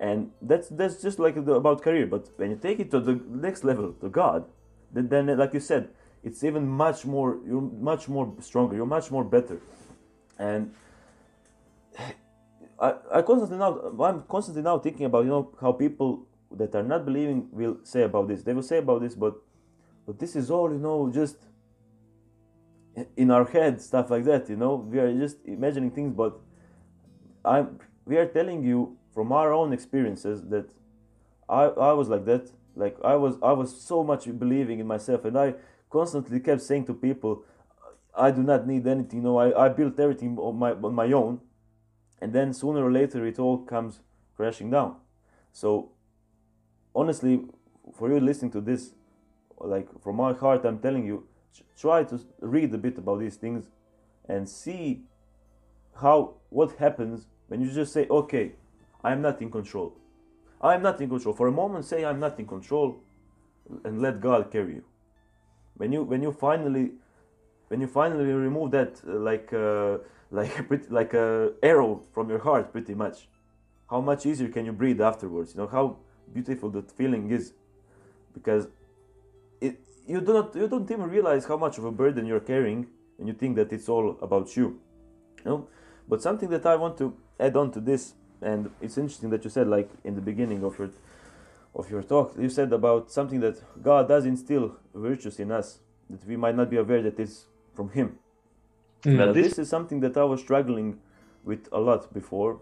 and 0.00 0.30
that's 0.42 0.68
that's 0.68 1.00
just 1.00 1.18
like 1.18 1.34
the, 1.44 1.54
about 1.54 1.82
career 1.82 2.06
but 2.06 2.28
when 2.36 2.50
you 2.50 2.56
take 2.56 2.80
it 2.80 2.90
to 2.90 3.00
the 3.00 3.20
next 3.28 3.64
level 3.64 3.92
to 3.92 4.08
god 4.08 4.44
then, 4.92 5.08
then 5.08 5.26
like 5.38 5.54
you 5.54 5.60
said 5.60 5.88
it's 6.24 6.42
even 6.42 6.66
much 6.66 7.04
more 7.04 7.38
you're 7.46 7.60
much 7.60 8.08
more 8.08 8.32
stronger 8.40 8.76
you're 8.76 8.86
much 8.86 9.10
more 9.10 9.24
better. 9.24 9.60
And 10.38 10.74
I, 12.80 12.94
I 13.12 13.22
constantly 13.22 13.58
now 13.58 13.94
i'm 14.02 14.22
constantly 14.22 14.62
now 14.62 14.78
thinking 14.78 15.06
about 15.06 15.24
you 15.24 15.30
know 15.30 15.54
how 15.60 15.72
people 15.72 16.26
that 16.50 16.74
are 16.74 16.82
not 16.82 17.04
believing 17.04 17.48
will 17.52 17.78
say 17.82 18.02
about 18.02 18.28
this. 18.28 18.42
They 18.42 18.52
will 18.52 18.62
say 18.62 18.78
about 18.78 19.00
this 19.02 19.14
but 19.14 19.34
but 20.06 20.18
this 20.18 20.34
is 20.34 20.50
all 20.50 20.72
you 20.72 20.78
know 20.78 21.10
just 21.12 21.36
in 23.16 23.30
our 23.30 23.44
head 23.44 23.80
stuff 23.80 24.10
like 24.10 24.24
that 24.24 24.48
you 24.48 24.56
know? 24.56 24.74
We 24.76 24.98
are 24.98 25.12
just 25.12 25.38
imagining 25.44 25.90
things 25.90 26.14
but 26.16 26.38
i'm 27.44 27.78
we 28.06 28.16
are 28.16 28.26
telling 28.26 28.62
you 28.62 28.96
from 29.12 29.32
our 29.32 29.52
own 29.52 29.72
experiences 29.72 30.42
that 30.50 30.70
I, 31.48 31.64
I 31.64 31.92
was 31.92 32.08
like 32.08 32.24
that. 32.26 32.50
Like 32.76 32.96
I 33.04 33.14
was 33.14 33.36
I 33.42 33.52
was 33.52 33.80
so 33.80 34.02
much 34.02 34.24
believing 34.38 34.80
in 34.80 34.86
myself 34.86 35.24
and 35.24 35.38
I 35.38 35.54
constantly 35.96 36.40
kept 36.48 36.62
saying 36.68 36.84
to 36.86 36.94
people 37.08 37.32
I 38.26 38.30
do 38.38 38.42
not 38.50 38.66
need 38.72 38.86
anything 38.94 39.18
you 39.20 39.24
know 39.28 39.36
I, 39.44 39.66
I 39.66 39.68
built 39.80 39.98
everything 40.06 40.36
on 40.38 40.56
my 40.64 40.72
on 40.88 40.94
my 41.02 41.08
own 41.22 41.40
and 42.20 42.32
then 42.36 42.52
sooner 42.62 42.80
or 42.86 42.92
later 43.00 43.26
it 43.32 43.38
all 43.38 43.58
comes 43.74 44.00
crashing 44.36 44.70
down 44.76 44.96
so 45.52 45.70
honestly 46.94 47.34
for 47.96 48.10
you 48.10 48.18
listening 48.30 48.52
to 48.56 48.60
this 48.70 48.82
like 49.74 49.88
from 50.02 50.16
my 50.16 50.32
heart 50.32 50.64
I'm 50.64 50.80
telling 50.86 51.06
you 51.06 51.26
try 51.78 52.04
to 52.04 52.20
read 52.40 52.74
a 52.74 52.78
bit 52.78 52.98
about 52.98 53.20
these 53.20 53.36
things 53.36 53.70
and 54.28 54.48
see 54.48 55.02
how 56.00 56.34
what 56.50 56.76
happens 56.76 57.26
when 57.48 57.60
you 57.60 57.70
just 57.70 57.92
say, 57.92 58.06
okay, 58.10 58.52
I'm 59.02 59.20
not 59.20 59.40
in 59.42 59.50
control. 59.50 59.96
I'm 60.60 60.82
not 60.82 61.00
in 61.00 61.08
control. 61.08 61.34
For 61.34 61.46
a 61.46 61.52
moment, 61.52 61.84
say 61.84 62.04
I'm 62.04 62.20
not 62.20 62.38
in 62.38 62.46
control, 62.46 63.00
and 63.84 64.00
let 64.00 64.20
God 64.20 64.50
carry 64.50 64.74
you. 64.76 64.84
When 65.76 65.92
you 65.92 66.02
when 66.02 66.22
you 66.22 66.32
finally 66.32 66.92
when 67.68 67.80
you 67.80 67.86
finally 67.86 68.24
remove 68.24 68.70
that 68.72 69.00
uh, 69.06 69.12
like 69.12 69.52
uh, 69.52 69.98
like 70.30 70.68
pretty, 70.68 70.88
like 70.88 71.14
a 71.14 71.52
arrow 71.62 72.02
from 72.12 72.28
your 72.28 72.40
heart, 72.40 72.72
pretty 72.72 72.94
much, 72.94 73.28
how 73.90 74.00
much 74.00 74.26
easier 74.26 74.48
can 74.48 74.64
you 74.66 74.72
breathe 74.72 75.00
afterwards? 75.00 75.54
You 75.54 75.62
know 75.62 75.68
how 75.68 75.98
beautiful 76.32 76.70
that 76.70 76.90
feeling 76.90 77.30
is, 77.30 77.52
because 78.32 78.68
it 79.60 79.78
you 80.06 80.20
do 80.20 80.32
not 80.32 80.54
you 80.54 80.68
don't 80.68 80.90
even 80.90 81.08
realize 81.08 81.46
how 81.46 81.56
much 81.56 81.78
of 81.78 81.84
a 81.84 81.92
burden 81.92 82.26
you're 82.26 82.40
carrying 82.40 82.86
and 83.18 83.28
you 83.28 83.34
think 83.34 83.56
that 83.56 83.72
it's 83.72 83.88
all 83.88 84.18
about 84.20 84.56
you. 84.56 84.80
You 85.44 85.44
know? 85.44 85.68
But 86.08 86.22
something 86.22 86.50
that 86.50 86.66
i 86.66 86.76
want 86.76 86.98
to 86.98 87.16
add 87.40 87.56
on 87.56 87.70
to 87.72 87.80
this 87.80 88.14
and 88.42 88.70
it's 88.80 88.98
interesting 88.98 89.30
that 89.30 89.44
you 89.44 89.50
said 89.50 89.68
like 89.68 89.90
in 90.04 90.14
the 90.14 90.20
beginning 90.20 90.62
of 90.64 90.78
your 90.78 90.90
of 91.74 91.90
your 91.90 92.02
talk 92.02 92.34
you 92.38 92.48
said 92.48 92.72
about 92.72 93.10
something 93.10 93.40
that 93.40 93.56
god 93.82 94.08
does 94.08 94.26
instill 94.26 94.76
virtues 94.94 95.40
in 95.40 95.50
us 95.50 95.80
that 96.08 96.24
we 96.26 96.36
might 96.36 96.54
not 96.54 96.70
be 96.70 96.76
aware 96.76 97.02
that 97.02 97.18
it's 97.18 97.46
from 97.74 97.90
him 97.90 98.18
Mm. 99.04 99.16
Now, 99.16 99.32
this 99.32 99.58
is 99.58 99.68
something 99.68 100.00
that 100.00 100.16
I 100.16 100.24
was 100.24 100.40
struggling 100.40 100.98
with 101.44 101.68
a 101.72 101.78
lot 101.78 102.12
before, 102.14 102.60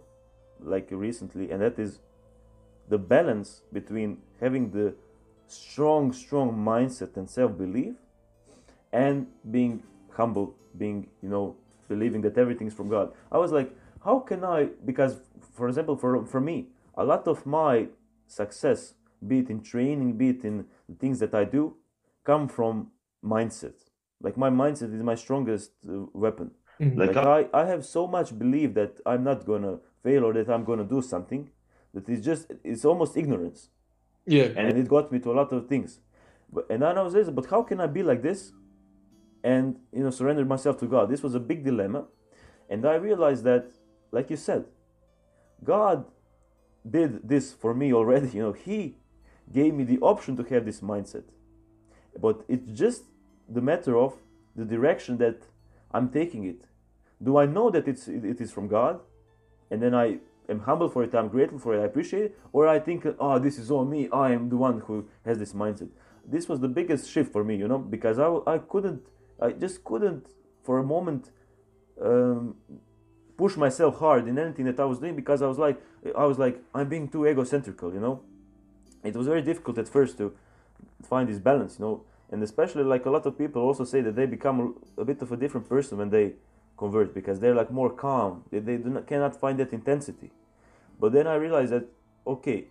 like 0.61 0.89
recently, 0.91 1.51
and 1.51 1.63
that 1.63 1.79
is 1.79 2.01
the 2.89 2.99
balance 2.99 3.63
between 3.73 4.19
having 4.41 4.71
the 4.73 4.95
strong, 5.47 6.13
strong 6.13 6.53
mindset 6.53 7.17
and 7.17 7.31
self 7.31 7.57
belief 7.57 7.95
and 8.93 9.29
being 9.51 9.83
humble, 10.11 10.55
being, 10.77 11.07
you 11.23 11.29
know, 11.29 11.55
believing 11.89 12.23
that 12.23 12.37
everything 12.37 12.67
is 12.67 12.75
from 12.75 12.89
God. 12.89 13.13
I 13.31 13.39
was 13.39 13.53
like, 13.53 13.71
how 14.05 14.19
can 14.19 14.43
I, 14.43 14.69
because, 14.85 15.21
for 15.55 15.69
example, 15.69 15.97
for, 15.97 16.27
for 16.27 16.41
me, 16.41 16.67
a 16.97 17.05
lot 17.05 17.29
of 17.29 17.47
my 17.47 17.87
success, 18.27 18.95
be 19.27 19.39
it 19.41 19.51
in 19.51 19.61
training, 19.63 20.17
be 20.17 20.31
it 20.31 20.45
in 20.45 20.65
the 20.89 20.95
things 20.97 21.19
that 21.21 21.35
I 21.35 21.45
do, 21.45 21.77
come 22.25 22.49
from 22.49 22.89
mindset. 23.25 23.75
Like 24.21 24.37
my 24.37 24.51
mindset 24.51 24.95
is 24.95 25.03
my 25.03 25.15
strongest 25.15 25.73
uh, 25.89 26.07
weapon. 26.13 26.51
Mhm. 26.81 26.97
Like, 26.97 27.15
Like 27.17 27.27
I, 27.27 27.63
I 27.63 27.67
have 27.67 27.85
so 27.85 28.07
much 28.07 28.37
belief 28.39 28.75
that 28.75 29.01
I'm 29.07 29.25
not 29.25 29.45
gonna 29.45 29.79
fail 30.03 30.25
or 30.25 30.33
that 30.35 30.49
I'm 30.49 30.65
gonna 30.65 30.85
do 30.85 31.03
something 31.03 31.51
that 31.95 32.09
is 32.09 32.25
just 32.25 32.51
it's 32.65 32.85
almost 32.85 33.17
ignorance. 33.17 33.71
Yeah. 34.27 34.49
And 34.57 34.79
it 34.79 34.89
got 34.89 35.13
me 35.13 35.19
to 35.21 35.33
a 35.33 35.37
lot 35.41 35.53
of 35.53 35.69
things. 35.69 36.01
But 36.53 36.67
and 36.71 36.83
then 36.83 36.99
I 36.99 37.03
was 37.03 37.15
like, 37.15 37.35
but 37.35 37.47
how 37.47 37.63
can 37.63 37.81
I 37.81 37.87
be 37.87 38.03
like 38.03 38.23
this 38.23 38.53
and 39.43 39.77
you 39.93 40.03
know 40.05 40.11
surrender 40.11 40.45
myself 40.45 40.79
to 40.79 40.87
God? 40.87 41.11
This 41.11 41.23
was 41.23 41.35
a 41.35 41.41
big 41.41 41.65
dilemma. 41.65 42.05
And 42.71 42.87
I 42.87 42.95
realized 42.95 43.45
that, 43.45 43.67
like 44.13 44.31
you 44.31 44.37
said, 44.37 44.65
God 45.63 46.05
did 46.89 47.29
this 47.29 47.53
for 47.53 47.75
me 47.75 47.93
already. 47.93 48.29
You 48.37 48.43
know, 48.43 48.53
He 48.53 48.97
gave 49.53 49.75
me 49.75 49.85
the 49.85 49.99
option 50.01 50.37
to 50.37 50.43
have 50.45 50.65
this 50.65 50.81
mindset. 50.81 51.25
But 52.19 52.45
it's 52.49 52.71
just 52.73 53.05
the 53.49 53.61
matter 53.61 53.97
of 53.97 54.15
the 54.57 54.65
direction 54.65 55.19
that 55.19 55.43
I'm 55.93 56.09
taking 56.09 56.45
it. 56.45 56.63
Do 57.23 57.37
I 57.37 57.47
know 57.47 57.71
that 57.71 57.87
it's 57.87 58.09
it 58.09 58.41
is 58.41 58.53
from 58.53 58.69
God, 58.69 59.01
and 59.71 59.81
then 59.81 59.95
I 59.95 60.19
am 60.49 60.61
humble 60.61 60.89
for 60.89 61.05
it, 61.05 61.15
I'm 61.15 61.29
grateful 61.29 61.59
for 61.59 61.75
it, 61.75 61.81
I 61.81 61.85
appreciate 61.85 62.25
it, 62.25 62.39
or 62.53 62.67
I 62.67 62.79
think, 62.79 63.07
oh, 63.19 63.39
this 63.39 63.59
is 63.59 63.71
all 63.71 63.85
me. 63.85 64.09
I 64.13 64.33
am 64.33 64.49
the 64.49 64.57
one 64.57 64.81
who 64.81 65.09
has 65.25 65.39
this 65.39 65.53
mindset. 65.53 65.89
This 66.27 66.49
was 66.49 66.61
the 66.61 66.69
biggest 66.69 67.09
shift 67.09 67.33
for 67.33 67.45
me, 67.45 67.57
you 67.57 67.69
know, 67.69 67.79
because 67.79 68.19
I 68.19 68.29
I 68.47 68.59
couldn't, 68.59 69.03
I 69.41 69.53
just 69.53 69.85
couldn't 69.85 70.27
for 70.63 70.79
a 70.79 70.85
moment 70.85 71.31
um, 72.01 72.57
push 73.37 73.57
myself 73.57 73.99
hard 73.99 74.29
in 74.29 74.39
anything 74.39 74.67
that 74.67 74.79
I 74.79 74.85
was 74.85 74.99
doing 74.99 75.17
because 75.17 75.43
I 75.43 75.47
was 75.47 75.59
like, 75.59 75.81
I 76.17 76.25
was 76.25 76.39
like, 76.39 76.63
I'm 76.75 76.89
being 76.89 77.09
too 77.09 77.21
egocentrical, 77.21 77.93
you 77.93 78.01
know. 78.01 78.23
It 79.05 79.17
was 79.17 79.27
very 79.27 79.43
difficult 79.43 79.79
at 79.79 79.89
first 79.89 80.19
to 80.19 80.35
find 81.03 81.29
this 81.29 81.39
balance, 81.39 81.79
you 81.79 81.85
know, 81.85 82.05
and 82.31 82.43
especially 82.43 82.85
like 82.85 83.07
a 83.07 83.11
lot 83.11 83.27
of 83.27 83.37
people 83.37 83.63
also 83.63 83.85
say 83.85 84.01
that 84.01 84.17
they 84.17 84.27
become 84.27 84.77
a 84.97 85.05
bit 85.05 85.21
of 85.23 85.33
a 85.33 85.37
different 85.37 85.69
person 85.69 85.99
when 85.99 86.11
they 86.11 86.33
convert 86.77 87.15
because 87.15 87.41
they're 87.41 87.55
like 87.55 87.71
more 87.71 87.91
calm. 87.91 88.45
They, 88.51 88.61
they 88.61 88.77
do 88.77 88.91
not, 88.91 89.07
cannot 89.07 89.39
find 89.39 89.59
that 89.59 89.73
intensity. 89.73 90.31
But 90.99 91.13
then 91.13 91.27
I 91.27 91.35
realized 91.35 91.73
that 91.73 91.87
okay, 92.27 92.67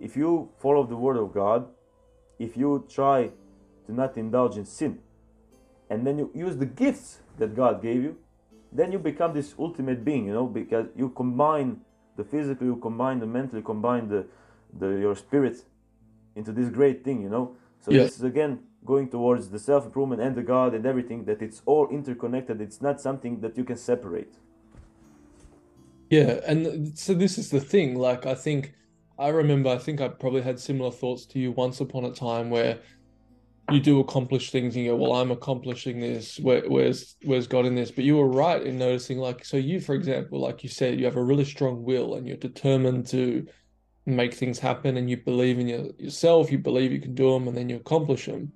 if 0.00 0.16
you 0.16 0.50
follow 0.58 0.84
the 0.84 0.96
word 0.96 1.16
of 1.16 1.32
God, 1.32 1.68
if 2.38 2.56
you 2.56 2.86
try 2.88 3.30
to 3.86 3.92
not 3.92 4.16
indulge 4.16 4.56
in 4.56 4.64
sin, 4.64 5.00
and 5.90 6.06
then 6.06 6.18
you 6.18 6.30
use 6.34 6.56
the 6.56 6.66
gifts 6.66 7.18
that 7.38 7.54
God 7.54 7.82
gave 7.82 8.02
you, 8.02 8.16
then 8.72 8.90
you 8.90 8.98
become 8.98 9.34
this 9.34 9.54
ultimate 9.58 10.04
being, 10.04 10.26
you 10.26 10.32
know, 10.32 10.46
because 10.46 10.86
you 10.96 11.10
combine 11.10 11.80
the 12.16 12.24
physical, 12.24 12.66
you 12.66 12.76
combine 12.76 13.18
the 13.20 13.26
mental, 13.26 13.58
you 13.58 13.64
combine 13.64 14.08
the, 14.08 14.26
the 14.78 14.88
your 14.98 15.14
spirit 15.16 15.64
into 16.36 16.52
this 16.52 16.68
great 16.68 17.04
thing, 17.04 17.22
you 17.22 17.28
know. 17.28 17.56
So 17.80 17.90
Yeah. 17.90 18.02
this 18.02 18.16
is 18.16 18.22
again 18.22 18.60
going 18.84 19.08
towards 19.08 19.50
the 19.50 19.58
self 19.58 19.86
improvement 19.86 20.20
and 20.22 20.34
the 20.36 20.42
God 20.42 20.74
and 20.74 20.86
everything 20.86 21.24
that 21.24 21.42
it's 21.42 21.62
all 21.66 21.88
interconnected. 21.88 22.60
It's 22.60 22.80
not 22.80 23.00
something 23.00 23.40
that 23.40 23.56
you 23.56 23.64
can 23.64 23.76
separate. 23.76 24.34
Yeah, 26.10 26.40
and 26.46 26.96
so 26.98 27.14
this 27.14 27.38
is 27.38 27.50
the 27.50 27.60
thing. 27.60 27.96
Like, 27.96 28.26
I 28.26 28.34
think 28.34 28.74
I 29.18 29.28
remember, 29.28 29.70
I 29.70 29.78
think 29.78 30.00
I 30.00 30.08
probably 30.08 30.42
had 30.42 30.60
similar 30.60 30.90
thoughts 30.90 31.26
to 31.26 31.38
you 31.38 31.52
once 31.52 31.80
upon 31.80 32.04
a 32.04 32.12
time 32.12 32.50
where 32.50 32.80
you 33.70 33.80
do 33.80 34.00
accomplish 34.00 34.50
things 34.50 34.76
and 34.76 34.84
you 34.84 34.90
go, 34.92 34.96
Well, 34.96 35.14
I'm 35.14 35.30
accomplishing 35.30 36.00
this. 36.00 36.38
Where, 36.38 36.68
where's 36.68 37.16
where's 37.24 37.46
God 37.46 37.64
in 37.66 37.74
this? 37.74 37.90
But 37.90 38.04
you 38.04 38.16
were 38.18 38.28
right 38.28 38.62
in 38.62 38.78
noticing, 38.78 39.18
like, 39.18 39.44
so 39.44 39.56
you, 39.56 39.80
for 39.80 39.94
example, 39.94 40.40
like 40.40 40.62
you 40.62 40.68
said, 40.68 40.98
you 40.98 41.06
have 41.06 41.16
a 41.16 41.22
really 41.24 41.44
strong 41.44 41.82
will 41.82 42.14
and 42.16 42.26
you're 42.26 42.36
determined 42.36 43.06
to 43.08 43.46
make 44.06 44.34
things 44.34 44.58
happen 44.58 44.96
and 44.96 45.08
you 45.08 45.16
believe 45.16 45.58
in 45.58 45.68
your, 45.68 45.86
yourself, 45.98 46.50
you 46.50 46.58
believe 46.58 46.92
you 46.92 47.00
can 47.00 47.14
do 47.14 47.32
them, 47.32 47.48
and 47.48 47.56
then 47.56 47.68
you 47.68 47.76
accomplish 47.76 48.26
them. 48.26 48.52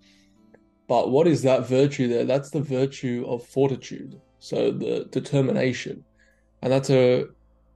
But 0.89 1.11
what 1.11 1.27
is 1.27 1.43
that 1.43 1.69
virtue 1.69 2.09
there? 2.09 2.25
That's 2.25 2.51
the 2.51 2.63
virtue 2.63 3.25
of 3.29 3.45
fortitude. 3.45 4.21
So 4.39 4.71
the 4.71 5.07
determination. 5.11 6.05
And 6.63 6.73
that's 6.73 6.91
a 6.91 7.27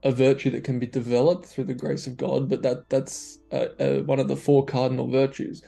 a 0.03 0.11
virtue 0.11 0.51
that 0.51 0.65
can 0.65 0.79
be 0.79 0.87
developed 0.87 1.45
through 1.45 1.65
the 1.65 1.75
grace 1.75 2.07
of 2.07 2.17
God, 2.17 2.49
but 2.49 2.63
that 2.63 2.89
that's 2.89 3.39
one 3.51 4.19
of 4.19 4.29
the 4.29 4.37
four 4.37 4.65
cardinal 4.65 5.09
virtues. 5.09 5.63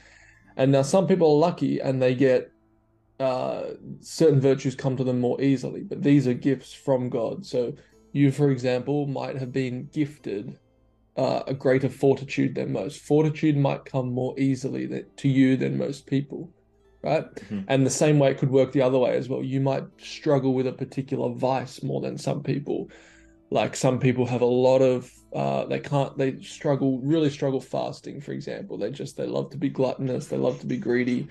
And 0.56 0.72
now 0.72 0.82
some 0.82 1.06
people 1.06 1.32
are 1.32 1.38
lucky 1.38 1.80
and 1.80 2.00
they 2.00 2.14
get 2.14 2.50
uh, 3.20 3.74
certain 4.00 4.40
virtues 4.40 4.74
come 4.74 4.96
to 4.96 5.04
them 5.04 5.20
more 5.20 5.40
easily, 5.40 5.82
but 5.82 6.02
these 6.02 6.26
are 6.26 6.34
gifts 6.34 6.72
from 6.72 7.08
God. 7.08 7.44
So 7.44 7.74
you, 8.12 8.32
for 8.32 8.50
example, 8.50 9.06
might 9.06 9.36
have 9.36 9.52
been 9.52 9.88
gifted 9.92 10.58
uh, 11.16 11.42
a 11.46 11.54
greater 11.54 11.88
fortitude 11.88 12.54
than 12.54 12.72
most. 12.72 13.00
Fortitude 13.02 13.56
might 13.56 13.84
come 13.84 14.12
more 14.12 14.34
easily 14.38 15.04
to 15.16 15.28
you 15.28 15.56
than 15.56 15.76
most 15.76 16.06
people, 16.06 16.50
right? 17.02 17.24
Mhm. 17.34 17.64
And 17.68 17.84
the 17.86 17.90
same 17.90 18.18
way 18.18 18.30
it 18.30 18.38
could 18.38 18.50
work 18.50 18.72
the 18.72 18.82
other 18.82 18.98
way 18.98 19.16
as 19.16 19.28
well. 19.28 19.42
You 19.42 19.60
might 19.60 19.84
struggle 19.98 20.54
with 20.54 20.66
a 20.66 20.72
particular 20.72 21.28
vice 21.34 21.82
more 21.82 22.00
than 22.00 22.16
some 22.18 22.42
people 22.42 22.88
like 23.50 23.76
some 23.76 23.98
people 23.98 24.24
have 24.24 24.40
a 24.40 24.46
lot 24.46 24.80
of 24.80 25.12
uh, 25.34 25.66
they 25.66 25.78
can't 25.78 26.16
they 26.16 26.40
struggle 26.40 27.00
really 27.00 27.28
struggle 27.28 27.60
fasting 27.60 28.18
for 28.18 28.32
example 28.32 28.78
they 28.78 28.90
just 28.90 29.14
they 29.18 29.26
love 29.26 29.50
to 29.50 29.58
be 29.58 29.68
gluttonous 29.68 30.26
they 30.28 30.38
love 30.38 30.58
to 30.58 30.66
be 30.66 30.78
greedy 30.78 31.28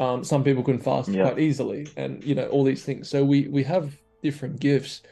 um, 0.00 0.24
some 0.24 0.42
people 0.42 0.64
can 0.64 0.80
fast 0.80 1.08
Yeah. 1.08 1.22
quite 1.22 1.38
easily 1.38 1.86
and 1.96 2.22
you 2.24 2.34
know 2.34 2.48
all 2.48 2.64
these 2.64 2.84
things 2.84 3.08
so 3.08 3.24
we 3.24 3.46
we 3.46 3.62
have 3.62 3.96
different 4.24 4.58
gifts 4.58 5.02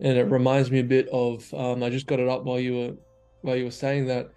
and 0.00 0.16
it 0.16 0.24
reminds 0.24 0.70
me 0.70 0.78
a 0.80 0.84
bit 0.84 1.06
of 1.08 1.52
um, 1.52 1.82
i 1.82 1.90
just 1.90 2.06
got 2.06 2.18
it 2.18 2.28
up 2.28 2.44
while 2.44 2.58
you 2.60 2.74
were 2.74 2.94
while 3.42 3.56
you 3.56 3.64
were 3.64 3.70
saying 3.70 4.06
that 4.06 4.30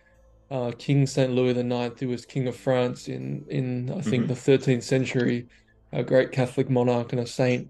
uh, 0.50 0.72
king 0.78 1.06
saint 1.06 1.32
louis 1.34 1.54
the 1.54 1.64
Ninth, 1.64 2.00
who 2.00 2.10
was 2.10 2.26
king 2.26 2.48
of 2.48 2.56
france 2.56 3.08
in 3.08 3.46
in 3.50 3.92
i 3.92 4.02
think 4.02 4.26
Mhm. 4.26 4.28
the 4.28 4.34
13th 4.36 4.84
century 4.84 5.48
a 5.92 6.04
great 6.04 6.32
catholic 6.32 6.70
monarch 6.70 7.14
and 7.14 7.22
a 7.22 7.28
saint 7.28 7.70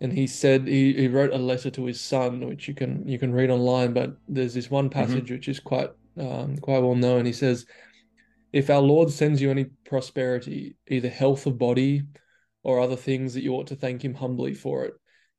and 0.00 0.12
he 0.12 0.26
said 0.26 0.66
he, 0.66 0.92
he 0.92 1.08
wrote 1.08 1.32
a 1.32 1.38
letter 1.38 1.70
to 1.70 1.86
his 1.86 2.00
son, 2.00 2.46
which 2.46 2.68
you 2.68 2.74
can 2.74 3.08
you 3.08 3.18
can 3.18 3.32
read 3.32 3.48
online. 3.48 3.94
But 3.94 4.16
there's 4.28 4.52
this 4.52 4.70
one 4.70 4.90
passage 4.90 5.30
which 5.30 5.48
is 5.48 5.58
quite 5.58 5.88
um, 6.18 6.58
quite 6.58 6.80
well 6.80 6.94
known. 6.94 7.24
He 7.24 7.32
says, 7.32 7.64
"If 8.52 8.68
our 8.68 8.82
Lord 8.82 9.10
sends 9.10 9.40
you 9.40 9.50
any 9.50 9.64
prosperity, 9.86 10.76
either 10.86 11.08
health 11.08 11.46
of 11.46 11.56
body 11.56 12.02
or 12.62 12.78
other 12.78 12.96
things, 12.96 13.32
that 13.34 13.42
you 13.42 13.54
ought 13.54 13.68
to 13.68 13.76
thank 13.76 14.04
Him 14.04 14.12
humbly 14.12 14.52
for 14.52 14.84
it, 14.84 14.94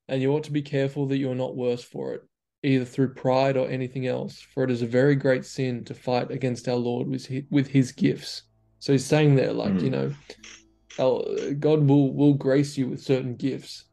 and 0.07 0.23
you 0.23 0.33
ought 0.33 0.45
to 0.45 0.51
be 0.51 0.63
careful 0.63 1.05
that 1.07 1.17
you 1.17 1.29
are 1.29 1.35
not 1.35 1.55
worse 1.55 1.83
for 1.83 2.15
it, 2.15 2.21
either 2.67 2.85
through 2.85 3.13
pride 3.13 3.57
or 3.57 3.67
anything 3.69 4.07
else. 4.07 4.45
For 4.53 4.63
it 4.63 4.71
is 4.71 4.81
a 4.81 4.87
very 4.87 5.15
great 5.15 5.45
sin 5.45 5.83
to 5.85 5.93
fight 5.93 6.31
against 6.31 6.67
our 6.67 6.75
Lord 6.75 7.07
with 7.07 7.25
His, 7.25 7.43
with 7.49 7.67
His 7.67 7.91
gifts." 7.91 8.43
So 8.79 8.91
he's 8.91 9.05
saying 9.05 9.35
there, 9.35 9.53
like 9.53 9.81
you 9.81 9.89
Mm. 9.89 9.91
know, 9.91 10.15
our, 10.99 11.53
God 11.53 11.87
will 11.87 12.13
will 12.13 12.33
grace 12.33 12.77
you 12.77 12.87
with 12.89 13.01
certain 13.01 13.35
gifts. 13.35 13.85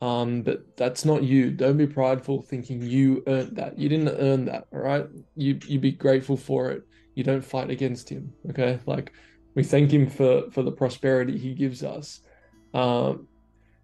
Um, 0.00 0.42
but 0.42 0.76
that's 0.76 1.04
not 1.04 1.22
you. 1.22 1.52
Don't 1.52 1.76
be 1.76 1.86
prideful 1.86 2.42
thinking 2.42 2.82
you 2.82 3.22
earned 3.28 3.56
that. 3.56 3.78
You 3.78 3.88
didn't 3.88 4.08
earn 4.08 4.46
that, 4.46 4.64
all 4.72 4.80
right? 4.80 5.06
You 5.36 5.60
you 5.64 5.78
be 5.78 5.92
grateful 5.92 6.36
for 6.36 6.70
it. 6.72 6.82
You 7.14 7.22
don't 7.22 7.44
fight 7.44 7.70
against 7.70 8.08
him, 8.08 8.34
okay? 8.50 8.80
Like 8.86 9.12
we 9.54 9.62
thank 9.62 9.92
him 9.92 10.08
for 10.08 10.50
for 10.50 10.62
the 10.62 10.72
prosperity 10.72 11.38
he 11.38 11.54
gives 11.54 11.84
us. 11.84 12.20
Um, 12.74 13.28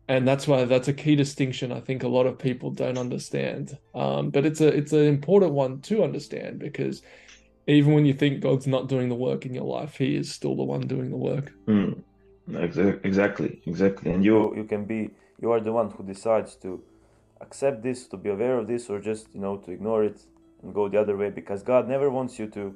and 0.09 0.27
that's 0.27 0.49
why 0.49 0.65
that's 0.65 0.89
a 0.89 0.93
key 0.93 1.15
distinction 1.17 1.71
I 1.71 1.81
think 1.81 2.03
a 2.03 2.09
lot 2.09 2.27
of 2.27 2.39
people 2.39 2.71
don't 2.71 2.99
understand. 2.99 3.79
Um, 3.95 4.31
but 4.31 4.45
it's 4.45 4.61
a 4.61 4.69
it's 4.69 4.93
an 4.93 5.07
important 5.07 5.53
one 5.53 5.81
to 5.83 6.03
understand 6.03 6.59
because 6.59 7.03
even 7.67 7.93
when 7.93 8.07
you 8.07 8.15
think 8.15 8.41
God's 8.41 8.67
not 8.67 8.89
doing 8.89 9.09
the 9.09 9.15
work 9.15 9.45
in 9.45 9.55
your 9.55 9.65
life, 9.65 9.97
he 9.99 10.17
is 10.17 10.33
still 10.33 10.57
the 10.57 10.65
one 10.65 10.81
doing 10.81 11.11
the 11.11 11.17
work. 11.17 11.53
Mm. 11.67 12.03
Exactly, 12.55 13.61
exactly. 13.67 14.11
And 14.11 14.25
you, 14.25 14.57
you 14.57 14.65
can 14.65 14.87
be 14.87 15.11
you 15.39 15.53
are 15.53 15.61
the 15.61 15.73
one 15.73 15.91
who 15.91 16.03
decides 16.03 16.55
to 16.57 16.83
accept 17.43 17.83
this 17.83 18.07
to 18.09 18.17
be 18.17 18.31
aware 18.31 18.59
of 18.59 18.67
this 18.67 18.89
or 18.89 18.99
just 18.99 19.29
you 19.35 19.41
know 19.41 19.59
to 19.59 19.71
ignore 19.71 20.03
it 20.03 20.23
and 20.63 20.75
go 20.75 20.89
the 20.89 21.01
other 21.01 21.17
way 21.17 21.31
because 21.31 21.63
god 21.63 21.87
never 21.87 22.11
wants 22.11 22.37
you 22.37 22.49
to 22.49 22.75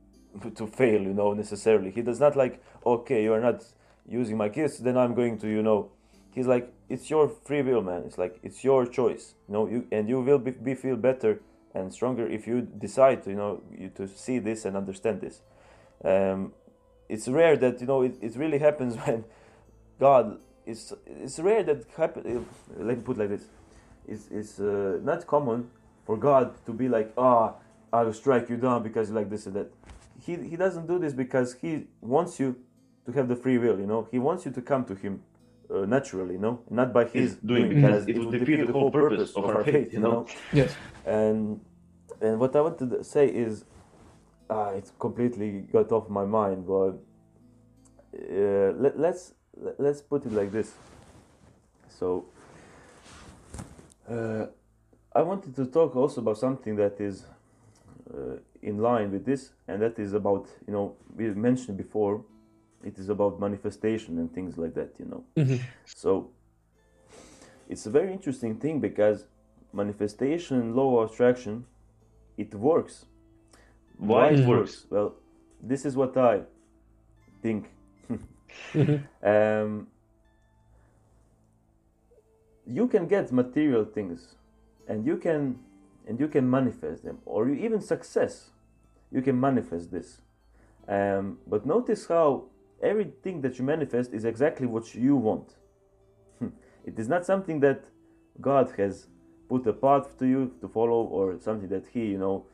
to 0.54 0.66
fail 0.66 1.02
you 1.02 1.12
know 1.12 1.34
necessarily 1.34 1.90
he 1.90 2.00
does 2.00 2.18
not 2.18 2.34
like 2.34 2.62
okay 2.86 3.22
you 3.22 3.34
are 3.34 3.40
not 3.40 3.62
using 4.08 4.36
my 4.36 4.48
kids, 4.48 4.78
then 4.78 4.96
I'm 4.96 5.14
going 5.14 5.38
to, 5.38 5.48
you 5.48 5.62
know, 5.62 5.90
he's 6.34 6.46
like, 6.46 6.72
it's 6.88 7.10
your 7.10 7.28
free 7.28 7.62
will, 7.62 7.82
man. 7.82 8.02
It's 8.06 8.18
like 8.18 8.38
it's 8.42 8.64
your 8.64 8.86
choice, 8.86 9.34
you 9.48 9.54
know, 9.54 9.68
you 9.68 9.86
and 9.92 10.08
you 10.08 10.20
will 10.20 10.38
be, 10.38 10.52
be 10.52 10.74
feel 10.74 10.96
better 10.96 11.40
and 11.74 11.92
stronger 11.92 12.26
if 12.26 12.46
you 12.46 12.62
decide 12.62 13.22
to, 13.24 13.30
you 13.30 13.36
know, 13.36 13.62
you 13.76 13.90
to 13.90 14.08
see 14.08 14.38
this 14.38 14.64
and 14.64 14.76
understand 14.76 15.20
this. 15.20 15.42
Um, 16.04 16.52
it's 17.08 17.28
rare 17.28 17.56
that 17.56 17.80
you 17.80 17.86
know 17.86 18.02
it, 18.02 18.16
it 18.20 18.36
really 18.36 18.58
happens 18.68 18.96
when 18.96 19.24
God 19.98 20.38
is. 20.66 20.92
It's 21.06 21.38
rare 21.38 21.62
that 21.64 21.84
happen. 21.96 22.46
Let 22.76 22.98
me 22.98 23.02
put 23.02 23.18
like 23.18 23.30
this: 23.30 23.46
it's 24.06 24.28
it's 24.30 24.60
uh, 24.60 24.98
not 25.02 25.26
common 25.26 25.70
for 26.06 26.16
God 26.16 26.54
to 26.66 26.72
be 26.72 26.88
like, 26.88 27.12
ah, 27.18 27.54
oh, 27.54 27.56
I'll 27.92 28.12
strike 28.12 28.48
you 28.48 28.56
down 28.56 28.82
because 28.82 29.08
you 29.08 29.14
like 29.14 29.30
this 29.30 29.46
and 29.46 29.56
that. 29.56 29.70
He 30.20 30.36
he 30.36 30.56
doesn't 30.56 30.86
do 30.86 30.98
this 30.98 31.12
because 31.12 31.54
he 31.54 31.86
wants 32.00 32.38
you 32.40 32.56
to 33.06 33.12
have 33.12 33.28
the 33.28 33.36
free 33.36 33.58
will. 33.58 33.78
You 33.78 33.86
know, 33.86 34.08
he 34.10 34.18
wants 34.18 34.44
you 34.44 34.52
to 34.52 34.62
come 34.62 34.84
to 34.86 34.94
him 34.94 35.22
uh, 35.70 35.84
naturally. 35.86 36.38
no, 36.38 36.60
not 36.70 36.92
by 36.92 37.04
his 37.04 37.32
It's 37.32 37.42
doing 37.42 37.68
because 37.68 38.08
it 38.08 38.18
would 38.18 38.30
defeat 38.38 38.66
the 38.66 38.72
whole 38.72 38.90
purpose 38.90 39.34
of 39.34 39.44
our 39.44 39.64
faith. 39.64 39.92
You 39.92 40.00
know. 40.00 40.26
Yes. 40.52 40.74
And 41.06 41.60
and 42.20 42.40
what 42.40 42.54
I 42.56 42.60
wanted 42.60 42.90
to 42.90 43.04
say 43.04 43.28
is, 43.28 43.64
ah, 44.50 44.70
it's 44.70 44.92
completely 44.98 45.60
got 45.72 45.92
off 45.92 46.08
my 46.08 46.24
mind. 46.24 46.66
But 46.66 46.94
uh, 48.14 48.72
let, 48.82 48.98
let's 48.98 49.32
let's 49.78 50.00
put 50.02 50.26
it 50.26 50.32
like 50.32 50.52
this. 50.52 50.72
So 51.88 52.26
uh, 54.08 54.46
I 55.14 55.22
wanted 55.22 55.54
to 55.56 55.66
talk 55.66 55.96
also 55.96 56.20
about 56.20 56.38
something 56.38 56.76
that 56.76 57.00
is 57.00 57.24
uh, 58.12 58.36
in 58.62 58.78
line 58.78 59.12
with 59.12 59.24
this, 59.24 59.50
and 59.66 59.82
that 59.82 59.98
is 59.98 60.12
about 60.12 60.48
you 60.66 60.72
know 60.72 60.96
we 61.14 61.28
mentioned 61.30 61.76
before. 61.76 62.24
It 62.84 62.98
is 62.98 63.08
about 63.08 63.40
manifestation 63.40 64.18
and 64.18 64.32
things 64.32 64.56
like 64.56 64.74
that. 64.74 64.90
You 64.98 65.06
know. 65.06 65.24
Mhm. 65.36 65.60
So 65.84 66.30
it's 67.68 67.86
a 67.86 67.90
very 67.90 68.12
interesting 68.12 68.56
thing 68.56 68.80
because 68.80 69.26
manifestation, 69.72 70.74
law 70.74 71.00
of 71.00 71.10
attraction, 71.12 71.64
it 72.36 72.54
works. 72.54 73.06
Why 73.98 74.30
it 74.30 74.46
works? 74.46 74.86
Well, 74.90 75.14
this 75.60 75.84
is 75.84 75.96
what 75.96 76.16
I 76.16 76.42
think. 77.42 77.70
Mhm. 78.08 79.02
Um, 79.22 79.88
you 82.66 82.86
can 82.86 83.06
get 83.06 83.32
material 83.32 83.84
things, 83.84 84.36
and 84.86 85.06
you 85.06 85.16
can 85.16 85.58
and 86.06 86.18
you 86.18 86.28
can 86.28 86.48
manifest 86.48 87.02
them, 87.04 87.18
or 87.26 87.48
you 87.48 87.54
even 87.54 87.80
success. 87.80 88.50
You 89.10 89.20
can 89.22 89.38
manifest 89.38 89.90
this. 89.90 90.20
Um, 90.86 91.38
but 91.46 91.66
notice 91.66 92.06
how 92.06 92.44
everything 92.82 93.40
that 93.42 93.58
you 93.58 93.64
manifest 93.64 94.12
is 94.12 94.24
exactly 94.24 94.66
what 94.66 94.94
you 94.94 95.16
want. 95.16 95.54
Hmm. 96.38 96.48
it 96.84 96.98
is 96.98 97.08
not 97.08 97.26
something 97.26 97.60
that 97.60 97.84
God 98.40 98.72
has 98.76 99.08
put 99.48 99.66
a 99.66 99.72
path 99.72 100.18
to 100.18 100.26
you 100.26 100.52
to 100.60 100.68
follow, 100.68 101.02
or 101.04 101.38
something 101.40 101.68
that 101.68 101.86
He, 101.92 102.06
you 102.06 102.18
know, 102.18 102.44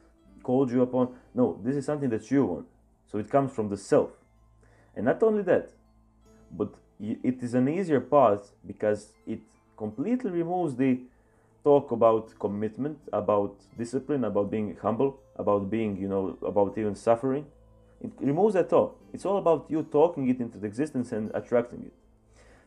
called 0.42 0.70
you 0.70 0.82
upon. 0.82 1.14
No, 1.34 1.60
this 1.62 1.76
is 1.76 1.84
something 1.84 2.10
that 2.10 2.30
you 2.30 2.46
want. 2.46 2.66
So 3.10 3.18
it 3.18 3.30
comes 3.30 3.52
from 3.52 3.68
the 3.68 3.76
self. 3.76 4.10
And 4.96 5.04
not 5.06 5.22
only 5.22 5.42
that, 5.42 5.70
but 6.50 6.72
it 7.00 7.42
is 7.42 7.54
an 7.54 7.68
easier 7.68 8.00
path 8.00 8.52
because 8.66 9.12
it 9.26 9.40
completely 9.76 10.30
removes 10.30 10.76
the 10.76 11.00
talk 11.64 11.90
about 11.90 12.38
commitment, 12.38 12.98
about 13.12 13.56
discipline, 13.76 14.24
about 14.24 14.50
being 14.50 14.76
humble, 14.80 15.18
about 15.36 15.70
being, 15.70 15.96
you 15.96 16.08
know, 16.08 16.36
about 16.42 16.76
even 16.78 16.94
suffering. 16.94 17.46
It 18.00 18.12
removes 18.20 18.54
that 18.54 18.72
all. 18.72 18.96
It's 19.14 19.24
all 19.24 19.38
about 19.38 19.66
you 19.68 19.84
talking 19.84 20.28
it 20.28 20.40
into 20.40 20.58
existence 20.66 21.12
and 21.12 21.30
attracting 21.34 21.84
it. 21.84 21.94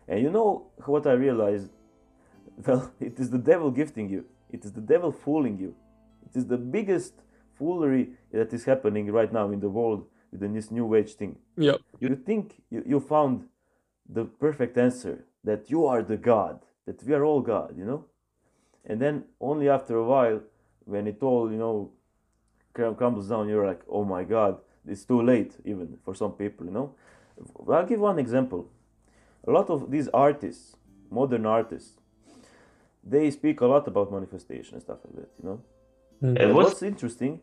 And 0.07 0.21
you 0.23 0.31
know 0.31 0.67
what 0.85 1.05
I 1.05 1.13
realized? 1.13 1.69
Well, 2.65 2.91
it 2.99 3.19
is 3.19 3.29
the 3.29 3.37
devil 3.37 3.69
gifting 3.69 4.09
you. 4.09 4.25
It 4.49 4.65
is 4.65 4.71
the 4.71 4.81
devil 4.81 5.11
fooling 5.11 5.59
you. 5.59 5.75
It 6.25 6.35
is 6.39 6.47
the 6.47 6.57
biggest 6.57 7.13
foolery 7.53 8.05
that 8.31 8.51
is 8.51 8.63
happening 8.65 9.11
right 9.11 9.31
now 9.31 9.51
in 9.51 9.59
the 9.59 9.69
world 9.69 10.07
with 10.31 10.41
this 10.53 10.71
new 10.71 10.95
age 10.95 11.13
thing. 11.13 11.35
Yep. 11.57 11.81
You 11.99 12.15
think 12.15 12.63
you, 12.71 12.81
you 12.91 12.99
found 12.99 13.45
the 14.09 14.25
perfect 14.25 14.75
answer 14.77 15.25
that 15.43 15.69
you 15.69 15.85
are 15.85 16.01
the 16.01 16.17
God, 16.17 16.61
that 16.87 17.03
we 17.03 17.13
are 17.13 17.23
all 17.23 17.41
God, 17.41 17.77
you 17.77 17.85
know? 17.85 18.05
And 18.85 18.99
then 18.99 19.25
only 19.39 19.69
after 19.69 19.97
a 19.97 20.03
while, 20.03 20.41
when 20.85 21.05
it 21.05 21.21
all, 21.21 21.51
you 21.51 21.57
know, 21.57 21.91
crum- 22.73 22.95
crumbles 22.95 23.29
down, 23.29 23.49
you're 23.49 23.67
like, 23.67 23.81
oh 23.87 24.03
my 24.03 24.23
God, 24.23 24.57
it's 24.87 25.05
too 25.05 25.21
late, 25.21 25.53
even 25.65 25.97
for 26.03 26.13
some 26.15 26.31
people, 26.31 26.65
you 26.65 26.71
know? 26.71 26.93
I'll 27.69 27.85
give 27.85 27.99
one 27.99 28.19
example. 28.19 28.69
A 29.47 29.51
lot 29.51 29.69
of 29.69 29.91
these 29.91 30.07
artists, 30.09 30.75
modern 31.09 31.45
artists, 31.45 31.93
they 33.03 33.31
speak 33.31 33.61
a 33.61 33.67
lot 33.67 33.87
about 33.87 34.11
manifestation 34.11 34.73
and 34.75 34.81
stuff 34.81 34.99
like 35.05 35.15
that, 35.15 35.29
you 35.41 35.49
know? 35.49 35.61
Mhm. 36.21 36.29
And 36.29 36.37
And 36.39 36.55
what's 36.55 36.69
what's 36.69 36.83
interesting, 36.83 37.41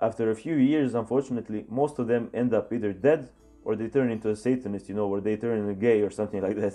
after 0.00 0.30
a 0.30 0.34
few 0.34 0.56
years, 0.56 0.94
unfortunately, 0.94 1.64
most 1.68 1.98
of 1.98 2.06
them 2.06 2.28
end 2.34 2.52
up 2.52 2.72
either 2.72 2.92
dead 2.92 3.30
or 3.64 3.76
they 3.76 3.88
turn 3.88 4.10
into 4.10 4.28
a 4.30 4.36
Satanist, 4.36 4.88
you 4.88 4.94
know, 4.94 5.08
or 5.08 5.20
they 5.20 5.36
turn 5.36 5.58
into 5.58 5.74
gay 5.74 6.02
or 6.02 6.10
something 6.10 6.42
like 6.42 6.56
that. 6.56 6.74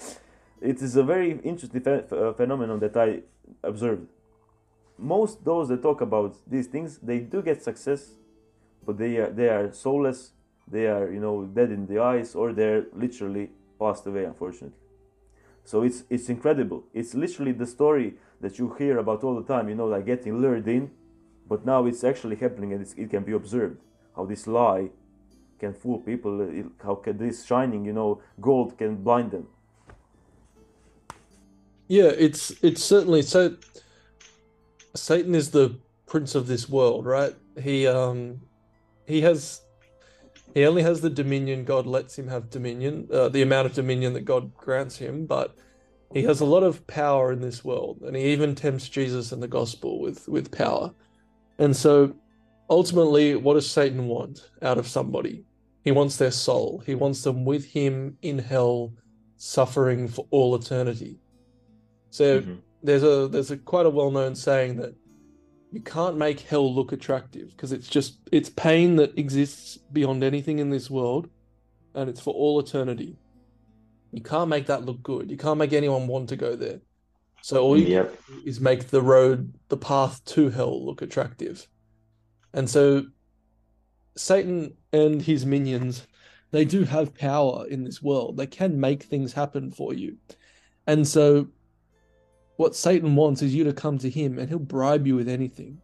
it 0.60 0.80
is 0.80 0.96
a 0.96 1.02
very 1.02 1.30
interesting 1.42 1.80
phe- 1.80 2.06
uh, 2.10 2.32
phenomenon 2.34 2.78
that 2.80 2.96
I 2.96 3.22
observed. 3.62 4.08
Most 4.98 5.44
those 5.44 5.68
that 5.68 5.82
talk 5.82 6.00
about 6.00 6.36
these 6.46 6.68
things, 6.68 6.98
they 6.98 7.18
do 7.18 7.42
get 7.42 7.62
success, 7.62 8.12
but 8.84 8.98
they 8.98 9.16
are 9.16 9.30
they 9.30 9.48
are 9.48 9.72
soulless. 9.72 10.32
They 10.70 10.86
are 10.86 11.10
you 11.10 11.20
know 11.20 11.44
dead 11.44 11.70
in 11.70 11.86
the 11.86 11.98
eyes, 12.00 12.34
or 12.34 12.52
they're 12.52 12.86
literally 12.92 13.50
passed 13.78 14.06
away, 14.06 14.24
unfortunately. 14.24 14.78
So 15.64 15.82
it's 15.82 16.04
it's 16.10 16.28
incredible. 16.28 16.84
It's 16.92 17.14
literally 17.14 17.52
the 17.52 17.66
story 17.66 18.14
that 18.40 18.58
you 18.58 18.74
hear 18.78 18.98
about 18.98 19.22
all 19.24 19.34
the 19.40 19.46
time. 19.54 19.68
You 19.68 19.74
know, 19.74 19.86
like 19.86 20.06
getting 20.06 20.40
lured 20.40 20.66
in, 20.68 20.90
but 21.48 21.64
now 21.64 21.86
it's 21.86 22.04
actually 22.04 22.36
happening, 22.36 22.72
and 22.72 22.86
it 22.96 23.10
can 23.10 23.22
be 23.24 23.32
observed 23.32 23.78
how 24.16 24.24
this 24.24 24.46
lie 24.46 24.90
can 25.58 25.72
fool 25.72 25.98
people. 25.98 26.40
it- 26.40 26.66
How 26.82 26.96
can 26.96 27.18
this 27.18 27.44
shining, 27.44 27.84
you 27.84 27.92
know, 27.92 28.20
gold 28.40 28.76
can 28.78 28.96
blind 28.96 29.30
them. 29.30 29.46
Yeah, 31.88 32.10
it's 32.26 32.52
it's 32.62 32.82
certainly 32.82 33.22
so. 33.22 33.56
Satan 34.94 35.34
is 35.34 35.50
the 35.50 35.78
prince 36.06 36.34
of 36.34 36.46
this 36.46 36.68
world, 36.68 37.06
right? 37.06 37.34
He 37.62 37.86
um 37.86 38.40
he 39.06 39.20
has 39.22 39.60
he 40.54 40.66
only 40.66 40.82
has 40.82 41.00
the 41.00 41.10
dominion 41.10 41.64
God 41.64 41.86
lets 41.86 42.18
him 42.18 42.28
have 42.28 42.50
dominion, 42.50 43.08
uh, 43.10 43.28
the 43.28 43.42
amount 43.42 43.66
of 43.66 43.74
dominion 43.74 44.12
that 44.12 44.26
God 44.26 44.54
grants 44.54 44.96
him, 44.98 45.24
but 45.24 45.56
he 46.12 46.22
has 46.24 46.40
a 46.40 46.44
lot 46.44 46.62
of 46.62 46.86
power 46.86 47.32
in 47.32 47.40
this 47.40 47.64
world, 47.64 48.02
and 48.02 48.14
he 48.14 48.24
even 48.32 48.54
tempts 48.54 48.88
Jesus 48.88 49.32
and 49.32 49.42
the 49.42 49.48
gospel 49.48 50.00
with 50.00 50.28
with 50.28 50.50
power. 50.52 50.92
And 51.58 51.74
so 51.74 52.14
ultimately, 52.68 53.34
what 53.34 53.54
does 53.54 53.70
Satan 53.70 54.06
want 54.06 54.50
out 54.60 54.78
of 54.78 54.86
somebody? 54.86 55.44
He 55.84 55.90
wants 55.90 56.16
their 56.16 56.30
soul. 56.30 56.82
He 56.84 56.94
wants 56.94 57.22
them 57.22 57.44
with 57.44 57.64
him 57.64 58.18
in 58.22 58.38
hell, 58.38 58.92
suffering 59.36 60.06
for 60.06 60.26
all 60.30 60.54
eternity. 60.54 61.18
So 62.10 62.42
Mhm. 62.42 62.58
there's 62.82 63.02
a 63.02 63.28
there's 63.28 63.50
a 63.50 63.56
quite 63.56 63.86
a 63.86 63.90
well-known 63.90 64.34
saying 64.34 64.76
that 64.76 64.94
you 65.72 65.80
can't 65.80 66.18
make 66.18 66.40
hell 66.40 66.72
look 66.72 66.92
attractive 66.92 67.50
because 67.50 67.72
it's 67.72 67.88
just 67.88 68.18
it's 68.30 68.50
pain 68.50 68.96
that 68.96 69.18
exists 69.18 69.78
beyond 69.92 70.22
anything 70.22 70.58
in 70.58 70.68
this 70.68 70.90
world 70.90 71.30
and 71.94 72.10
it's 72.10 72.20
for 72.20 72.34
all 72.34 72.60
eternity. 72.60 73.16
You 74.12 74.20
can't 74.20 74.50
make 74.50 74.66
that 74.66 74.84
look 74.84 75.02
good. 75.02 75.30
You 75.30 75.38
can't 75.38 75.58
make 75.58 75.72
anyone 75.72 76.06
want 76.06 76.28
to 76.28 76.36
go 76.36 76.54
there. 76.54 76.80
So 77.40 77.62
all 77.62 77.78
you 77.78 77.86
Yep. 77.86 78.18
do 78.28 78.42
is 78.44 78.60
make 78.60 78.88
the 78.88 79.00
road, 79.00 79.54
the 79.68 79.78
path 79.78 80.22
to 80.26 80.50
hell 80.50 80.84
look 80.84 81.00
attractive. 81.00 81.66
And 82.52 82.68
so 82.68 83.06
Satan 84.14 84.74
and 84.92 85.22
his 85.22 85.46
minions, 85.46 86.06
they 86.50 86.66
do 86.66 86.84
have 86.84 87.14
power 87.14 87.66
in 87.66 87.84
this 87.84 88.02
world. 88.02 88.36
They 88.36 88.46
can 88.46 88.78
make 88.78 89.04
things 89.04 89.32
happen 89.32 89.70
for 89.70 89.94
you. 89.94 90.18
And 90.86 91.08
so 91.08 91.48
what 92.62 92.76
Satan 92.76 93.16
wants 93.16 93.42
is 93.42 93.54
you 93.54 93.64
to 93.64 93.72
come 93.74 93.98
to 93.98 94.10
him 94.10 94.38
and 94.38 94.48
he'll 94.48 94.58
bribe 94.58 95.06
you 95.06 95.16
with 95.16 95.28
anything. 95.28 95.82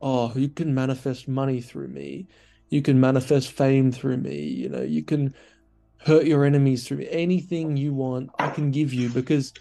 Oh, 0.00 0.32
you 0.36 0.48
can 0.48 0.74
manifest 0.74 1.28
money 1.28 1.60
through 1.60 1.88
me. 1.88 2.28
You 2.70 2.82
can 2.82 3.00
manifest 3.00 3.52
fame 3.52 3.92
through 3.92 4.18
me. 4.18 4.44
You 4.44 4.68
know, 4.70 4.82
you 4.82 5.04
can 5.04 5.34
hurt 6.00 6.26
your 6.26 6.44
enemies 6.44 6.86
through 6.86 6.98
me. 6.98 7.08
Anything 7.10 7.76
you 7.76 7.94
want, 7.94 8.30
I 8.38 8.48
can 8.48 8.70
give 8.70 8.94
you 8.94 9.10
because 9.10 9.54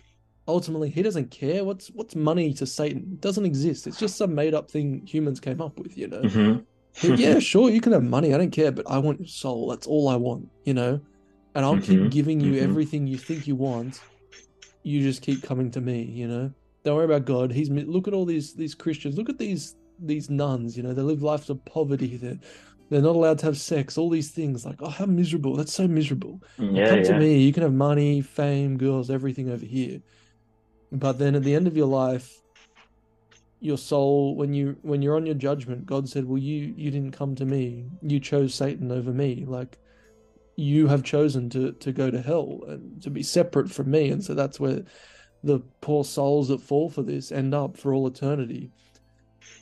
ultimately 0.48 0.90
he 0.90 1.02
doesn't 1.02 1.32
care. 1.32 1.66
What's 1.66 1.88
what's 1.90 2.16
money 2.16 2.54
to 2.56 2.66
Satan? 2.66 3.10
It 3.14 3.22
doesn't 3.22 3.46
exist. 3.46 3.88
It's 3.88 3.98
just 3.98 4.18
some 4.18 4.36
made 4.36 4.54
up 4.54 4.72
thing 4.72 5.06
humans 5.06 5.40
came 5.40 5.62
up 5.62 5.80
with, 5.80 5.98
you 5.98 6.08
know. 6.08 6.32
Mhm. 6.32 6.66
yeah, 7.04 7.40
sure, 7.40 7.70
you 7.70 7.82
can 7.82 7.94
have 7.94 8.04
money. 8.04 8.34
I 8.34 8.38
don't 8.38 8.52
care, 8.52 8.72
but 8.72 8.90
I 8.90 9.00
want 9.00 9.20
your 9.20 9.28
soul. 9.28 9.70
That's 9.70 9.88
all 9.88 10.08
I 10.10 10.16
want, 10.18 10.50
you 10.66 10.74
know? 10.74 11.02
And 11.56 11.66
I'll 11.66 11.78
keep 11.80 12.02
Mhm, 12.02 12.10
giving 12.10 12.42
you 12.42 12.56
mhm. 12.56 12.60
everything 12.60 13.08
you 13.08 13.18
think 13.18 13.48
you 13.48 13.56
want. 13.56 14.04
You 14.84 15.02
just 15.02 15.22
keep 15.22 15.44
coming 15.44 15.72
to 15.72 15.82
me, 15.82 16.04
you 16.04 16.28
know? 16.28 16.54
Don't 16.84 16.96
worry 16.96 17.06
about 17.06 17.26
God. 17.26 17.52
He's 17.52 17.70
look 17.70 18.08
at 18.08 18.14
all 18.14 18.26
these 18.26 18.54
these 18.54 18.76
Christians. 18.76 19.18
Look 19.18 19.30
at 19.30 19.38
these 19.38 19.76
these 20.02 20.30
nuns, 20.30 20.78
you 20.78 20.84
know, 20.84 20.94
they 20.94 21.02
live 21.02 21.22
lives 21.22 21.50
of 21.50 21.64
poverty. 21.66 22.18
They're 22.18 22.40
they're 22.90 23.02
not 23.02 23.16
allowed 23.16 23.38
to 23.40 23.46
have 23.46 23.58
sex, 23.58 23.98
all 23.98 24.10
these 24.10 24.32
things. 24.32 24.66
Like, 24.66 24.82
oh, 24.82 24.90
how 24.90 25.06
miserable. 25.06 25.56
That's 25.56 25.74
so 25.74 25.88
miserable. 25.88 26.42
Mm, 26.58 26.76
yeah, 26.76 26.90
Come 26.90 27.04
to 27.04 27.20
me, 27.20 27.40
you 27.40 27.54
can 27.54 27.62
have 27.62 27.74
money, 27.74 28.22
fame, 28.22 28.78
girls, 28.78 29.12
everything 29.12 29.50
over 29.50 29.66
here. 29.66 30.02
But 30.92 31.20
then 31.20 31.36
at 31.36 31.44
the 31.44 31.54
end 31.54 31.68
of 31.68 31.78
your 31.78 31.86
life, 31.86 32.42
your 33.60 33.78
soul, 33.78 34.36
when 34.36 34.54
you 34.54 34.78
when 34.82 35.02
you're 35.02 35.16
on 35.16 35.26
your 35.26 35.36
judgment, 35.36 35.86
God 35.86 36.10
said, 36.10 36.26
Well, 36.26 36.40
you 36.40 36.74
you 36.76 36.90
didn't 36.90 37.12
come 37.12 37.36
to 37.36 37.46
me. 37.46 37.86
You 38.02 38.20
chose 38.20 38.56
Satan 38.56 38.92
over 38.92 39.12
me. 39.12 39.46
Like 39.46 39.78
you 40.56 40.88
have 40.88 41.04
chosen 41.04 41.50
to 41.52 41.74
to 41.74 41.92
go 41.92 42.10
to 42.10 42.22
hell 42.22 42.62
and 42.68 43.02
to 43.04 43.10
be 43.10 43.22
separate 43.22 43.70
from 43.70 43.92
me. 43.92 44.10
And 44.10 44.24
so 44.24 44.34
that's 44.34 44.60
where 44.60 44.84
the 45.44 45.60
poor 45.82 46.04
souls 46.04 46.50
that 46.50 46.62
fall 46.62 46.90
for 46.90 47.02
this 47.04 47.32
end 47.32 47.54
up 47.54 47.78
for 47.78 47.94
all 47.94 48.08
eternity. 48.08 48.72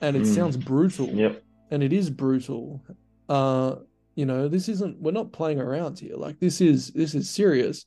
And 0.01 0.15
it 0.15 0.23
Mm. 0.23 0.35
sounds 0.35 0.57
brutal 0.57 1.15
Yep. 1.15 1.43
and 1.71 1.83
it 1.83 1.93
is 1.93 2.09
brutal. 2.09 2.81
Uh, 3.29 3.75
you 4.15 4.25
know, 4.25 4.47
this 4.47 4.69
isn't 4.69 4.99
we're 4.99 5.11
not 5.11 5.31
playing 5.31 5.59
around 5.59 5.99
here. 5.99 6.15
Like 6.15 6.39
this 6.39 6.61
is 6.61 6.89
this 6.91 7.13
is 7.13 7.29
serious. 7.29 7.85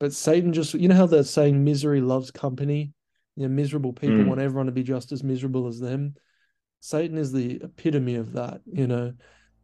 But 0.00 0.12
Satan 0.12 0.52
just 0.52 0.74
you 0.74 0.88
know 0.88 0.94
how 0.96 1.06
they're 1.06 1.22
saying 1.22 1.62
misery 1.64 2.00
loves 2.00 2.30
company? 2.30 2.92
You 3.36 3.44
know, 3.44 3.54
miserable 3.54 3.92
people 3.92 4.24
Mm. 4.24 4.26
want 4.26 4.40
everyone 4.40 4.66
to 4.66 4.72
be 4.72 4.82
just 4.82 5.12
as 5.12 5.22
miserable 5.24 5.66
as 5.66 5.80
them. 5.80 6.14
Satan 6.80 7.16
is 7.16 7.32
the 7.32 7.60
epitome 7.62 8.16
of 8.16 8.32
that, 8.32 8.60
you 8.66 8.86
know. 8.86 9.14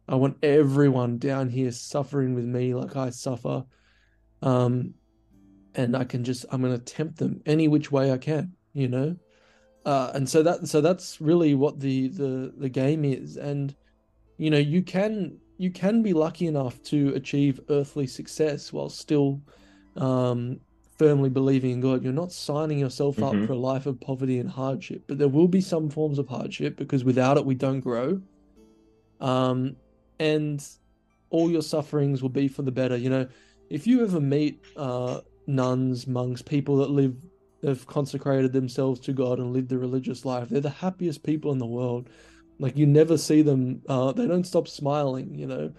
I 0.07 0.15
want 0.15 0.37
everyone 0.43 1.19
down 1.19 1.49
here 1.49 1.71
suffering 1.71 2.33
with 2.33 2.45
me 2.45 2.73
like 2.73 2.95
I 2.95 3.11
suffer. 3.11 3.63
Um, 4.41 4.95
and 5.75 5.95
I 5.95 6.03
can 6.03 6.23
just 6.23 6.45
I'm 6.51 6.61
gonna 6.61 6.77
tempt 6.77 7.17
them 7.17 7.41
any 7.45 7.67
which 7.67 7.91
way 7.91 8.11
I 8.11 8.17
can, 8.17 8.53
you 8.73 8.87
know. 8.87 9.15
Uh, 9.85 10.11
and 10.13 10.29
so 10.29 10.43
that 10.43 10.67
so 10.67 10.81
that's 10.81 11.19
really 11.19 11.55
what 11.55 11.79
the 11.79 12.09
the 12.09 12.53
the 12.57 12.69
game 12.69 13.03
is. 13.03 13.37
And 13.37 13.75
you 14.37 14.49
know, 14.49 14.57
you 14.57 14.81
can 14.81 15.39
you 15.57 15.71
can 15.71 16.01
be 16.01 16.13
lucky 16.13 16.47
enough 16.47 16.81
to 16.83 17.13
achieve 17.15 17.59
earthly 17.69 18.07
success 18.07 18.71
while 18.73 18.89
still 18.89 19.41
um 19.95 20.59
firmly 20.97 21.29
believing 21.29 21.71
in 21.71 21.81
God. 21.81 22.03
You're 22.03 22.13
not 22.13 22.31
signing 22.31 22.77
yourself 22.77 23.21
up 23.23 23.33
Mhm. 23.33 23.47
for 23.47 23.53
a 23.53 23.57
life 23.57 23.87
of 23.87 23.99
poverty 23.99 24.37
and 24.39 24.49
hardship, 24.49 25.03
but 25.07 25.17
there 25.17 25.27
will 25.27 25.47
be 25.47 25.61
some 25.61 25.89
forms 25.89 26.19
of 26.19 26.27
hardship 26.27 26.77
because 26.77 27.03
without 27.03 27.37
it 27.37 27.45
we 27.45 27.55
don't 27.55 27.79
grow. 27.79 28.21
Um 29.19 29.77
and 30.19 30.63
all 31.29 31.49
your 31.49 31.61
sufferings 31.61 32.21
will 32.21 32.29
be 32.29 32.47
for 32.47 32.61
the 32.61 32.71
better. 32.71 32.97
You 32.97 33.09
know, 33.09 33.27
if 33.69 33.87
you 33.87 34.03
ever 34.03 34.19
meet 34.19 34.59
uh 34.75 35.21
nuns, 35.51 36.07
monks, 36.07 36.41
people 36.41 36.77
that 36.77 36.89
live 36.91 37.15
have 37.63 37.85
consecrated 37.85 38.53
themselves 38.53 38.99
to 39.01 39.13
God 39.13 39.39
and 39.39 39.53
lived 39.53 39.69
the 39.69 39.77
religious 39.77 40.25
life, 40.25 40.49
they're 40.49 40.61
the 40.61 40.69
happiest 40.69 41.23
people 41.23 41.51
in 41.51 41.59
the 41.59 41.65
world. 41.65 42.09
Like 42.59 42.77
you 42.77 42.85
never 42.87 43.17
see 43.17 43.41
them 43.41 43.81
uh 43.89 44.11
they 44.13 44.27
don't 44.27 44.45
stop 44.47 44.67
smiling, 44.67 45.35
you 45.35 45.47
know. 45.47 45.73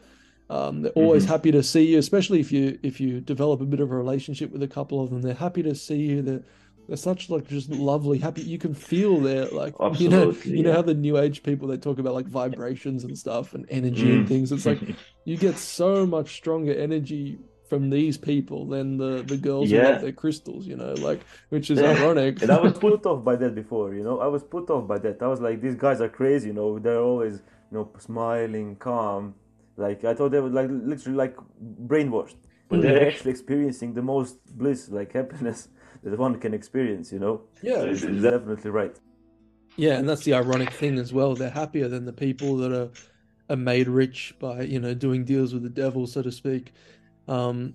Um, 0.50 0.82
they're 0.82 0.92
always 0.92 1.24
Mhm. 1.24 1.28
happy 1.28 1.50
to 1.52 1.62
see 1.62 1.86
you, 1.92 1.98
especially 1.98 2.40
if 2.40 2.52
you 2.52 2.78
if 2.82 3.00
you 3.00 3.20
develop 3.20 3.60
a 3.60 3.66
bit 3.66 3.80
of 3.80 3.90
a 3.90 3.96
relationship 3.96 4.50
with 4.50 4.62
a 4.62 4.68
couple 4.68 5.02
of 5.02 5.10
them. 5.10 5.22
They're 5.22 5.34
happy 5.34 5.62
to 5.62 5.74
see 5.74 5.96
you. 5.96 6.22
They're 6.22 6.42
they're 6.88 6.96
such 6.96 7.30
like 7.30 7.46
just 7.48 7.70
lovely, 7.70 8.18
happy. 8.18 8.42
You 8.42 8.58
can 8.58 8.74
feel 8.74 9.20
their 9.20 9.46
like 9.46 9.76
you 9.88 10.08
know 10.08 10.32
Absolutely, 10.32 10.52
you 10.52 10.62
know 10.62 10.72
how 10.72 10.82
the 10.82 10.94
new 10.94 11.16
age 11.18 11.42
people 11.42 11.68
they 11.68 11.78
talk 11.78 11.98
about 11.98 12.14
like 12.14 12.26
vibrations 12.28 13.04
and 13.04 13.16
stuff 13.16 13.54
and 13.54 13.64
energy 13.70 14.12
and 14.12 14.24
Mm. 14.24 14.28
things. 14.28 14.52
It's 14.52 14.66
like 14.66 14.82
you 15.24 15.36
get 15.38 15.58
so 15.58 16.06
much 16.06 16.34
stronger 16.34 16.74
energy 16.74 17.38
from 17.72 17.90
these 17.90 18.18
people 18.18 18.66
than 18.68 18.98
the 18.98 19.24
the 19.24 19.38
girls 19.38 19.72
who 19.72 19.78
Yeah. 19.78 19.80
love 19.80 20.00
their 20.00 20.12
crystals. 20.12 20.66
You 20.68 20.76
know, 20.76 20.96
like 20.96 21.26
which 21.50 21.70
is 21.70 21.82
Yeah. 21.82 21.82
ironic. 21.82 22.38
And 22.42 22.52
I 22.52 22.58
was 22.58 22.74
put 22.74 23.06
off 23.06 23.24
by 23.24 23.36
that 23.36 23.54
before, 23.54 23.94
you 23.94 24.04
know. 24.04 24.20
I 24.20 24.28
was 24.28 24.44
put 24.44 24.70
off 24.70 24.88
by 24.88 24.98
that. 25.00 25.22
I 25.22 25.28
was 25.28 25.40
like, 25.40 25.62
these 25.62 25.76
guys 25.76 26.00
are 26.02 26.10
crazy, 26.10 26.48
you 26.48 26.54
know. 26.54 26.78
They're 26.80 27.00
always, 27.00 27.36
you 27.70 27.78
know, 27.78 27.90
smiling, 27.98 28.76
calm. 28.76 29.36
Like 29.78 30.04
I 30.04 30.14
thought 30.14 30.32
they 30.32 30.40
were 30.40 30.50
like 30.50 30.68
literally 30.70 31.16
like 31.18 31.36
brainwashed, 31.86 32.36
but 32.68 32.82
they're 32.82 33.08
actually 33.08 33.32
experiencing 33.32 33.94
the 33.94 34.02
most 34.02 34.38
bliss, 34.58 34.90
like 34.90 35.14
happiness 35.14 35.68
that 36.04 36.18
one 36.18 36.40
can 36.40 36.54
experience, 36.54 37.12
you 37.12 37.20
know. 37.20 37.42
yeah, 37.62 37.80
So 37.80 37.88
it's, 37.88 38.04
it's 38.04 38.22
definitely 38.22 38.70
right. 38.72 38.96
Yeah, 39.76 39.98
and 39.98 40.08
that's 40.08 40.24
the 40.24 40.34
ironic 40.34 40.72
thing 40.72 40.98
as 40.98 41.12
well. 41.12 41.36
They're 41.36 41.50
happier 41.50 41.88
than 41.88 42.06
the 42.06 42.14
people 42.14 42.56
that 42.58 42.72
are 42.72 42.90
are 43.50 43.56
made 43.56 43.88
rich 43.88 44.34
by, 44.40 44.62
you 44.62 44.80
know, 44.80 44.94
doing 44.94 45.24
deals 45.24 45.54
with 45.54 45.62
the 45.64 45.70
devil, 45.70 46.06
so 46.06 46.22
to 46.22 46.32
speak. 46.32 46.72
Um, 47.28 47.74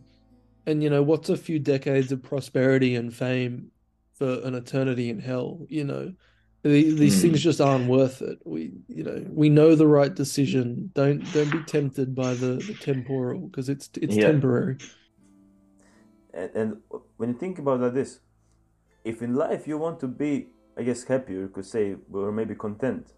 and 0.65 0.83
you 0.83 0.89
know, 0.89 1.03
what's 1.03 1.29
a 1.29 1.37
few 1.37 1.59
decades 1.59 2.11
of 2.11 2.23
prosperity 2.23 2.95
and 2.95 3.13
fame 3.13 3.71
for 4.15 4.41
an 4.43 4.55
eternity 4.55 5.09
in 5.09 5.19
hell? 5.19 5.65
You 5.69 5.85
know, 5.85 6.13
The- 6.63 6.91
these 6.91 7.15
Hmm. 7.15 7.21
things 7.21 7.41
just 7.43 7.61
aren't 7.61 7.87
worth 7.87 8.21
it. 8.21 8.39
We, 8.45 8.73
you 8.89 9.03
know, 9.03 9.25
we 9.29 9.49
know 9.49 9.75
the 9.75 9.87
right 9.87 10.13
decision. 10.13 10.91
Don't 10.93 11.31
don't 11.31 11.51
be 11.51 11.61
tempted 11.61 12.13
by 12.15 12.33
the 12.33 12.63
the 12.67 12.73
temporal 12.73 13.47
because 13.47 13.69
it's 13.69 13.89
it's 14.01 14.15
Yeah. 14.15 14.25
temporary. 14.25 14.77
And, 16.33 16.51
and 16.55 16.77
when 17.17 17.29
you 17.29 17.37
think 17.37 17.59
about 17.59 17.79
like 17.79 17.93
this, 17.93 18.19
if 19.05 19.21
in 19.21 19.33
life 19.35 19.67
you 19.67 19.77
want 19.77 19.99
to 20.01 20.07
be, 20.07 20.47
I 20.77 20.83
guess, 20.83 21.03
happy, 21.03 21.33
you 21.33 21.49
could 21.53 21.65
say, 21.65 21.95
or 22.11 22.31
maybe 22.31 22.55
content, 22.55 23.13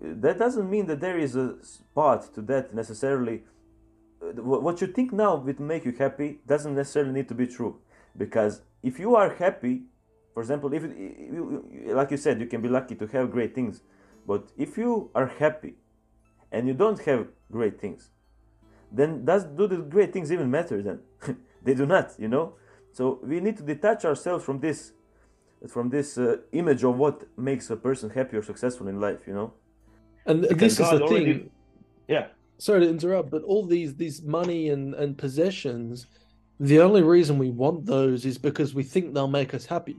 that 0.00 0.38
doesn't 0.38 0.68
mean 0.70 0.86
that 0.86 1.00
there 1.00 1.18
is 1.18 1.36
a 1.36 1.56
path 1.94 2.32
to 2.34 2.42
that 2.42 2.74
necessarily. 2.74 3.44
Wh- 4.34 4.62
What 4.62 4.80
you 4.80 4.86
think 4.88 5.12
now 5.12 5.36
will 5.36 5.54
make 5.60 5.84
you 5.84 5.92
happy 5.92 6.40
doesn't 6.46 6.74
necessarily 6.74 7.12
need 7.12 7.28
to 7.28 7.34
be 7.34 7.46
true, 7.46 7.78
because 8.16 8.62
if 8.82 8.98
you 8.98 9.14
are 9.16 9.30
happy, 9.34 9.82
for 10.34 10.40
example, 10.42 10.72
if 10.74 10.82
you, 10.82 11.64
you- 11.72 11.94
like 11.94 12.10
you 12.10 12.16
said, 12.16 12.40
you 12.40 12.46
can 12.46 12.60
be 12.60 12.68
lucky 12.68 12.94
to 12.96 13.06
have 13.08 13.30
great 13.30 13.54
things, 13.54 13.82
but 14.26 14.50
if 14.56 14.76
you 14.78 15.10
are 15.14 15.26
happy 15.26 15.74
and 16.52 16.66
you 16.68 16.74
don't 16.74 17.00
have 17.00 17.26
great 17.50 17.80
things, 17.80 18.10
then 18.92 19.24
does 19.24 19.44
do 19.44 19.66
the 19.66 19.76
great 19.78 20.12
things 20.12 20.30
even 20.32 20.50
matter 20.50 20.82
then? 20.82 21.00
they 21.62 21.74
do 21.74 21.86
not, 21.86 22.14
you 22.18 22.28
know. 22.28 22.54
So 22.92 23.18
we 23.22 23.40
need 23.40 23.56
to 23.58 23.62
detach 23.62 24.04
ourselves 24.04 24.44
from 24.44 24.60
this, 24.60 24.92
from 25.68 25.90
this 25.90 26.16
uh, 26.18 26.36
image 26.52 26.82
of 26.84 26.96
what 26.96 27.24
makes 27.36 27.68
a 27.70 27.76
person 27.76 28.10
happy 28.10 28.36
or 28.36 28.42
successful 28.42 28.88
in 28.88 29.00
life, 29.00 29.26
you 29.26 29.34
know. 29.34 29.52
And 30.24 30.42
Because 30.42 30.58
this 30.78 30.80
is 30.80 30.90
the 30.98 31.02
already- 31.04 31.24
thing. 31.32 31.50
Yeah. 32.08 32.26
Sorry 32.58 32.80
to 32.80 32.88
interrupt, 32.88 33.30
but 33.30 33.42
all 33.42 33.64
these 33.64 33.94
these 33.94 34.22
money 34.22 34.70
and 34.70 34.94
and 34.94 35.16
possessions, 35.16 36.06
the 36.60 36.80
only 36.80 37.02
reason 37.02 37.38
we 37.38 37.50
want 37.50 37.86
those 37.86 38.24
is 38.24 38.38
because 38.38 38.74
we 38.74 38.82
think 38.82 39.14
they'll 39.14 39.28
make 39.28 39.54
us 39.54 39.66
happy, 39.66 39.96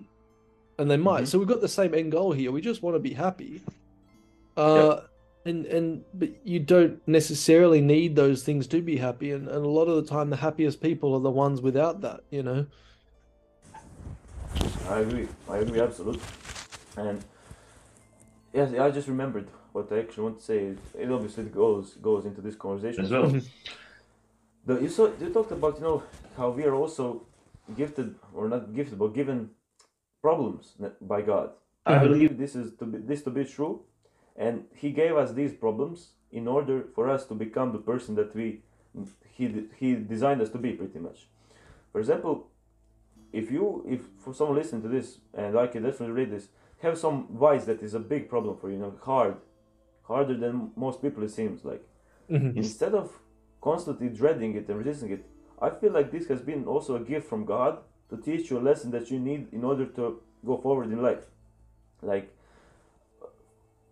and 0.80 0.90
they 0.90 0.98
might. 0.98 1.24
Mhm. 1.24 1.28
So 1.28 1.40
we've 1.40 1.48
got 1.48 1.62
the 1.62 1.68
same 1.68 1.94
end 1.94 2.12
goal 2.12 2.32
here. 2.32 2.52
We 2.52 2.62
just 2.62 2.82
want 2.82 2.96
to 2.96 3.00
be 3.00 3.14
happy. 3.14 3.62
Uh, 4.56 5.02
and 5.46 5.66
and 5.68 6.04
but 6.14 6.30
you 6.44 6.60
don't 6.60 7.00
necessarily 7.08 7.80
need 7.80 8.16
those 8.16 8.44
things 8.44 8.68
to 8.68 8.82
be 8.82 8.98
happy, 8.98 9.32
and, 9.32 9.48
and 9.48 9.66
a 9.66 9.70
lot 9.70 9.86
of 9.86 9.96
the 9.96 10.10
time, 10.10 10.30
the 10.30 10.36
happiest 10.38 10.82
people 10.82 11.14
are 11.14 11.22
the 11.22 11.30
ones 11.32 11.62
without 11.62 12.02
that. 12.02 12.22
You 12.32 12.44
know. 12.44 12.66
I 14.90 15.00
agree. 15.00 15.28
I 15.50 15.58
agree 15.58 15.80
absolutely. 15.80 16.22
And 16.98 17.24
yes, 18.54 18.74
I 18.74 18.90
just 18.90 19.08
remembered 19.08 19.48
what 19.78 19.92
I 19.92 20.00
actually 20.04 20.24
want 20.28 20.40
to 20.40 20.46
say. 20.52 20.60
It 21.04 21.12
obviously 21.18 21.44
goes 21.64 21.88
goes 22.10 22.26
into 22.30 22.42
this 22.42 22.56
conversation 22.56 23.06
As 23.06 23.12
well. 23.12 23.32
The, 24.68 24.74
you 24.86 24.90
saw 24.90 25.06
you 25.22 25.30
talked 25.38 25.54
about 25.60 25.74
you 25.78 25.84
know 25.88 26.04
how 26.38 26.50
we 26.58 26.64
are 26.70 26.76
also 26.84 27.06
gifted 27.82 28.16
or 28.36 28.50
not 28.54 28.64
gifted 28.78 28.98
but 29.00 29.14
given 29.14 29.40
problems 30.22 30.64
by 31.14 31.22
God. 31.22 31.48
I 31.86 31.94
Mhm. 31.96 32.04
believe 32.08 32.32
this 32.44 32.54
is 32.62 32.68
to 32.80 32.86
be, 32.92 32.98
this 33.10 33.22
to 33.28 33.32
be 33.38 33.44
true, 33.46 33.74
and 34.36 34.56
He 34.82 34.90
gave 35.02 35.14
us 35.24 35.30
these 35.40 35.54
problems 35.66 35.98
in 36.40 36.48
order 36.58 36.78
for 36.96 37.04
us 37.16 37.22
to 37.30 37.36
become 37.46 37.70
the 37.72 37.84
person 37.92 38.16
that 38.20 38.36
we 38.40 38.48
He 39.38 39.46
He 39.82 39.90
designed 40.14 40.42
us 40.46 40.50
to 40.56 40.60
be, 40.66 40.72
pretty 40.82 41.00
much. 41.08 41.20
For 41.92 42.00
example, 42.04 42.34
if 43.32 43.46
you 43.56 43.64
if 43.96 44.02
for 44.24 44.34
someone 44.34 44.58
listening 44.62 44.84
to 44.88 44.92
this 44.98 45.08
and 45.34 45.52
I 45.64 45.68
can 45.74 45.84
definitely 45.84 46.16
read 46.22 46.32
this, 46.36 46.46
have 46.86 46.96
some 46.98 47.18
vice 47.48 47.66
that 47.70 47.82
is 47.88 47.94
a 47.94 48.00
big 48.14 48.24
problem 48.34 48.54
for 48.58 48.68
you, 48.70 48.76
you 48.76 48.82
know, 48.84 48.94
hard, 49.12 49.36
harder 50.08 50.36
than 50.44 50.72
most 50.76 51.02
people 51.02 51.24
it 51.24 51.32
seems 51.40 51.64
like 51.72 51.84
Mhm. 52.30 52.56
instead 52.56 52.94
of 52.94 53.20
constantly 53.62 54.10
dreading 54.10 54.56
it 54.56 54.70
and 54.70 54.78
resisting 54.78 55.12
it, 55.12 55.24
I 55.62 55.70
feel 55.80 55.92
like 55.92 56.12
this 56.12 56.28
has 56.28 56.42
been 56.42 56.66
also 56.66 56.96
a 56.96 57.00
gift 57.12 57.28
from 57.28 57.46
God 57.46 57.80
to 58.10 58.18
teach 58.18 58.50
you 58.50 58.58
a 58.60 58.64
lesson 58.70 58.92
that 58.92 59.10
you 59.12 59.20
need 59.20 59.48
in 59.52 59.64
order 59.64 59.86
to 59.98 60.04
go 60.46 60.58
forward 60.58 60.90
in 60.92 61.02
life. 61.02 61.26
Like, 62.02 62.28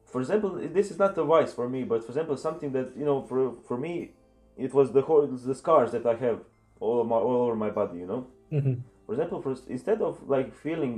for 0.05 0.21
example, 0.21 0.51
this 0.77 0.91
is 0.91 0.97
not 0.99 1.17
advice 1.17 1.53
for 1.53 1.67
me, 1.67 1.83
but 1.83 2.03
for 2.03 2.09
example, 2.09 2.37
something 2.37 2.71
that 2.71 2.95
you 2.95 3.05
know, 3.05 3.21
for 3.23 3.53
for 3.67 3.77
me, 3.77 4.11
it 4.57 4.73
was 4.73 4.91
the 4.91 5.01
whole 5.01 5.25
the 5.27 5.55
scars 5.55 5.91
that 5.91 6.05
I 6.05 6.15
have 6.15 6.39
all 6.79 7.03
my 7.03 7.17
all 7.17 7.41
over 7.45 7.55
my 7.55 7.69
body. 7.69 7.97
You 7.99 8.07
know, 8.11 8.27
Mhm. 8.51 8.81
for 9.05 9.11
example, 9.13 9.41
for 9.41 9.53
instead 9.67 10.01
of 10.01 10.13
like 10.29 10.53
feeling 10.53 10.93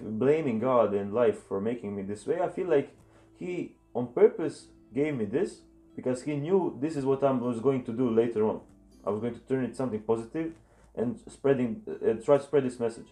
blaming 0.00 0.58
God 0.58 0.94
and 0.94 1.14
life 1.14 1.38
for 1.48 1.60
making 1.60 1.94
me 1.96 2.02
this 2.02 2.26
way, 2.26 2.40
I 2.40 2.48
feel 2.48 2.68
like 2.68 2.88
He 3.36 3.76
on 3.98 4.04
purpose 4.22 4.56
gave 4.98 5.12
me 5.20 5.24
this 5.36 5.50
because 5.96 6.18
He 6.22 6.34
knew 6.46 6.60
this 6.84 6.94
is 7.00 7.04
what 7.10 7.20
I 7.24 7.30
was 7.32 7.58
going 7.68 7.82
to 7.88 7.92
do 8.02 8.06
later 8.22 8.42
on. 8.50 8.58
I 9.06 9.10
was 9.10 9.20
going 9.24 9.34
to 9.40 9.44
turn 9.50 9.64
it 9.68 9.76
something 9.76 10.02
positive 10.12 10.48
and 11.00 11.08
spreading 11.36 11.70
uh, 11.88 12.14
try 12.26 12.36
to 12.38 12.44
spread 12.48 12.64
this 12.68 12.78
message. 12.86 13.08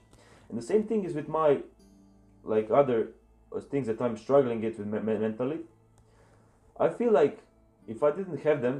And 0.48 0.54
the 0.60 0.66
same 0.72 0.84
thing 0.90 1.00
is 1.08 1.12
with 1.20 1.28
my 1.40 1.50
like 2.54 2.68
other 2.82 2.98
uh, 3.54 3.60
things 3.72 3.86
that 3.90 4.00
I'm 4.04 4.16
struggling 4.16 4.60
with 4.66 4.78
me- 4.92 5.00
me- 5.08 5.18
mentally. 5.26 5.60
I 6.84 6.88
feel 6.98 7.12
like 7.20 7.36
if 7.94 8.02
I 8.08 8.10
didn't 8.18 8.40
have 8.48 8.58
them, 8.66 8.76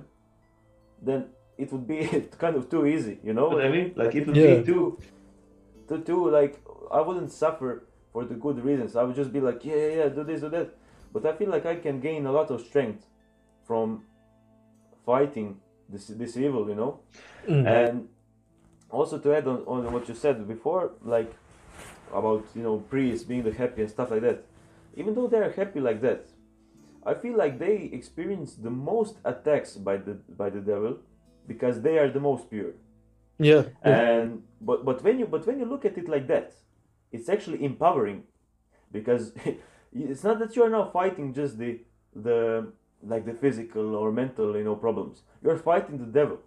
then 1.09 1.20
it 1.59 1.72
would 1.72 1.86
be 1.94 1.98
kind 2.44 2.54
of 2.57 2.68
too 2.74 2.82
easy, 2.94 3.18
you 3.24 3.32
know 3.38 3.48
what 3.48 3.64
I 3.64 3.68
mean? 3.76 3.92
Like 3.96 4.14
it 4.14 4.26
would 4.26 4.36
Yeah. 4.36 4.57
be 4.61 4.64
too. 4.72 4.98
to 5.88 5.98
do 5.98 6.16
like 6.38 6.54
I 6.98 7.00
wouldn't 7.07 7.30
suffer 7.32 7.70
for 8.12 8.24
the 8.30 8.34
good 8.46 8.59
reasons. 8.68 8.96
I 8.96 9.02
would 9.07 9.16
just 9.22 9.32
be 9.32 9.40
like, 9.48 9.64
yeah, 9.64 9.76
yeah, 9.84 9.94
yeah, 10.00 10.09
do 10.18 10.22
this, 10.30 10.40
do 10.46 10.48
that. 10.57 10.68
But 11.17 11.25
I 11.31 11.33
feel 11.39 11.51
like 11.57 11.67
I 11.67 11.77
can 11.77 12.01
gain 12.01 12.27
a 12.27 12.33
lot 12.39 12.51
of 12.51 12.61
strength 12.61 13.03
from 13.67 13.87
fighting 15.05 15.49
this 15.89 16.05
this 16.23 16.37
evil, 16.37 16.69
you 16.69 16.77
know. 16.81 16.93
Mm. 17.49 17.64
And 17.79 18.09
also 18.91 19.19
to 19.19 19.29
add 19.37 19.47
on, 19.47 19.59
on 19.67 19.93
what 19.95 20.09
you 20.09 20.14
said 20.14 20.37
before, 20.55 20.85
like 21.17 21.33
about 22.12 22.45
you 22.55 22.62
know 22.62 22.77
priests 22.93 23.25
being 23.31 23.45
the 23.49 23.55
happy 23.62 23.81
and 23.83 23.91
stuff 23.91 24.11
like 24.11 24.23
that. 24.29 24.45
Even 25.01 25.14
though 25.14 25.29
they 25.33 25.39
are 25.47 25.55
happy 25.62 25.81
like 25.81 26.01
that, 26.03 26.23
I 27.05 27.14
feel 27.14 27.37
like 27.37 27.59
they 27.59 27.77
experience 28.01 28.55
the 28.55 28.71
most 28.71 29.14
attacks 29.25 29.71
by 29.89 29.97
the 30.07 30.14
by 30.43 30.51
the 30.51 30.61
devil 30.61 30.99
because 31.47 31.81
they 31.81 31.99
are 31.99 32.11
the 32.11 32.21
most 32.21 32.51
pure 32.51 32.75
yeah, 33.39 33.62
yeah. 33.85 34.01
and 34.01 34.43
but 34.61 34.85
but 34.85 35.03
when 35.03 35.19
you 35.19 35.27
but 35.27 35.47
when 35.47 35.59
you 35.59 35.67
look 35.67 35.85
at 35.85 35.97
it 35.99 36.09
like 36.09 36.27
that 36.27 36.55
it's 37.12 37.29
actually 37.29 37.64
empowering 37.64 38.23
because 38.91 39.33
it's 39.93 40.24
not 40.24 40.39
that 40.39 40.57
you 40.57 40.62
are 40.62 40.70
now 40.70 40.84
fighting 40.84 41.32
just 41.32 41.59
the 41.59 41.80
the 42.14 42.72
like 43.03 43.24
the 43.24 43.34
physical 43.34 43.95
or 43.95 44.12
mental 44.12 44.57
you 44.57 44.64
know 44.64 44.76
problems. 44.76 45.22
You're 45.43 45.59
fighting 45.59 45.99
the 45.99 46.07
devil. 46.07 46.39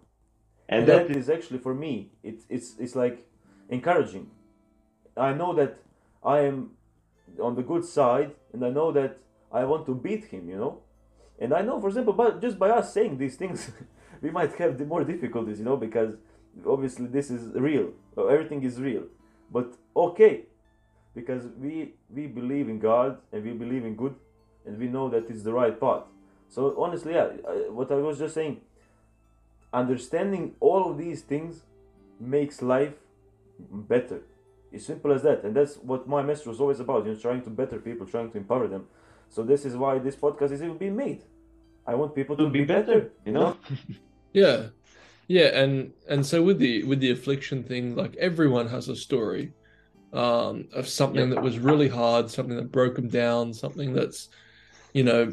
And 0.68 0.88
And 0.88 0.88
that 0.88 1.16
is 1.16 1.28
actually 1.28 1.58
for 1.58 1.74
me 1.74 2.10
it's 2.22 2.44
it's 2.48 2.76
it's 2.78 2.94
like 2.94 3.26
encouraging. 3.68 4.30
I 5.16 5.32
know 5.32 5.54
that 5.54 5.78
i 6.22 6.40
am 6.40 6.70
on 7.40 7.54
the 7.54 7.62
good 7.62 7.84
side 7.84 8.32
and 8.52 8.64
i 8.64 8.70
know 8.70 8.92
that 8.92 9.18
i 9.50 9.64
want 9.64 9.86
to 9.86 9.94
beat 9.94 10.24
him 10.26 10.48
you 10.48 10.56
know? 10.56 10.80
And 11.38 11.54
i 11.54 11.62
know 11.62 11.80
for 11.80 11.88
example 11.88 12.12
but 12.12 12.40
just 12.42 12.58
by 12.58 12.70
us 12.70 12.92
saying 12.92 13.16
these 13.18 13.36
things 13.36 13.70
we 14.22 14.30
might 14.30 14.52
have 14.54 14.76
the 14.78 14.84
more 14.84 15.02
difficulties 15.04 15.58
you 15.58 15.64
know 15.64 15.76
because 15.76 16.14
obviously 16.66 17.06
this 17.06 17.30
is 17.30 17.52
real. 17.54 17.92
Everything 18.16 18.62
is 18.64 18.80
real. 18.80 19.04
But 19.50 19.74
okay 19.96 20.44
because 21.14 21.44
we 21.58 21.94
we 22.14 22.26
believe 22.26 22.68
in 22.68 22.78
god 22.78 23.18
and 23.32 23.44
we 23.44 23.52
believe 23.52 23.84
in 23.84 23.94
good 23.96 24.14
and 24.66 24.78
we 24.78 24.86
know 24.86 25.08
that 25.08 25.28
it's 25.30 25.42
the 25.42 25.52
right 25.52 25.78
path. 25.80 26.04
So 26.48 26.74
honestly 26.82 27.14
yeah 27.14 27.26
what 27.70 27.90
i 27.92 27.96
was 27.96 28.18
just 28.18 28.34
saying 28.34 28.60
understanding 29.72 30.54
all 30.60 30.90
of 30.90 30.98
these 30.98 31.22
things 31.22 31.62
makes 32.18 32.60
life 32.62 32.94
better. 33.58 34.20
It's 34.72 34.86
simple 34.86 35.12
as 35.12 35.22
that. 35.22 35.42
And 35.44 35.54
that's 35.54 35.76
what 35.76 36.08
my 36.08 36.22
message 36.22 36.46
was 36.46 36.60
always 36.60 36.80
about 36.80 37.06
you 37.06 37.12
know 37.12 37.18
trying 37.18 37.42
to 37.42 37.50
better 37.50 37.78
people 37.78 38.06
trying 38.06 38.30
to 38.32 38.38
empower 38.38 38.68
them. 38.68 38.86
So 39.28 39.42
this 39.42 39.64
is 39.64 39.76
why 39.76 39.98
this 39.98 40.16
podcast 40.16 40.52
is 40.52 40.62
even 40.62 40.76
being 40.76 40.96
made. 40.96 41.24
I 41.86 41.94
want 41.94 42.14
people 42.14 42.36
to, 42.36 42.44
To 42.44 42.50
be 42.50 42.64
better, 42.64 43.10
you 43.24 43.32
know. 43.32 43.56
Yeah. 44.32 44.66
Yeah, 45.26 45.46
and 45.62 45.92
and 46.08 46.24
so 46.24 46.42
with 46.42 46.58
the 46.58 46.84
with 46.84 47.00
the 47.00 47.10
affliction 47.10 47.62
thing, 47.64 47.94
like 47.96 48.14
everyone 48.16 48.68
has 48.68 48.88
a 48.88 48.96
story 48.96 49.52
um 50.12 50.64
of 50.72 50.88
something 50.88 51.30
that 51.30 51.42
was 51.42 51.58
really 51.58 51.88
hard, 51.88 52.30
something 52.30 52.56
that 52.56 52.72
broke 52.72 52.96
them 52.96 53.08
down, 53.08 53.54
something 53.54 53.92
that's 53.94 54.28
you 54.92 55.04
know 55.04 55.32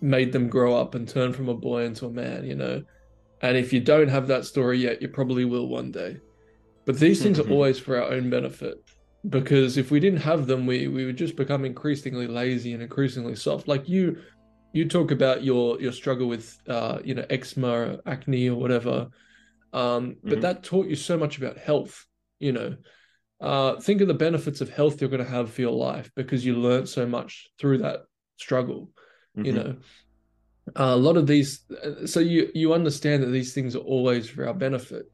made 0.00 0.32
them 0.32 0.48
grow 0.48 0.76
up 0.76 0.94
and 0.94 1.08
turn 1.08 1.32
from 1.32 1.48
a 1.48 1.54
boy 1.54 1.84
into 1.84 2.06
a 2.06 2.10
man, 2.10 2.44
you 2.44 2.54
know. 2.54 2.82
And 3.40 3.56
if 3.56 3.72
you 3.72 3.80
don't 3.80 4.08
have 4.08 4.28
that 4.28 4.44
story 4.44 4.78
yet, 4.78 5.02
you 5.02 5.08
probably 5.08 5.44
will 5.44 5.68
one 5.68 5.90
day. 5.90 6.18
But 6.86 6.98
these 6.98 7.22
things 7.22 7.38
are 7.38 7.48
always 7.50 7.78
for 7.78 7.96
our 7.96 8.10
own 8.10 8.30
benefit. 8.30 8.78
Because 9.28 9.76
if 9.76 9.90
we 9.90 10.00
didn't 10.00 10.20
have 10.20 10.46
them, 10.46 10.66
we 10.66 10.88
we 10.88 11.04
would 11.04 11.16
just 11.16 11.36
become 11.36 11.64
increasingly 11.64 12.26
lazy 12.26 12.72
and 12.72 12.82
increasingly 12.82 13.34
soft. 13.34 13.68
Like 13.68 13.88
you 13.88 14.18
you 14.72 14.88
talk 14.88 15.10
about 15.10 15.42
your 15.42 15.80
your 15.80 15.92
struggle 15.92 16.28
with 16.28 16.56
uh 16.68 16.98
you 17.04 17.14
know 17.14 17.24
eczema 17.30 17.68
or 17.68 18.00
acne 18.06 18.48
or 18.48 18.56
whatever 18.56 19.08
um 19.72 20.16
but 20.22 20.38
Mhm. 20.38 20.42
that 20.42 20.62
taught 20.62 20.86
you 20.86 20.94
so 20.94 21.16
much 21.16 21.38
about 21.38 21.58
health 21.58 22.06
you 22.38 22.52
know 22.52 22.76
uh 23.40 23.76
think 23.80 24.00
of 24.00 24.08
the 24.08 24.14
benefits 24.14 24.60
of 24.60 24.68
health 24.68 25.00
you're 25.00 25.10
going 25.10 25.24
to 25.24 25.30
have 25.30 25.50
for 25.50 25.60
your 25.60 25.72
life 25.72 26.10
because 26.16 26.44
you 26.44 26.56
learned 26.56 26.88
so 26.88 27.06
much 27.06 27.48
through 27.58 27.78
that 27.78 28.00
struggle 28.36 28.90
you 29.36 29.52
Mhm. 29.52 29.54
know? 29.54 29.76
Uh, 30.76 30.94
a 30.94 30.96
lot 30.96 31.16
of 31.16 31.26
these 31.26 31.60
uh, 31.82 32.06
so 32.06 32.20
you 32.20 32.50
you 32.54 32.74
understand 32.74 33.22
that 33.22 33.28
these 33.30 33.54
things 33.54 33.74
are 33.76 33.86
always 33.94 34.28
for 34.28 34.46
our 34.46 34.54
benefit. 34.54 35.06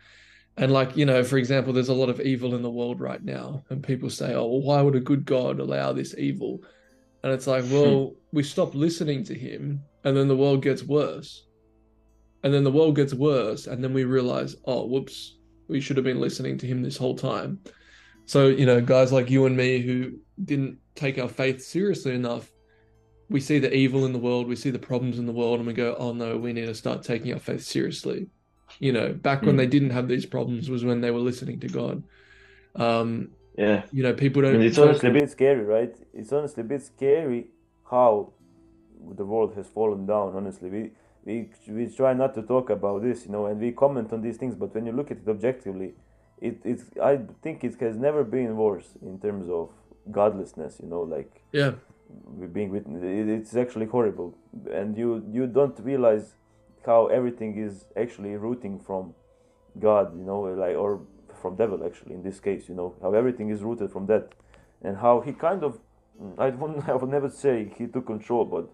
And 0.56 0.72
like 0.72 0.96
you 0.96 1.04
know 1.04 1.22
for 1.22 1.36
example 1.38 1.72
there's 1.72 1.90
a 1.90 1.94
lot 2.02 2.08
of 2.08 2.20
evil 2.20 2.54
in 2.54 2.62
the 2.62 2.70
world 2.70 3.00
right 3.00 3.22
now 3.22 3.64
and 3.70 3.82
people 3.82 4.08
say 4.10 4.34
oh 4.34 4.46
well, 4.46 4.62
why 4.62 4.80
would 4.82 4.96
a 4.96 5.00
good 5.00 5.24
god 5.24 5.60
allow 5.60 5.92
this 5.92 6.14
evil? 6.16 6.62
And 7.22 7.32
it's 7.32 7.46
like 7.46 7.64
well 7.68 8.14
we 8.32 8.42
stop 8.42 8.74
listening 8.74 9.22
to 9.24 9.34
him 9.34 9.82
and 10.04 10.16
then 10.16 10.28
the 10.28 10.36
world 10.36 10.62
gets 10.62 10.82
worse. 10.82 11.46
And 12.42 12.52
then 12.52 12.64
the 12.64 12.72
world 12.72 12.96
gets 12.96 13.14
worse 13.14 13.66
and 13.66 13.82
then 13.82 13.92
we 13.92 14.04
realize 14.04 14.56
oh 14.64 14.86
whoops 14.86 15.38
we 15.68 15.80
should 15.80 15.96
have 15.96 16.04
been 16.04 16.20
listening 16.20 16.58
to 16.58 16.66
him 16.66 16.82
this 16.82 16.96
whole 16.96 17.16
time 17.16 17.60
so 18.26 18.46
you 18.46 18.66
know 18.66 18.80
guys 18.80 19.12
like 19.12 19.30
you 19.30 19.46
and 19.46 19.56
me 19.56 19.80
who 19.80 20.12
didn't 20.42 20.78
take 20.94 21.18
our 21.18 21.28
faith 21.28 21.62
seriously 21.62 22.14
enough 22.14 22.50
we 23.28 23.40
see 23.40 23.58
the 23.58 23.74
evil 23.74 24.04
in 24.04 24.12
the 24.12 24.18
world, 24.18 24.46
we 24.46 24.56
see 24.56 24.70
the 24.70 24.78
problems 24.78 25.18
in 25.18 25.26
the 25.26 25.32
world, 25.32 25.58
and 25.58 25.66
we 25.66 25.72
go, 25.72 25.96
oh 25.98 26.12
no, 26.12 26.36
we 26.36 26.52
need 26.52 26.66
to 26.66 26.74
start 26.74 27.02
taking 27.02 27.32
our 27.32 27.38
faith 27.38 27.62
seriously. 27.62 28.26
You 28.80 28.92
know, 28.92 29.12
back 29.12 29.42
when 29.42 29.54
Mm. 29.54 29.58
they 29.58 29.66
didn't 29.66 29.90
have 29.90 30.08
these 30.08 30.26
problems 30.26 30.68
was 30.68 30.84
when 30.84 31.00
they 31.00 31.10
were 31.10 31.20
listening 31.20 31.60
to 31.60 31.68
God. 31.68 32.02
Um, 32.76 33.30
Yeah. 33.56 33.84
you 33.92 34.02
know, 34.02 34.12
people 34.12 34.42
don't. 34.42 34.56
And 34.56 34.64
it's 34.64 34.78
honestly 34.78 35.10
a 35.10 35.12
bit 35.12 35.30
scary, 35.30 35.64
right? 35.64 35.94
It's 36.12 36.32
honestly 36.32 36.62
a 36.62 36.66
bit 36.66 36.82
scary 36.82 37.48
how 37.90 38.32
the 39.16 39.24
world 39.24 39.54
has 39.54 39.68
fallen 39.68 40.06
down. 40.06 40.34
Honestly, 40.34 40.68
we 40.70 40.90
we 41.24 41.48
we 41.68 41.86
try 41.86 42.12
not 42.14 42.34
to 42.34 42.42
talk 42.42 42.70
about 42.70 43.02
this, 43.02 43.26
you 43.26 43.32
know, 43.32 43.46
and 43.46 43.60
we 43.60 43.72
comment 43.72 44.12
on 44.12 44.22
these 44.22 44.36
things. 44.36 44.54
But 44.56 44.74
when 44.74 44.86
you 44.86 44.92
look 44.92 45.10
at 45.10 45.18
it 45.18 45.28
objectively, 45.28 45.94
it 46.40 46.60
it's 46.64 46.84
I 47.02 47.20
think 47.42 47.64
it 47.64 47.78
has 47.80 47.96
never 47.96 48.24
been 48.24 48.56
worse 48.56 48.88
in 49.02 49.18
terms 49.18 49.48
of 49.48 49.70
godlessness. 50.10 50.80
You 50.82 50.88
know, 50.88 51.02
like 51.02 51.42
yeah, 51.52 51.72
being 52.52 52.70
with 52.70 52.86
it, 52.86 53.28
it's 53.28 53.56
actually 53.56 53.86
horrible, 53.86 54.36
and 54.70 54.96
you 54.96 55.24
you 55.30 55.46
don't 55.46 55.78
realize 55.80 56.34
how 56.84 57.06
everything 57.06 57.56
is 57.58 57.86
actually 57.96 58.36
rooting 58.36 58.78
from 58.78 59.14
God. 59.78 60.16
You 60.18 60.24
know, 60.24 60.40
like 60.40 60.76
or 60.76 61.00
from 61.40 61.56
devil 61.56 61.84
actually 61.84 62.14
in 62.14 62.22
this 62.22 62.40
case. 62.40 62.68
You 62.68 62.74
know 62.74 62.94
how 63.02 63.14
everything 63.14 63.50
is 63.50 63.62
rooted 63.62 63.90
from 63.90 64.06
that, 64.06 64.32
and 64.82 64.96
how 64.96 65.20
he 65.20 65.32
kind 65.32 65.62
of 65.62 65.78
I 66.38 66.50
wouldn't 66.50 66.88
I 66.94 66.94
would 66.94 67.10
never 67.10 67.28
say 67.28 67.72
he 67.76 67.86
took 67.86 68.06
control, 68.06 68.44
but 68.44 68.68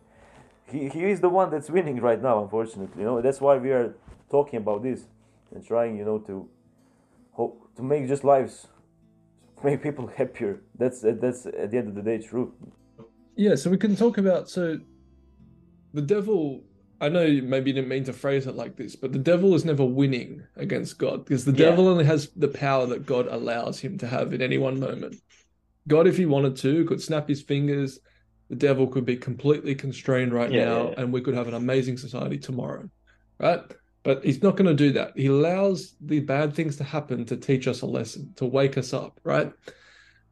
he, 0.66 0.88
he 0.88 1.04
is 1.04 1.20
the 1.20 1.28
one 1.28 1.50
that's 1.50 1.70
winning 1.70 2.00
right 2.00 2.20
now. 2.20 2.42
Unfortunately, 2.42 3.02
you 3.02 3.06
know 3.06 3.20
that's 3.20 3.40
why 3.40 3.56
we 3.56 3.70
are 3.70 3.94
talking 4.30 4.58
about 4.58 4.82
this 4.82 5.04
and 5.54 5.66
trying 5.66 5.96
you 5.96 6.04
know 6.04 6.18
to 6.18 6.48
hope 7.32 7.74
to 7.76 7.82
make 7.82 8.06
just 8.08 8.24
lives 8.24 8.66
make 9.62 9.82
people 9.82 10.06
happier. 10.16 10.62
That's 10.78 11.04
uh, 11.04 11.14
that's 11.20 11.46
at 11.46 11.70
the 11.70 11.78
end 11.78 11.88
of 11.88 11.94
the 11.94 12.02
day 12.02 12.18
true. 12.18 12.54
yeah. 13.36 13.54
So 13.54 13.70
we 13.70 13.76
can 13.78 13.96
talk 13.96 14.18
about 14.18 14.48
so 14.48 14.78
the 15.92 16.02
devil. 16.02 16.64
I 17.02 17.08
know 17.08 17.22
you 17.22 17.42
maybe 17.42 17.72
didn't 17.72 17.88
mean 17.88 18.04
to 18.04 18.12
phrase 18.12 18.46
it 18.46 18.56
like 18.56 18.76
this, 18.76 18.94
but 18.94 19.12
the 19.12 19.18
devil 19.18 19.54
is 19.54 19.64
never 19.64 19.84
winning 19.84 20.42
against 20.56 20.98
God 20.98 21.24
because 21.24 21.46
the 21.46 21.52
Yeah. 21.52 21.70
devil 21.70 21.88
only 21.88 22.04
has 22.04 22.28
the 22.36 22.48
power 22.48 22.84
that 22.86 23.06
God 23.06 23.26
allows 23.26 23.80
him 23.80 23.96
to 23.98 24.06
have 24.06 24.34
in 24.34 24.42
any 24.42 24.58
one 24.58 24.78
moment. 24.78 25.16
God, 25.88 26.06
if 26.06 26.18
he 26.18 26.26
wanted 26.26 26.56
to, 26.56 26.84
could 26.84 27.00
snap 27.00 27.26
his 27.28 27.40
fingers. 27.40 27.98
The 28.50 28.56
devil 28.56 28.86
could 28.86 29.06
be 29.06 29.16
completely 29.16 29.74
constrained 29.74 30.34
right 30.34 30.50
Yeah, 30.52 30.64
now, 30.66 30.82
yeah, 30.82 30.88
yeah. 30.90 31.00
and 31.00 31.12
we 31.12 31.22
could 31.22 31.34
have 31.34 31.48
an 31.48 31.54
amazing 31.54 31.96
society 31.96 32.36
tomorrow, 32.36 32.90
right? 33.38 33.62
But 34.02 34.24
he's 34.24 34.42
not 34.42 34.56
going 34.56 34.66
to 34.66 34.74
do 34.74 34.92
that. 34.92 35.12
He 35.14 35.26
allows 35.26 35.94
the 36.00 36.20
bad 36.20 36.54
things 36.54 36.76
to 36.76 36.84
happen 36.84 37.24
to 37.26 37.36
teach 37.36 37.68
us 37.68 37.82
a 37.82 37.86
lesson, 37.86 38.32
to 38.36 38.46
wake 38.46 38.78
us 38.78 38.94
up, 38.94 39.20
right? 39.24 39.52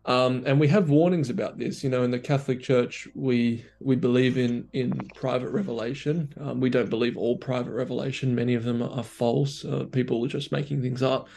Um, 0.07 0.43
and 0.47 0.59
we 0.59 0.69
have 0.69 0.89
warnings 0.89 1.29
about 1.29 1.59
this. 1.59 1.85
You 1.85 1.91
know, 1.91 2.03
in 2.03 2.11
the 2.11 2.19
Catholic 2.19 2.63
Church, 2.63 3.07
we 3.15 3.67
we 3.81 3.95
believe 3.95 4.39
in 4.39 4.67
in 4.73 4.93
private 5.15 5.51
revelation. 5.51 6.33
Um, 6.41 6.61
we 6.61 6.71
don't 6.71 6.89
believe 6.89 7.19
all 7.19 7.37
private 7.37 7.73
revelation. 7.73 8.35
Many 8.35 8.55
of 8.55 8.65
them 8.65 8.83
are 8.83 9.05
false. 9.05 9.67
Uh, 9.67 9.85
people 9.85 10.25
are 10.25 10.29
just 10.29 10.51
making 10.51 10.81
things 10.81 11.03
up. 11.03 11.29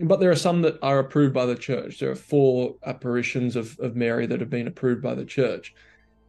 But 0.00 0.18
there 0.18 0.32
are 0.32 0.36
some 0.36 0.62
that 0.62 0.78
are 0.82 0.98
approved 0.98 1.32
by 1.32 1.46
the 1.46 1.54
church. 1.54 2.00
There 2.00 2.10
are 2.10 2.16
four 2.16 2.74
apparitions 2.84 3.54
of, 3.54 3.78
of 3.78 3.94
Mary 3.94 4.26
that 4.26 4.40
have 4.40 4.50
been 4.50 4.66
approved 4.66 5.00
by 5.00 5.14
the 5.14 5.24
church. 5.24 5.72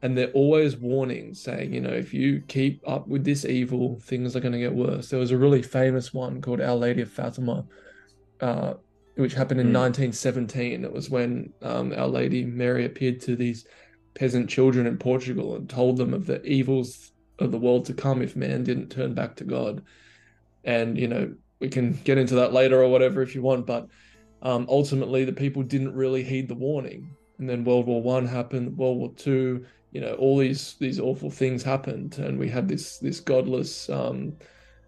And 0.03 0.17
they're 0.17 0.31
always 0.33 0.75
warning, 0.75 1.33
saying, 1.33 1.73
you 1.73 1.79
know, 1.79 1.93
if 1.93 2.13
you 2.13 2.43
keep 2.47 2.83
up 2.85 3.07
with 3.07 3.23
this 3.23 3.45
evil, 3.45 3.99
things 4.01 4.35
are 4.35 4.41
going 4.41 4.51
to 4.51 4.59
get 4.59 4.75
worse. 4.75 5.09
There 5.09 5.19
was 5.19 5.31
a 5.31 5.37
really 5.37 5.63
famous 5.63 6.13
one 6.13 6.41
called 6.41 6.59
Our 6.61 6.75
Lady 6.75 7.01
of 7.01 7.09
Fatima, 7.09 7.65
uh, 8.41 8.73
which 9.15 9.33
happened 9.33 9.61
in 9.61 9.67
Hmm. 9.67 9.73
1917. 9.73 10.83
It 10.83 10.91
was 10.91 11.09
when 11.09 11.53
um, 11.61 11.93
Our 11.95 12.07
Lady 12.07 12.43
Mary 12.43 12.83
appeared 12.83 13.21
to 13.21 13.37
these 13.37 13.65
peasant 14.13 14.49
children 14.49 14.85
in 14.87 14.97
Portugal 14.97 15.55
and 15.55 15.69
told 15.69 15.95
them 15.97 16.13
of 16.13 16.25
the 16.25 16.43
evils 16.45 17.13
of 17.39 17.51
the 17.51 17.57
world 17.57 17.85
to 17.85 17.93
come 17.93 18.21
if 18.21 18.35
man 18.35 18.63
didn't 18.63 18.89
turn 18.89 19.13
back 19.13 19.37
to 19.37 19.45
God. 19.45 19.83
And, 20.65 20.97
you 20.97 21.07
know, 21.07 21.33
we 21.61 21.69
can 21.69 21.93
get 22.03 22.17
into 22.17 22.35
that 22.35 22.51
later 22.51 22.83
or 22.83 22.89
whatever 22.89 23.21
if 23.21 23.33
you 23.35 23.41
want, 23.41 23.65
but 23.65 23.87
um, 24.41 24.65
ultimately 24.69 25.23
the 25.23 25.31
people 25.31 25.63
didn't 25.63 25.95
really 25.95 26.23
heed 26.23 26.49
the 26.49 26.55
warning. 26.55 27.15
And 27.39 27.49
then 27.49 27.63
World 27.63 27.87
War 27.87 28.01
One 28.01 28.27
happened, 28.27 28.77
World 28.77 28.97
War 28.97 29.13
Two, 29.15 29.65
you 29.93 30.01
know 30.01 30.13
all 30.15 30.37
these 30.37 30.75
these 30.79 30.99
awful 30.99 31.29
things 31.29 31.63
happened 31.63 32.17
and 32.17 32.37
we 32.39 32.49
had 32.49 32.67
this 32.67 32.97
this 32.97 33.19
godless 33.19 33.89
um 33.89 34.33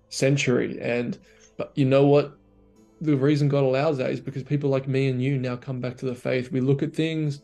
century. 0.09 0.79
And 0.81 1.17
but 1.57 1.71
you 1.75 1.85
know 1.85 2.05
what? 2.05 2.33
The 3.01 3.15
reason 3.15 3.49
god 3.49 3.63
allows 3.63 3.97
that 3.97 4.09
is 4.09 4.19
because 4.19 4.43
people 4.43 4.69
like 4.69 4.87
me 4.87 5.07
and 5.07 5.21
you 5.21 5.37
now 5.37 5.55
come 5.55 5.79
back 5.79 5.97
to 5.97 6.05
the 6.05 6.15
faith. 6.15 6.51
We 6.51 6.61
look 6.61 6.83
at 6.83 6.93
things 6.93 7.41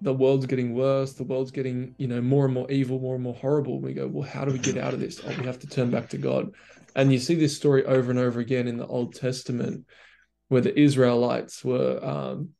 the 0.00 0.12
world's 0.12 0.46
getting 0.46 0.74
worse 0.74 1.12
the 1.12 1.22
world's 1.22 1.52
getting 1.52 1.94
you 1.96 2.08
know 2.08 2.20
more 2.20 2.44
and 2.44 2.52
more 2.52 2.68
evil 2.68 2.98
more 2.98 3.14
and 3.14 3.24
more 3.24 3.34
horrible. 3.34 3.80
We 3.80 3.94
go 3.94 4.06
well 4.06 4.28
how 4.28 4.44
do 4.44 4.52
we 4.52 4.58
get 4.58 4.76
out 4.76 4.94
of 4.94 5.00
this? 5.00 5.20
Oh 5.24 5.34
we 5.38 5.44
have 5.44 5.60
to 5.60 5.66
turn 5.66 5.90
back 5.90 6.08
to 6.10 6.18
god. 6.18 6.52
And 6.94 7.12
you 7.12 7.18
see 7.18 7.34
this 7.34 7.56
story 7.56 7.84
over 7.86 8.10
and 8.10 8.20
over 8.20 8.38
again 8.38 8.68
in 8.68 8.76
the 8.76 8.86
old 8.86 9.14
testament 9.14 9.86
where 10.48 10.60
the 10.60 10.78
israelites 10.78 11.64
were 11.64 11.98
um, 12.04 12.50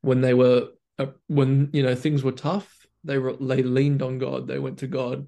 when 0.00 0.20
they 0.20 0.34
were 0.34 0.68
uh, 0.98 1.06
when 1.28 1.70
you 1.72 1.82
know 1.82 1.94
things 1.94 2.24
were 2.24 2.32
tough 2.32 2.81
they 3.04 3.18
were 3.18 3.34
they 3.36 3.62
leaned 3.62 4.02
on 4.02 4.18
god. 4.18 4.46
They 4.46 4.58
went 4.58 4.78
to 4.78 4.86
god. 4.86 5.26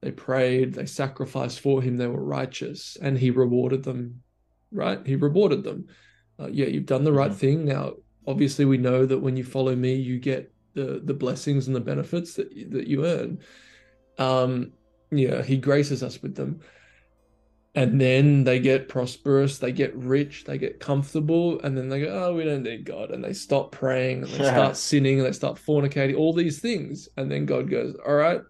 They 0.00 0.12
prayed. 0.12 0.74
They 0.74 0.86
sacrificed 0.86 1.60
for 1.60 1.82
him. 1.82 1.96
They 1.96 2.06
were 2.06 2.22
righteous 2.22 2.96
and 3.00 3.18
he 3.18 3.30
rewarded 3.30 3.82
them 3.82 4.22
right? 4.70 5.00
He 5.06 5.16
rewarded 5.16 5.64
them. 5.64 5.86
Uh, 6.38 6.48
yeah 6.48 6.66
you've 6.66 6.86
done 6.86 7.04
the 7.04 7.12
right 7.12 7.30
Mhm. 7.32 7.36
thing. 7.36 7.64
Now 7.64 7.94
obviously 8.26 8.64
we 8.66 8.76
know 8.78 9.06
that 9.06 9.18
when 9.18 9.36
you 9.36 9.44
follow 9.44 9.74
me 9.74 9.94
you 9.94 10.18
get 10.18 10.52
the 10.74 11.00
the 11.02 11.14
blessings 11.14 11.66
and 11.66 11.74
the 11.74 11.80
benefits 11.80 12.34
that 12.34 12.50
that 12.70 12.86
you 12.86 13.06
earn. 13.06 13.38
Um 14.18 14.72
yeah 15.10 15.42
he 15.42 15.56
graces 15.56 16.02
us 16.02 16.22
with 16.22 16.34
them 16.34 16.60
and 17.78 18.00
then 18.00 18.42
they 18.42 18.58
get 18.58 18.88
prosperous 18.88 19.58
they 19.58 19.70
get 19.70 19.94
rich 19.94 20.42
they 20.44 20.58
get 20.58 20.80
comfortable 20.80 21.60
and 21.60 21.78
then 21.78 21.88
they 21.88 22.00
go 22.00 22.08
oh 22.08 22.34
we 22.34 22.42
don't 22.42 22.64
need 22.64 22.84
god. 22.84 23.12
And 23.12 23.22
they 23.22 23.32
stop 23.32 23.70
praying 23.70 24.24
and 24.24 24.32
they 24.32 24.44
start 24.44 24.76
sinning 24.76 25.18
and 25.18 25.26
they 25.26 25.32
start 25.32 25.60
fornicating 25.64 26.16
all 26.16 26.32
these 26.32 26.58
things. 26.58 27.08
And 27.16 27.30
then 27.30 27.46
god 27.46 27.70
goes 27.70 27.94
all 28.04 28.16
right 28.16 28.40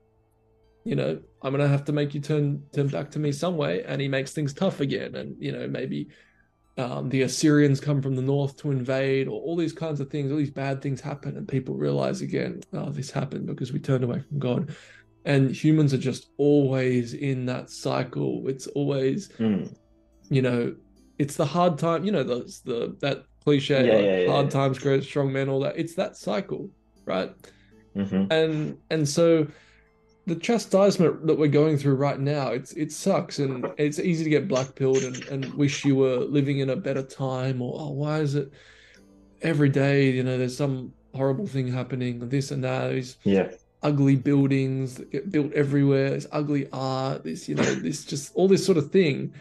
you 0.84 0.94
know 0.94 1.20
i'm 1.42 1.52
gonna 1.52 1.68
have 1.68 1.84
to 1.84 1.92
make 1.92 2.14
you 2.14 2.20
turn 2.20 2.62
turn 2.72 2.88
back 2.88 3.10
to 3.10 3.18
me 3.18 3.30
some 3.30 3.58
way. 3.58 3.84
And 3.84 4.00
he 4.00 4.08
makes 4.08 4.32
things 4.32 4.54
tough 4.54 4.80
again. 4.80 5.14
And 5.14 5.36
you 5.38 5.52
know 5.52 5.68
maybe 5.68 6.08
um, 6.78 7.10
the 7.10 7.22
assyrians 7.22 7.80
come 7.80 8.00
from 8.00 8.16
the 8.16 8.22
north 8.22 8.56
to 8.58 8.70
invade 8.70 9.28
or 9.28 9.38
all 9.42 9.56
these 9.56 9.72
kinds 9.74 10.00
of 10.00 10.08
things 10.08 10.32
all 10.32 10.38
these 10.38 10.50
bad 10.50 10.80
things 10.80 11.00
happen 11.00 11.36
and 11.36 11.46
people 11.46 11.74
realize 11.74 12.22
again 12.22 12.62
oh 12.72 12.90
this 12.90 13.10
happened 13.10 13.48
because 13.48 13.72
we 13.72 13.80
turned 13.80 14.04
away 14.04 14.20
from 14.20 14.38
god 14.38 14.76
and 15.24 15.50
humans 15.50 15.92
are 15.92 15.98
just 15.98 16.30
always 16.36 17.14
in 17.14 17.46
that 17.46 17.70
cycle. 17.70 18.44
It's 18.48 18.66
always 18.68 19.28
Mm. 19.38 19.74
you 20.30 20.42
know 20.42 20.74
it's 21.18 21.36
the 21.36 21.44
hard 21.46 21.78
time 21.78 22.04
you 22.04 22.12
know 22.12 22.22
those 22.22 22.60
the 22.64 22.96
that 23.00 23.24
cliche 23.44 23.86
Yeah, 23.86 23.94
like, 23.94 24.04
yeah, 24.04 24.18
yeah, 24.18 24.30
hard 24.30 24.50
times 24.50 24.78
create 24.78 25.02
strong 25.04 25.32
men 25.32 25.48
all 25.48 25.60
that. 25.60 25.76
It's 25.78 25.94
that 25.94 26.16
cycle 26.16 26.70
right? 27.06 27.30
Hmm 27.94 28.26
and 28.30 28.76
and 28.90 29.08
so 29.08 29.46
the 30.26 30.36
chastisement 30.36 31.26
that 31.26 31.38
we're 31.38 31.48
going 31.48 31.78
through 31.78 31.94
right 31.94 32.20
now 32.20 32.48
it's 32.48 32.72
it 32.72 32.92
sucks. 32.92 33.38
And 33.38 33.66
it's 33.78 33.98
easy 33.98 34.24
to 34.24 34.30
get 34.30 34.46
black 34.48 34.74
pilled 34.74 35.02
and, 35.02 35.16
and 35.28 35.54
wish 35.54 35.84
you 35.84 35.96
were 35.96 36.18
living 36.18 36.58
in 36.58 36.70
a 36.70 36.76
better 36.76 37.02
time 37.02 37.62
or 37.62 37.72
oh 37.80 37.90
why 37.90 38.20
is 38.20 38.34
it 38.34 38.52
every 39.40 39.68
day 39.68 40.10
you 40.10 40.22
know 40.22 40.36
there's 40.36 40.56
some 40.56 40.92
horrible 41.14 41.46
thing 41.46 41.66
happening 41.66 42.28
this 42.28 42.50
and 42.50 42.62
that. 42.64 42.92
These 42.92 43.16
Yeah. 43.24 43.48
Ugly 43.82 44.16
buildings 44.16 44.96
that 44.96 45.10
get 45.12 45.30
built 45.30 45.52
everywhere 45.52 46.10
this 46.10 46.26
ugly 46.32 46.66
art 46.72 47.22
this 47.22 47.48
you 47.48 47.54
know 47.54 47.62
this 47.76 48.04
just 48.04 48.32
all 48.34 48.48
this 48.48 48.64
sort 48.66 48.78
of 48.78 48.90
thing. 48.90 49.32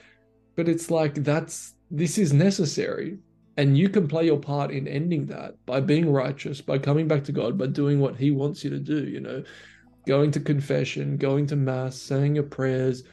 But 0.56 0.68
it's 0.70 0.90
like 0.92 1.16
that's 1.16 1.74
this 1.92 2.18
is 2.18 2.34
necessary. 2.34 3.20
And 3.60 3.76
you 3.76 3.90
can 3.90 4.08
play 4.08 4.26
your 4.26 4.38
part 4.38 4.70
in 4.70 4.88
ending 4.88 5.26
that 5.28 5.56
by 5.66 5.80
being 5.80 6.12
righteous 6.12 6.62
by 6.62 6.78
coming 6.78 7.08
back 7.08 7.24
to 7.24 7.32
god 7.32 7.58
by 7.58 7.66
doing 7.68 8.00
what 8.00 8.16
he 8.16 8.30
wants 8.32 8.64
you 8.64 8.70
to 8.70 8.80
do 8.80 9.08
you 9.08 9.20
know. 9.20 9.44
Going 10.08 10.32
to 10.32 10.40
confession 10.40 11.18
going 11.18 11.48
to 11.48 11.56
mass 11.56 11.96
saying 11.98 12.36
your 12.36 12.44
prayers 12.46 13.04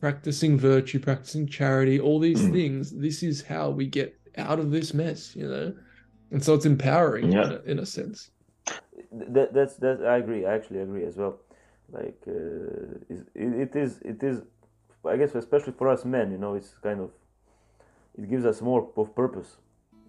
practicing 0.00 0.58
virtue 0.58 0.98
practicing 0.98 1.46
charity 1.46 1.98
all 2.00 2.18
these 2.20 2.40
Mm. 2.42 2.52
things. 2.52 2.90
This 2.90 3.22
is 3.22 3.42
how 3.42 3.70
we 3.70 3.86
get 3.86 4.14
out 4.36 4.58
of 4.58 4.70
this 4.70 4.92
mess 4.94 5.34
you 5.36 5.48
know. 5.48 5.72
And 6.32 6.42
so 6.42 6.54
it's 6.54 6.66
empowering 6.66 7.32
Yeah. 7.32 7.46
in, 7.46 7.52
a, 7.52 7.60
in 7.72 7.78
a 7.78 7.86
sense 7.86 8.30
that 9.12 9.52
that's 9.52 9.76
that 9.76 10.04
I 10.04 10.16
agree. 10.18 10.46
I 10.46 10.54
actually 10.54 10.80
agree 10.80 11.04
as 11.04 11.16
well. 11.16 11.38
Like 11.90 12.20
uh, 12.26 12.98
it, 13.08 13.26
it 13.34 13.76
is 13.76 14.00
it 14.04 14.22
is, 14.22 14.42
I 15.04 15.16
guess 15.16 15.34
especially 15.34 15.72
for 15.72 15.88
us 15.88 16.04
men, 16.04 16.30
you 16.30 16.38
know, 16.38 16.54
it's 16.54 16.74
kind 16.82 17.00
of 17.00 17.10
it 18.16 18.28
gives 18.28 18.44
us 18.44 18.60
more 18.60 18.88
of 18.96 19.14
purpose, 19.14 19.56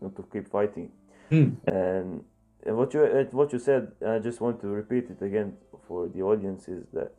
not 0.02 0.16
to 0.16 0.24
keep 0.32 0.50
fighting. 0.50 0.92
Hmm. 1.30 1.50
And, 1.68 2.24
and 2.66 2.76
what 2.76 2.94
you 2.94 3.02
uh, 3.04 3.24
what 3.32 3.54
you 3.54 3.60
said, 3.60 3.92
I 4.06 4.20
just 4.20 4.42
want 4.42 4.60
to 4.62 4.68
repeat 4.68 5.10
it 5.10 5.22
again 5.22 5.54
for 5.88 6.08
the 6.08 6.22
audience 6.22 6.68
is 6.68 6.86
that 6.94 7.14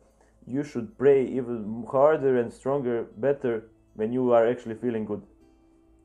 you 0.45 0.63
should 0.63 0.97
pray 0.97 1.25
even 1.25 1.85
harder 1.89 2.37
and 2.39 2.51
stronger, 2.51 3.05
better 3.17 3.69
when 3.95 4.11
you 4.11 4.31
are 4.31 4.47
actually 4.47 4.75
feeling 4.75 5.05
good. 5.05 5.21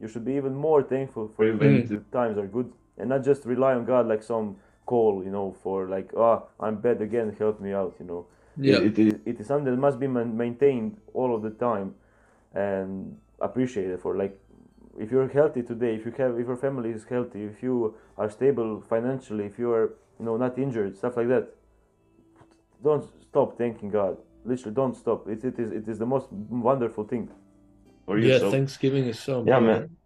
You 0.01 0.09
should 0.09 0.25
be 0.25 0.35
even 0.35 0.55
more 0.55 0.83
thankful 0.83 1.29
for 1.35 1.45
Mm. 1.47 1.59
when 1.59 1.87
the 1.87 1.99
times 2.13 2.37
are 2.39 2.47
good, 2.47 2.73
and 2.99 3.09
not 3.09 3.25
just 3.25 3.45
rely 3.45 3.75
on 3.75 3.85
God 3.85 4.07
like 4.07 4.23
some 4.23 4.57
call, 4.87 5.25
you 5.25 5.31
know, 5.31 5.57
for 5.63 5.89
like, 5.89 6.11
oh, 6.17 6.47
I'm 6.61 6.77
bad 6.77 7.03
again, 7.03 7.37
help 7.39 7.61
me 7.61 7.73
out, 7.75 7.97
you 8.01 8.07
know. 8.07 8.27
yeah 8.57 8.81
It, 8.81 8.99
it, 8.99 9.21
it 9.27 9.41
is 9.41 9.47
something 9.49 9.67
that 9.73 9.79
must 9.79 10.01
be 10.01 10.07
man- 10.09 10.37
maintained 10.37 10.99
all 11.15 11.35
of 11.35 11.43
the 11.43 11.51
time 11.51 11.95
and 12.55 13.19
appreciated 13.41 14.01
for. 14.01 14.17
Like, 14.17 14.41
if 14.99 15.11
you're 15.11 15.29
healthy 15.29 15.63
today, 15.63 15.95
if 15.95 16.07
you 16.07 16.13
have, 16.19 16.39
if 16.41 16.47
your 16.47 16.57
family 16.57 16.91
is 16.91 17.05
healthy, 17.05 17.45
if 17.45 17.63
you 17.63 17.95
are 18.19 18.31
stable 18.31 18.81
financially, 18.81 19.45
if 19.47 19.59
you 19.59 19.73
are, 19.73 19.95
you 20.19 20.25
know, 20.27 20.37
not 20.37 20.59
injured, 20.59 20.97
stuff 20.97 21.17
like 21.17 21.29
that, 21.29 21.49
don't 22.83 23.05
stop 23.23 23.59
thanking 23.59 23.91
God. 23.91 24.19
Literally, 24.45 24.75
don't 24.75 24.97
stop. 24.97 25.29
It, 25.29 25.45
it 25.45 25.59
is, 25.59 25.73
it 25.73 25.89
is 25.89 25.99
the 25.99 26.07
most 26.07 26.31
wonderful 26.33 27.05
thing. 27.05 27.29
For 28.07 28.19
you. 28.19 28.31
yeah 28.31 28.39
so, 28.39 28.51
thanksgiving 28.51 29.07
is 29.07 29.19
so 29.21 29.43
Yeah, 29.45 29.61
man 29.61 29.97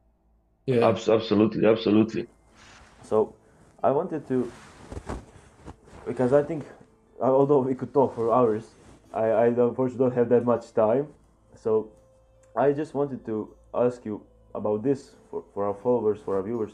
yeah 0.67 0.89
abs- 0.89 1.09
absolutely, 1.09 1.67
absolutely. 1.67 2.27
So, 3.03 3.35
I 3.83 3.91
wanted 3.91 4.27
to, 4.29 4.53
because 6.07 6.33
I 6.33 6.43
think, 6.43 6.65
although 7.21 7.61
we 7.61 7.75
could 7.75 7.93
talk 7.93 8.15
for 8.15 8.33
hours, 8.33 8.67
I, 9.13 9.27
I 9.27 9.47
unfortunately 9.47 9.99
don't 9.99 10.15
have 10.15 10.29
that 10.31 10.45
much 10.45 10.73
time. 10.73 11.09
So, 11.55 11.91
I 12.57 12.73
just 12.73 12.95
wanted 12.95 13.25
to 13.27 13.55
ask 13.75 14.05
you 14.05 14.23
about 14.55 14.83
this 14.83 15.13
for, 15.31 15.45
for 15.55 15.65
our 15.67 15.75
followers, 15.75 16.19
for 16.25 16.37
our 16.37 16.43
viewers. 16.43 16.73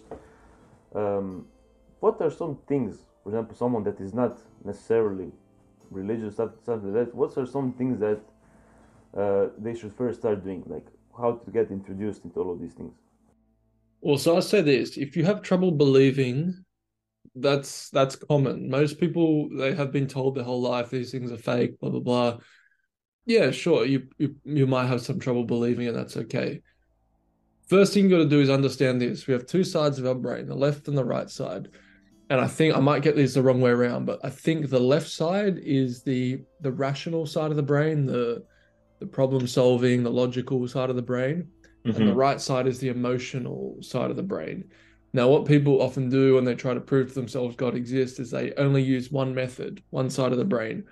Um, 0.95 1.47
what 2.01 2.21
are 2.21 2.31
some 2.31 2.59
things, 2.67 2.99
for 3.23 3.31
example, 3.31 3.57
someone 3.57 3.85
that 3.85 4.01
is 4.01 4.15
not 4.15 4.39
necessarily 4.65 5.33
religious, 5.91 6.35
stuff 6.35 6.51
like 6.67 6.93
that, 6.93 7.15
what 7.15 7.37
are 7.37 7.47
some 7.47 7.73
things 7.73 7.99
that 8.01 8.21
uh, 9.17 9.49
they 9.59 9.75
should 9.75 9.93
first 9.95 10.21
start 10.21 10.45
doing? 10.45 10.63
Like, 10.67 10.87
how 11.17 11.33
to 11.33 11.51
get 11.51 11.71
introduced 11.71 12.25
into 12.25 12.41
all 12.41 12.53
of 12.53 12.61
these 12.61 12.73
things? 12.73 12.95
Well, 14.01 14.19
so 14.19 14.37
I 14.37 14.41
say 14.41 14.61
this: 14.61 14.97
if 14.97 15.17
you 15.17 15.25
have 15.25 15.43
trouble 15.43 15.73
believing, 15.73 16.65
that's 17.37 17.91
that's 17.91 18.17
common. 18.17 18.69
Most 18.69 18.99
people 18.99 19.49
they 19.51 19.75
have 19.75 19.93
been 19.93 20.07
told 20.07 20.35
their 20.35 20.45
whole 20.45 20.61
life 20.61 20.91
these 20.91 21.11
things 21.11 21.31
are 21.31 21.37
fake, 21.37 21.79
blah 21.81 21.91
blah 21.91 22.01
blah. 22.01 22.39
Yeah, 23.27 23.51
sure, 23.51 23.85
you 23.85 24.09
you 24.19 24.37
you 24.45 24.67
might 24.67 24.87
have 24.87 25.01
some 25.03 25.19
trouble 25.19 25.45
believing, 25.45 25.89
and 25.89 25.97
that's 25.97 26.17
okay. 26.17 26.63
First 27.69 27.93
thing 27.93 28.05
you 28.05 28.11
got 28.11 28.19
to 28.19 28.29
do 28.29 28.41
is 28.41 28.51
understand 28.51 29.01
this: 29.01 29.27
we 29.27 29.33
have 29.33 29.47
two 29.47 29.65
sides 29.65 29.99
of 29.99 30.07
our 30.07 30.15
brain, 30.15 30.47
the 30.47 30.55
left 30.55 30.89
and 30.89 30.97
the 30.97 31.05
right 31.05 31.29
side. 31.29 31.69
And 32.29 32.41
I 32.41 32.49
think 32.49 32.75
I 32.75 32.81
might 32.81 33.03
get 33.03 33.15
this 33.15 33.35
the 33.35 33.43
wrong 33.43 33.61
way 33.61 33.71
around, 33.71 34.05
but 34.05 34.19
I 34.25 34.31
think 34.31 34.69
the 34.69 34.81
left 34.81 35.09
side 35.09 35.59
is 35.59 36.03
the 36.03 36.43
the 36.61 36.73
rational 36.73 37.27
side 37.27 37.51
of 37.51 37.57
the 37.57 37.63
brain, 37.63 38.07
the 38.07 38.45
the 38.99 39.07
problem 39.07 39.47
solving, 39.47 40.03
the 40.03 40.11
logical 40.11 40.67
side 40.67 40.91
of 40.91 40.97
the 40.97 41.03
brain 41.03 41.49
and 41.85 41.95
the 41.95 42.01
Mhm. 42.01 42.17
right 42.17 42.41
side 42.41 42.67
is 42.67 42.81
the 42.81 42.89
emotional 42.89 43.77
side 43.81 44.11
of 44.11 44.17
the 44.17 44.23
brain. 44.23 44.71
Now, 45.17 45.29
what 45.29 45.47
people 45.47 45.81
often 45.81 46.11
do 46.11 46.35
when 46.35 46.45
they 46.45 46.55
try 46.55 46.75
to 46.75 46.81
prove 46.81 47.09
to 47.09 47.15
themselves 47.15 47.57
God 47.57 47.75
exists 47.75 48.19
is 48.19 48.31
they 48.31 48.53
only 48.59 48.83
use 48.83 49.11
one 49.11 49.35
method, 49.35 49.83
one 49.89 50.11
side 50.11 50.31
of 50.31 50.37
the 50.37 50.45
brain. 50.45 50.85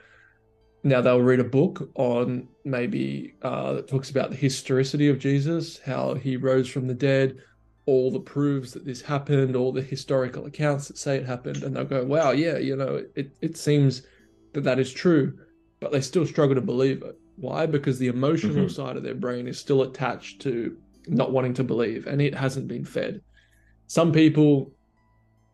Now, 0.82 1.02
they'll 1.02 1.20
read 1.20 1.40
a 1.40 1.44
book 1.44 1.90
on 1.94 2.48
maybe 2.64 3.34
uh, 3.42 3.74
that 3.74 3.86
talks 3.86 4.08
about 4.08 4.30
the 4.30 4.36
historicity 4.36 5.08
of 5.08 5.18
Jesus, 5.18 5.78
how 5.78 6.14
he 6.14 6.38
rose 6.38 6.70
from 6.70 6.86
the 6.86 6.94
dead, 6.94 7.36
all 7.84 8.10
the 8.10 8.18
proofs 8.18 8.72
that 8.72 8.86
this 8.86 9.02
happened, 9.02 9.56
all 9.56 9.72
the 9.72 9.82
historical 9.82 10.46
accounts 10.46 10.88
that 10.88 10.96
say 10.96 11.16
it 11.18 11.26
happened, 11.26 11.62
and 11.62 11.76
they'll 11.76 11.84
go, 11.84 12.02
wow, 12.02 12.30
yeah, 12.30 12.56
you 12.56 12.76
know, 12.76 13.04
it, 13.14 13.30
it 13.42 13.58
seems 13.58 14.04
that 14.54 14.64
that 14.64 14.78
is 14.78 14.90
true, 14.90 15.38
but 15.80 15.92
they 15.92 16.00
still 16.00 16.26
struggle 16.26 16.54
to 16.54 16.62
believe 16.62 17.02
it. 17.02 17.14
Why? 17.36 17.66
Because 17.66 17.98
the 17.98 18.08
emotional 18.08 18.64
Mhm. 18.64 18.70
side 18.70 18.96
of 18.96 19.02
their 19.02 19.14
brain 19.14 19.46
is 19.48 19.58
still 19.58 19.82
attached 19.82 20.40
to 20.42 20.78
not 21.08 21.30
wanting 21.30 21.52
to 21.52 21.64
believe 21.64 22.06
and 22.06 22.22
it 22.22 22.34
hasn't 22.34 22.68
been 22.68 22.86
fed. 22.86 23.20
Some 23.94 24.10
people, 24.10 24.72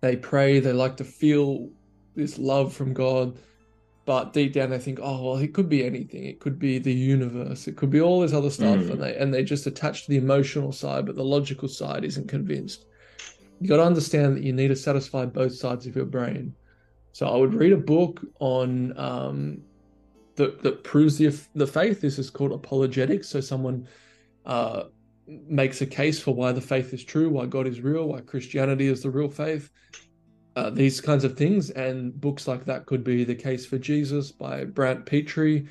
they 0.00 0.16
pray, 0.16 0.60
they 0.60 0.72
like 0.72 0.96
to 0.96 1.04
feel 1.04 1.68
this 2.14 2.38
love 2.38 2.72
from 2.72 2.94
God, 2.94 3.36
but 4.06 4.32
deep 4.32 4.54
down 4.54 4.70
they 4.70 4.78
think, 4.78 4.98
oh, 5.02 5.22
well, 5.22 5.36
it 5.36 5.52
could 5.52 5.68
be 5.68 5.84
anything. 5.84 6.24
It 6.24 6.40
could 6.40 6.58
be 6.58 6.78
the 6.78 6.90
universe. 6.90 7.68
It 7.68 7.76
could 7.76 7.90
be 7.90 8.00
all 8.00 8.22
this 8.22 8.32
other 8.32 8.48
stuff. 8.48 8.78
Mm. 8.78 8.92
And 8.92 9.02
they 9.02 9.14
and 9.14 9.34
they 9.34 9.44
just 9.44 9.66
attach 9.66 10.04
to 10.04 10.10
the 10.10 10.16
emotional 10.16 10.72
side, 10.72 11.04
but 11.04 11.16
the 11.16 11.22
logical 11.22 11.68
side 11.68 12.02
isn't 12.02 12.28
convinced. 12.28 12.86
You 13.60 13.68
got 13.68 13.76
to 13.76 13.84
understand 13.84 14.38
that 14.38 14.42
you 14.42 14.54
need 14.54 14.68
to 14.68 14.76
satisfy 14.76 15.26
both 15.26 15.54
sides 15.54 15.86
of 15.86 15.94
your 15.94 16.06
brain. 16.06 16.54
So 17.12 17.28
I 17.28 17.36
would 17.36 17.52
read 17.52 17.74
a 17.74 17.76
book 17.94 18.22
on 18.38 18.98
um, 18.98 19.60
that 20.36 20.62
that 20.62 20.82
proves 20.82 21.18
the 21.18 21.38
the 21.54 21.66
faith. 21.66 22.00
This 22.00 22.18
is 22.18 22.30
called 22.30 22.52
apologetics. 22.52 23.28
So 23.28 23.42
someone 23.42 23.86
uh, 24.46 24.84
makes 25.30 25.80
a 25.80 25.86
case 25.86 26.20
for 26.20 26.34
why 26.34 26.52
the 26.52 26.60
faith 26.60 26.92
is 26.92 27.04
true, 27.04 27.30
why 27.30 27.46
God 27.46 27.66
is 27.66 27.80
real, 27.80 28.08
why 28.08 28.20
Christianity 28.20 28.88
is 28.88 29.02
the 29.02 29.10
real 29.10 29.28
faith. 29.28 29.70
Uh, 30.56 30.70
these 30.70 31.00
kinds 31.00 31.24
of 31.24 31.36
things, 31.36 31.70
and 31.70 32.20
books 32.20 32.48
like 32.48 32.64
that 32.64 32.84
could 32.86 33.04
be 33.04 33.22
The 33.22 33.34
Case 33.34 33.64
for 33.64 33.78
Jesus 33.78 34.32
by 34.32 34.64
Brant 34.64 35.06
Pitre, 35.06 35.62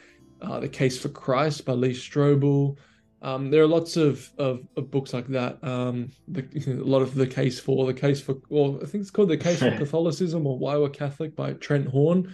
uh, 0.42 0.60
The 0.62 0.70
Case 0.70 1.00
for 1.00 1.10
Christ 1.10 1.66
by 1.66 1.74
Lee 1.74 1.92
Strobel. 1.92 2.78
Um, 3.22 3.52
there 3.52 3.62
are 3.62 3.68
lots 3.68 3.98
of, 3.98 4.32
of, 4.38 4.62
of 4.78 4.90
books 4.90 5.14
like 5.14 5.28
that. 5.28 5.62
Um, 5.62 6.12
the, 6.30 6.48
a 6.82 6.86
lot 6.86 7.02
of 7.02 7.14
The 7.14 7.28
Case 7.28 7.60
for, 7.60 7.86
The 7.86 7.94
Case 7.94 8.22
for, 8.22 8.38
well, 8.48 8.80
I 8.82 8.86
think 8.86 9.02
it's 9.02 9.12
called 9.12 9.30
The 9.30 9.38
Case 9.38 9.60
for 9.60 9.72
Catholicism 9.78 10.48
or 10.48 10.58
Why 10.58 10.78
We're 10.78 10.90
Catholic 10.90 11.36
by 11.36 11.54
Trent 11.54 11.88
Horn. 11.88 12.34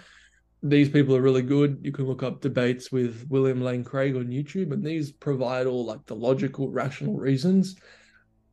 These 0.68 0.89
people 0.89 1.16
are 1.16 1.22
really 1.22 1.43
good. 1.43 1.80
You 1.84 1.91
can 1.91 2.05
look 2.07 2.24
up 2.24 2.41
debates 2.41 2.91
with 2.91 3.28
William 3.30 3.61
Lane 3.61 3.84
Craig 3.84 4.16
on 4.16 4.28
YouTube, 4.28 4.72
and 4.74 4.84
these 4.84 5.11
provide 5.11 5.68
all 5.68 5.86
like 5.86 6.03
the 6.05 6.16
logical, 6.16 6.70
rational 6.70 7.16
reasons. 7.18 7.76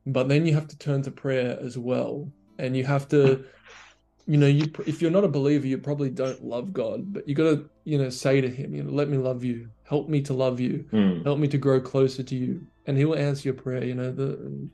But 0.04 0.28
then 0.28 0.44
you 0.44 0.52
have 0.54 0.68
to 0.68 0.76
turn 0.76 1.02
to 1.02 1.10
prayer 1.10 1.58
as 1.60 1.78
well. 1.78 2.30
And 2.58 2.76
you 2.76 2.84
have 2.84 3.08
to 3.08 3.44
you 4.26 4.36
know, 4.36 4.46
you 4.46 4.70
if 4.86 5.02
you're 5.02 5.10
not 5.10 5.24
a 5.24 5.28
believer, 5.28 5.66
you 5.66 5.78
probably 5.78 6.10
don't 6.10 6.44
love 6.44 6.72
God, 6.72 7.12
but 7.12 7.28
you 7.28 7.34
got 7.34 7.44
to, 7.44 7.68
you 7.84 7.98
know, 7.98 8.08
say 8.08 8.40
to 8.40 8.48
Him, 8.48 8.74
you 8.74 8.84
know, 8.84 8.92
let 8.92 9.08
me 9.08 9.18
love 9.18 9.42
you, 9.42 9.68
help 9.88 10.08
me 10.08 10.22
to 10.22 10.32
love 10.32 10.60
you, 10.60 10.84
Mm. 10.92 11.24
help 11.24 11.38
me 11.38 11.48
to 11.48 11.58
grow 11.58 11.80
closer 11.80 12.22
to 12.22 12.36
you, 12.36 12.62
and 12.86 12.96
He 12.96 13.04
will 13.04 13.16
answer 13.16 13.48
your 13.48 13.54
prayer. 13.54 13.84
You 13.84 13.94
know, 13.94 14.12
the 14.12 14.68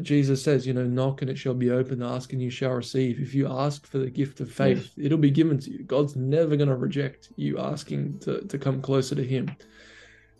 Jesus 0.00 0.42
says, 0.42 0.66
you 0.66 0.72
know, 0.72 0.84
knock 0.84 1.22
and 1.22 1.30
it 1.30 1.38
shall 1.38 1.54
be 1.54 1.70
open, 1.70 2.02
ask 2.02 2.32
and 2.32 2.42
you 2.42 2.50
shall 2.50 2.72
receive. 2.72 3.20
If 3.20 3.34
you 3.34 3.48
ask 3.48 3.86
for 3.86 3.98
the 3.98 4.10
gift 4.10 4.40
of 4.40 4.50
faith, 4.50 4.92
it'll 4.96 5.18
be 5.18 5.30
given 5.30 5.58
to 5.60 5.70
you. 5.70 5.84
God's 5.84 6.16
never 6.16 6.56
going 6.56 6.68
to 6.68 6.76
reject 6.76 7.30
you 7.36 7.58
asking 7.58 8.18
to 8.20 8.40
to 8.40 8.58
come 8.58 8.82
closer 8.82 9.14
to 9.14 9.24
Him. 9.24 9.54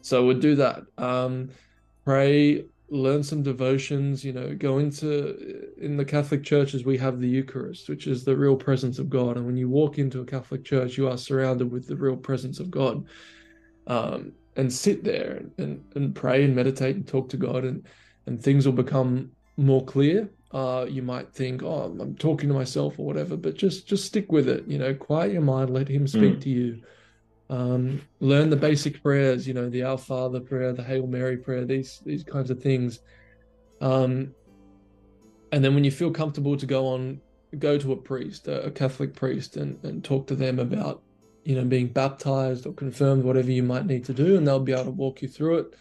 So 0.03 0.25
we'll 0.27 0.41
do 0.41 0.57
that. 0.57 0.83
Um, 0.99 1.51
pray 2.05 2.65
learn 2.89 3.21
some 3.23 3.43
devotions 3.43 4.25
you 4.25 4.33
know 4.33 4.55
go 4.55 4.79
into 4.79 5.73
in 5.79 5.97
the 5.97 6.05
catholic 6.05 6.45
churches 6.45 6.85
we 6.85 6.97
have 6.97 7.21
the 7.21 7.29
eucharist 7.29 7.89
which 7.89 8.07
is 8.07 8.25
the 8.25 8.37
real 8.37 8.55
presence 8.55 9.01
of 9.01 9.11
god 9.11 9.37
and 9.37 9.45
when 9.45 9.57
you 9.57 9.69
walk 9.69 9.99
into 9.99 10.21
a 10.21 10.25
catholic 10.25 10.65
church 10.65 10.97
you 10.97 11.09
are 11.09 11.19
surrounded 11.19 11.71
with 11.71 11.89
the 11.89 11.97
real 11.97 12.17
presence 12.17 12.61
of 12.61 12.71
god 12.71 13.05
um, 13.89 14.33
and 14.55 14.73
sit 14.73 15.03
there 15.03 15.43
and, 15.59 15.83
and 15.97 16.15
pray 16.15 16.45
and 16.45 16.55
meditate 16.55 16.95
and 16.95 17.09
talk 17.09 17.29
to 17.29 17.37
god 17.37 17.65
and 17.65 17.85
and 18.27 18.41
things 18.41 18.67
will 18.67 18.73
become 18.73 19.31
more 19.57 19.85
clear 19.85 20.29
uh, 20.53 20.87
you 20.89 21.03
might 21.03 21.33
think 21.33 21.63
oh 21.63 21.83
i'm 22.01 22.15
talking 22.17 22.49
to 22.49 22.55
myself 22.55 22.99
or 22.99 23.07
whatever 23.07 23.37
but 23.37 23.57
just 23.57 23.87
just 23.87 24.05
stick 24.05 24.31
with 24.31 24.49
it 24.49 24.65
you 24.67 24.79
know 24.79 24.95
quiet 24.95 25.33
your 25.33 25.43
mind 25.43 25.71
let 25.71 25.89
him 25.89 26.07
speak 26.07 26.35
Mm. 26.37 26.41
to 26.43 26.49
you 26.49 26.83
um, 27.49 28.03
learn 28.19 28.51
the 28.51 28.57
basic 28.57 29.01
prayers, 29.03 29.47
you 29.47 29.55
know, 29.55 29.69
the 29.71 29.85
Our 29.85 29.99
Father 29.99 30.41
prayer, 30.41 30.73
the 30.73 30.83
Hail 30.83 31.07
Mary 31.07 31.37
prayer, 31.37 31.65
these 31.65 32.01
these 32.05 32.25
kinds 32.25 32.51
of 32.51 32.61
things. 32.61 32.99
Um, 33.81 34.35
and 35.53 35.65
then 35.65 35.75
when 35.75 35.85
you 35.85 35.93
feel 35.93 36.11
comfortable 36.11 36.57
to 36.57 36.67
go 36.67 36.89
on, 36.89 37.21
go 37.59 37.79
to 37.79 37.93
a 37.93 37.97
priest, 37.97 38.49
a, 38.49 38.65
a 38.65 38.71
Catholic 38.71 39.15
priest, 39.15 39.57
and 39.57 39.79
and 39.85 40.03
talk 40.03 40.27
to 40.27 40.35
them 40.35 40.59
about, 40.59 41.03
you 41.45 41.55
know, 41.55 41.65
being 41.65 41.87
baptized 41.87 42.67
or 42.67 42.73
confirmed, 42.73 43.23
whatever 43.23 43.53
you 43.53 43.63
might 43.63 43.87
need 43.87 44.05
to 44.07 44.13
do, 44.13 44.37
and 44.37 44.47
they'll 44.47 44.59
be 44.59 44.73
able 44.73 44.85
to 44.87 44.91
walk 44.91 45.23
you 45.23 45.29
through 45.29 45.59
it. 45.59 45.75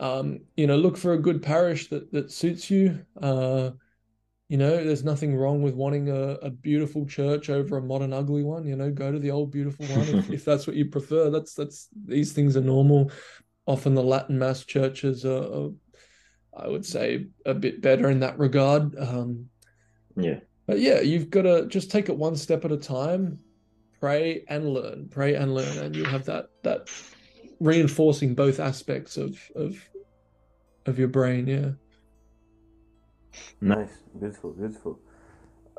Um, 0.00 0.40
you 0.56 0.66
know, 0.66 0.76
look 0.76 0.96
for 0.96 1.12
a 1.12 1.18
good 1.18 1.42
parish 1.42 1.88
that 1.88 2.12
that 2.12 2.30
suits 2.30 2.70
you. 2.70 3.04
Uh, 3.20 3.70
you 4.48 4.58
know, 4.58 4.84
there's 4.84 5.04
nothing 5.04 5.34
wrong 5.34 5.62
with 5.62 5.74
wanting 5.74 6.10
a, 6.10 6.32
a 6.42 6.50
beautiful 6.50 7.06
church 7.06 7.48
over 7.48 7.78
a 7.78 7.82
modern 7.82 8.12
ugly 8.12 8.42
one. 8.42 8.66
You 8.66 8.76
know, 8.76 8.90
go 8.90 9.10
to 9.10 9.18
the 9.18 9.30
old 9.30 9.50
beautiful 9.50 9.86
one 9.86 10.08
if, 10.08 10.30
if 10.32 10.44
that's 10.44 10.66
what 10.66 10.76
you 10.76 10.86
prefer. 10.86 11.30
That's 11.30 11.54
that's 11.54 11.88
these 12.04 12.32
things 12.32 12.56
are 12.56 12.62
normal. 12.62 13.10
Often 13.66 13.94
the 13.94 14.02
Latin 14.02 14.38
Mass 14.38 14.64
churches 14.64 15.24
are, 15.24 15.42
are 15.42 15.70
I 16.54 16.68
would 16.68 16.84
say, 16.84 17.28
a 17.46 17.54
bit 17.54 17.80
better 17.80 18.10
in 18.10 18.20
that 18.20 18.38
regard. 18.38 18.94
Um, 18.98 19.48
Yeah. 20.16 20.40
but 20.66 20.80
yeah, 20.80 21.00
you've 21.00 21.30
got 21.30 21.42
to 21.42 21.66
just 21.66 21.90
take 21.90 22.08
it 22.08 22.16
one 22.16 22.36
step 22.36 22.64
at 22.64 22.72
a 22.72 22.76
time, 22.76 23.38
pray 24.00 24.44
and 24.48 24.68
learn, 24.68 25.08
pray 25.10 25.34
and 25.34 25.54
learn, 25.54 25.78
and 25.78 25.96
you'll 25.96 26.10
have 26.10 26.26
that 26.26 26.46
that 26.62 26.90
reinforcing 27.62 28.34
both 28.34 28.58
aspects 28.60 29.16
of 29.16 29.50
of 29.54 29.88
of 30.86 30.98
your 30.98 31.08
brain. 31.08 31.46
Yeah. 31.46 31.70
Nice, 33.60 33.94
beautiful, 34.18 34.50
beautiful. 34.52 34.98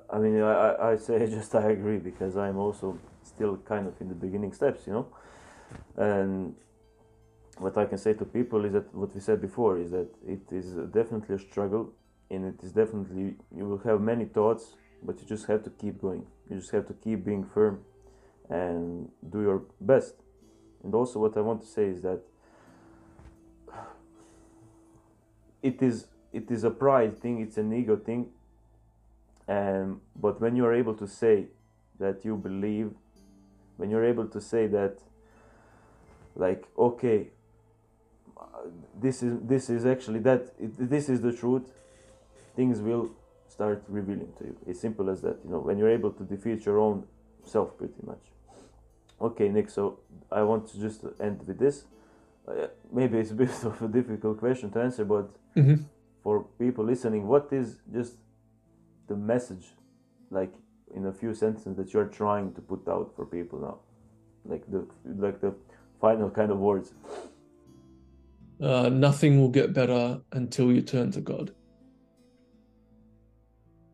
I 0.09 0.17
mean, 0.17 0.41
I, 0.41 0.91
I, 0.91 0.95
say 0.97 1.25
just 1.37 1.53
I 1.55 1.71
agree 1.71 1.97
because 1.97 2.37
I'm 2.37 2.57
also 2.57 2.97
still 3.23 3.57
kind 3.57 3.87
of 3.87 3.99
in 4.01 4.09
the 4.09 4.15
beginning 4.15 4.53
steps, 4.53 4.87
you 4.87 4.93
know. 4.93 5.07
And 5.97 6.55
what 7.57 7.77
I 7.77 7.85
can 7.85 7.97
say 7.97 8.13
to 8.13 8.25
people 8.25 8.65
is 8.65 8.73
that 8.73 8.93
what 8.93 9.13
we 9.13 9.21
said 9.21 9.41
before 9.41 9.77
is 9.79 9.91
that 9.91 10.09
it 10.25 10.41
is 10.51 10.75
definitely 10.91 11.35
a 11.35 11.39
struggle, 11.39 11.93
and 12.31 12.45
it 12.45 12.63
is 12.63 12.71
definitely 12.71 13.35
you 13.55 13.65
will 13.67 13.81
have 13.89 14.01
many 14.01 14.25
thoughts, 14.25 14.75
but 15.03 15.19
you 15.19 15.25
just 15.27 15.45
have 15.47 15.63
to 15.63 15.69
keep 15.69 16.01
going. 16.01 16.25
You 16.49 16.57
just 16.57 16.71
have 16.71 16.87
to 16.87 16.93
keep 16.93 17.25
being 17.25 17.43
firm, 17.43 17.81
and 18.49 19.09
do 19.29 19.41
your 19.41 19.63
best. 19.81 20.22
And 20.83 20.93
also, 20.93 21.19
what 21.19 21.37
I 21.37 21.41
want 21.41 21.61
to 21.61 21.67
say 21.67 21.85
is 21.85 22.01
that 22.01 22.21
it 25.61 25.81
is 25.81 26.07
it 26.33 26.51
is 26.51 26.63
a 26.63 26.69
pride 26.71 27.17
thing 27.17 27.39
it's 27.39 27.57
an 27.57 27.71
ego 27.73 27.95
thing. 27.95 28.29
Um, 29.47 30.01
but 30.15 30.39
when 30.41 30.55
you 30.55 30.65
are 30.65 30.73
able 30.73 30.93
to 30.95 31.07
say 31.07 31.47
that 31.99 32.25
you 32.25 32.35
believe 32.35 32.91
when 33.77 33.89
you're 33.89 34.05
able 34.05 34.27
to 34.27 34.41
say 34.41 34.67
that 34.67 34.99
like 36.35 36.67
okay 36.77 37.29
this 38.99 39.23
is 39.23 39.39
this 39.41 39.69
is 39.69 39.85
actually 39.85 40.19
that 40.19 40.53
it, 40.59 40.89
this 40.89 41.09
is 41.09 41.21
the 41.21 41.31
truth 41.31 41.71
things 42.55 42.79
will 42.79 43.11
start 43.47 43.83
revealing 43.87 44.31
to 44.37 44.45
you. 44.45 44.57
It's 44.65 44.79
simple 44.79 45.09
as 45.09 45.21
that 45.21 45.37
you 45.43 45.51
know 45.51 45.59
when 45.59 45.77
you're 45.77 45.91
able 45.91 46.11
to 46.11 46.23
defeat 46.23 46.65
your 46.65 46.79
own 46.79 47.05
self 47.43 47.77
pretty 47.77 48.01
much 48.05 48.32
okay 49.21 49.49
nick 49.49 49.69
so 49.69 49.99
i 50.31 50.41
want 50.41 50.67
to 50.67 50.79
just 50.79 51.01
end 51.19 51.41
with 51.47 51.57
this 51.59 51.85
uh, 52.47 52.67
maybe 52.91 53.17
it's 53.17 53.31
a 53.31 53.33
bit 53.43 53.49
of 53.63 53.81
a 53.81 53.87
difficult 53.87 54.37
question 54.39 54.69
to 54.71 54.79
answer 54.81 55.05
but 55.05 55.29
Mhm. 55.55 55.85
for 56.23 56.45
people 56.57 56.83
listening, 56.85 57.27
what 57.27 57.51
is 57.51 57.77
just 57.91 58.13
the 59.07 59.15
message, 59.15 59.65
like 60.31 60.53
in 60.95 61.05
a 61.05 61.11
few 61.11 61.33
sentences 61.35 61.75
that 61.75 61.93
you're 61.93 62.07
trying 62.07 62.53
to 62.53 62.61
put 62.61 62.87
out 62.87 63.11
for 63.15 63.25
people 63.25 63.59
now, 63.59 63.77
like 64.45 64.63
the 64.71 64.87
like 65.25 65.41
the 65.41 65.53
final 65.99 66.29
kind 66.29 66.49
of 66.51 66.57
words. 66.59 66.93
Uh, 68.61 68.89
nothing 68.89 69.39
will 69.39 69.49
get 69.49 69.73
better 69.73 70.21
until 70.31 70.71
you 70.71 70.81
turn 70.81 71.11
to 71.11 71.21
God. 71.21 71.51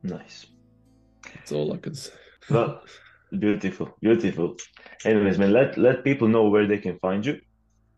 Nice. 0.03 0.45
That's 1.34 1.51
all 1.51 1.74
I 1.74 1.78
can 1.78 1.95
say. 1.95 2.11
Well, 2.49 2.84
beautiful, 3.38 3.95
beautiful. 4.01 4.55
Anyways, 5.05 5.38
man, 5.38 5.53
let 5.53 5.77
let 5.77 6.03
people 6.03 6.27
know 6.27 6.49
where 6.49 6.67
they 6.67 6.77
can 6.77 6.97
find 6.99 7.25
you 7.25 7.39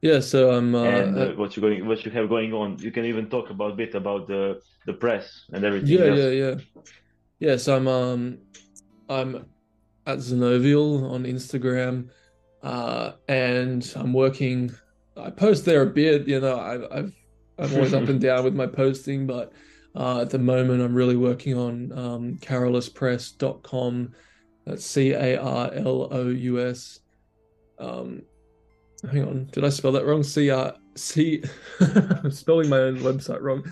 Yeah, 0.02 0.20
so 0.20 0.52
I'm 0.52 0.74
uh, 0.74 0.84
and 0.84 1.18
uh, 1.18 1.32
what 1.34 1.56
you 1.56 1.62
going, 1.62 1.88
what 1.88 2.04
you 2.04 2.12
have 2.12 2.28
going 2.28 2.54
on. 2.54 2.80
You 2.80 2.92
can 2.92 3.06
even 3.06 3.30
talk 3.30 3.50
about 3.50 3.74
a 3.74 3.76
bit 3.76 3.94
about 3.94 4.28
the 4.28 4.60
the 4.86 4.94
press 4.94 5.46
and 5.54 5.64
everything 5.64 5.90
yeah, 5.90 6.06
else. 6.06 6.20
yeah, 6.20 6.30
yeah. 6.30 6.56
Yes, 7.40 7.68
I'm 7.68 7.88
um 7.88 8.40
I'm 9.10 9.46
at 10.08 10.18
Zenoviel 10.18 11.10
on 11.10 11.26
Instagram, 11.26 12.10
uh, 12.64 13.14
and 13.28 13.92
I'm 13.96 14.14
working. 14.14 14.72
I 15.16 15.30
post 15.30 15.66
there 15.66 15.84
a 15.84 15.86
bit, 15.86 16.28
you 16.28 16.40
know. 16.40 16.58
I, 16.58 16.98
I've 16.98 17.14
I'm 17.60 17.74
always 17.76 17.94
up 17.94 18.10
and 18.10 18.20
down 18.28 18.44
with 18.44 18.56
my 18.56 18.66
posting, 18.66 19.28
but 19.28 19.54
uh, 19.96 20.22
at 20.22 20.32
the 20.32 20.40
moment 20.40 20.82
I'm 20.82 20.96
really 20.96 21.18
working 21.18 21.56
on 21.56 21.92
um, 21.92 22.38
caroluspress.com. 22.38 24.14
That's 24.66 24.86
C 24.86 25.12
A 25.12 25.40
R 25.40 25.72
L 25.74 26.08
O 26.12 26.30
U 26.30 26.68
S. 26.68 27.00
Um, 27.80 28.22
hang 29.12 29.28
on, 29.28 29.46
did 29.52 29.66
I 29.66 29.70
spell 29.70 29.92
that 29.94 30.06
wrong? 30.06 30.24
C 30.24 30.50
R 30.50 30.76
C. 30.96 31.44
I'm 31.80 32.32
spelling 32.32 32.70
my 32.70 32.78
own 32.78 33.00
website 33.00 33.42
wrong. 33.42 33.72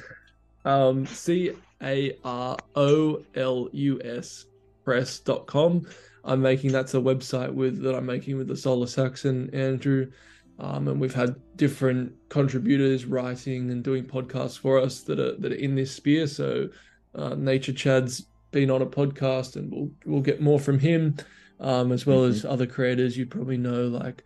Um, 0.66 1.06
C 1.06 1.52
A 1.82 2.18
R 2.24 2.58
O 2.76 3.24
L 3.36 3.70
U 3.72 4.02
S 4.04 4.46
press.com. 4.84 5.88
I'm 6.24 6.42
making 6.42 6.72
that's 6.72 6.96
a 6.96 6.98
website 6.98 7.54
with 7.54 7.82
that 7.84 7.96
I'm 7.96 8.06
making 8.06 8.38
with 8.38 8.48
the 8.48 8.58
Solar 8.58 8.88
Saxon 8.88 9.50
Andrew. 9.54 10.12
Um, 10.60 10.88
and 10.90 11.00
we've 11.00 11.14
had 11.14 11.36
different 11.56 12.12
contributors 12.30 13.06
writing 13.06 13.72
and 13.72 13.84
doing 13.84 14.04
podcasts 14.04 14.58
for 14.58 14.78
us 14.80 15.02
that 15.02 15.20
are 15.20 15.36
that 15.38 15.52
are 15.52 15.56
in 15.56 15.76
this 15.76 15.96
sphere. 15.96 16.28
So 16.28 16.70
uh, 17.16 17.36
Nature 17.36 17.74
Chad's 17.74 18.26
been 18.52 18.72
on 18.72 18.82
a 18.82 18.86
podcast, 18.86 19.56
and 19.56 19.72
we'll 19.72 19.91
we'll 20.06 20.22
get 20.22 20.41
more 20.41 20.60
from 20.60 20.80
him, 20.80 21.16
um, 21.60 21.91
as 21.91 22.06
well 22.06 22.24
as 22.24 22.45
other 22.45 22.66
creators 22.66 23.18
you 23.18 23.26
probably 23.26 23.58
know 23.58 23.88
like 23.88 24.24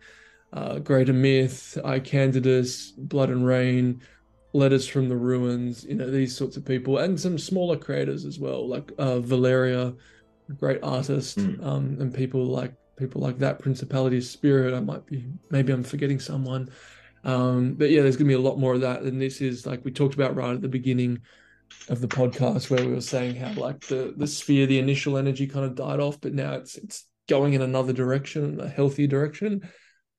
uh, 0.52 0.78
Greater 0.78 1.12
Myth, 1.12 1.78
I 1.84 2.00
Candidus, 2.00 2.92
Blood 2.96 3.30
and 3.30 3.44
Rain, 3.46 4.00
Letters 4.52 4.86
from 4.86 5.08
the 5.08 5.16
Ruins, 5.16 5.84
you 5.84 5.94
know, 5.96 6.10
these 6.10 6.36
sorts 6.36 6.56
of 6.56 6.64
people, 6.64 6.98
and 6.98 7.18
some 7.18 7.38
smaller 7.38 7.76
creators 7.76 8.24
as 8.24 8.38
well, 8.38 8.68
like 8.68 8.92
uh, 8.98 9.18
Valeria 9.20 9.92
great 10.58 10.78
artist, 10.82 11.38
Mm. 11.38 11.64
um, 11.64 11.96
and 12.00 12.12
people 12.14 12.44
like 12.44 12.74
people 12.96 13.20
like 13.20 13.38
that 13.38 13.58
Principality 13.58 14.18
of 14.18 14.24
Spirit. 14.24 14.74
I 14.74 14.80
might 14.80 15.04
be 15.06 15.24
maybe 15.50 15.72
I'm 15.72 15.82
forgetting 15.82 16.20
someone, 16.20 16.68
um, 17.24 17.74
but 17.74 17.90
yeah, 17.90 18.02
there's 18.02 18.16
gonna 18.16 18.28
be 18.28 18.34
a 18.34 18.38
lot 18.38 18.58
more 18.58 18.74
of 18.74 18.82
that. 18.82 19.02
And 19.02 19.20
this 19.20 19.40
is 19.40 19.66
like 19.66 19.84
we 19.84 19.90
talked 19.90 20.14
about 20.14 20.36
right 20.36 20.54
at 20.54 20.60
the 20.60 20.68
beginning 20.68 21.20
of 21.88 22.00
the 22.00 22.08
podcast 22.08 22.70
where 22.70 22.84
we 22.84 22.92
were 22.92 23.00
saying 23.00 23.36
how 23.36 23.52
like 23.54 23.80
the 23.86 24.14
the 24.16 24.26
sphere, 24.26 24.66
the 24.66 24.78
initial 24.78 25.16
energy 25.16 25.46
kind 25.46 25.64
of 25.64 25.74
died 25.74 26.00
off, 26.00 26.20
but 26.20 26.34
now 26.34 26.54
it's 26.54 26.76
it's 26.76 27.06
going 27.28 27.54
in 27.54 27.62
another 27.62 27.92
direction, 27.92 28.60
a 28.60 28.68
healthier 28.68 29.06
direction, 29.06 29.68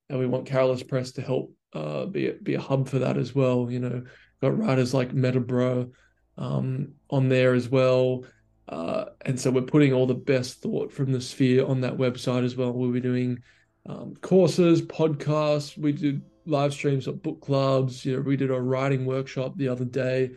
and 0.10 0.20
we 0.20 0.26
want 0.26 0.48
Carolus 0.48 0.84
Press 0.84 1.12
to 1.14 1.22
help 1.22 1.54
uh, 1.74 2.06
be 2.06 2.28
a, 2.28 2.34
be 2.34 2.56
a 2.56 2.62
hub 2.62 2.88
for 2.88 3.00
that 3.00 3.18
as 3.18 3.34
well. 3.34 3.70
You 3.70 3.80
know, 3.80 4.04
got 4.42 4.58
writers 4.58 4.94
like 4.94 5.14
Metabro 5.14 5.92
um, 6.38 6.94
on 7.10 7.30
there 7.30 7.54
as 7.54 7.70
well. 7.70 8.26
Uh, 8.68 9.06
and 9.22 9.40
so 9.40 9.52
we're 9.52 9.62
putting 9.62 9.94
all 9.94 10.08
the 10.08 10.16
best 10.16 10.62
thought 10.62 10.92
from 10.92 11.12
the 11.12 11.22
sphere 11.22 11.66
on 11.66 11.82
that 11.82 11.98
website 11.98 12.44
as 12.44 12.56
well. 12.56 12.72
We'll 12.72 12.92
be 12.92 13.00
doing 13.00 13.40
um, 13.86 14.16
courses, 14.22 14.82
podcasts. 14.82 15.78
We 15.78 15.92
did 15.92 16.24
live 16.46 16.74
streams 16.74 17.08
at 17.08 17.22
book 17.22 17.42
clubs. 17.42 18.06
You 18.06 18.16
know, 18.16 18.22
we 18.22 18.38
did 18.38 18.52
a 18.52 18.60
writing 18.60 19.06
workshop 19.06 19.54
the 19.56 19.68
other 19.68 19.86
day. 19.86 20.32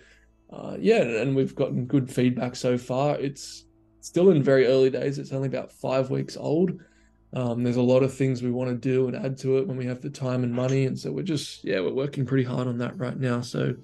Uh, 0.53 0.77
yeah, 0.79 1.03
and 1.03 1.37
we've 1.37 1.55
gotten 1.55 1.85
good 1.85 2.11
feedback 2.11 2.57
so 2.57 2.79
far. 2.79 3.17
It's 3.17 3.65
still 4.01 4.31
in 4.31 4.43
very 4.43 4.67
early 4.67 4.91
days. 4.91 5.19
It's 5.19 5.33
only 5.33 5.49
about 5.49 5.73
five 5.73 6.11
weeks 6.11 6.37
old. 6.37 6.73
Um, 7.35 7.63
there's 7.63 7.77
a 7.77 7.83
lot 7.83 8.03
of 8.03 8.15
things 8.15 8.43
we 8.43 8.51
want 8.51 8.71
to 8.71 8.77
do 8.77 9.07
and 9.07 9.17
add 9.17 9.37
to 9.39 9.59
it 9.59 9.67
when 9.67 9.77
we 9.77 9.85
have 9.85 10.01
the 10.01 10.09
time 10.09 10.45
and 10.45 10.53
money, 10.53 10.87
and 10.87 10.99
so 10.99 11.13
we're 11.13 11.23
just 11.23 11.63
yeah, 11.65 11.81
we're 11.81 11.93
working 11.93 12.25
pretty 12.25 12.45
hard 12.45 12.67
on 12.67 12.79
that 12.79 12.99
right 12.99 13.19
now. 13.19 13.43
So 13.43 13.75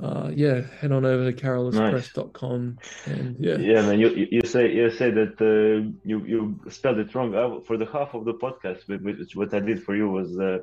uh, 0.00 0.30
yeah, 0.32 0.60
head 0.80 0.92
on 0.92 1.04
over 1.04 1.30
to 1.30 1.36
caroluspress.com 1.36 2.78
and 3.06 3.36
yeah. 3.40 3.56
Yeah, 3.56 3.82
man. 3.82 3.98
You 3.98 4.28
you 4.30 4.42
say 4.44 4.72
you 4.72 4.90
say 4.90 5.10
that 5.10 5.40
uh, 5.40 5.90
you 6.04 6.24
you 6.24 6.60
spelled 6.68 6.98
it 6.98 7.12
wrong. 7.16 7.34
I, 7.34 7.58
for 7.66 7.76
the 7.76 7.86
half 7.86 8.14
of 8.14 8.24
the 8.24 8.34
podcast, 8.34 8.86
which, 8.86 9.00
which 9.00 9.34
what 9.34 9.52
I 9.52 9.58
did 9.58 9.82
for 9.82 9.96
you 9.96 10.08
was 10.08 10.38
uh, 10.38 10.58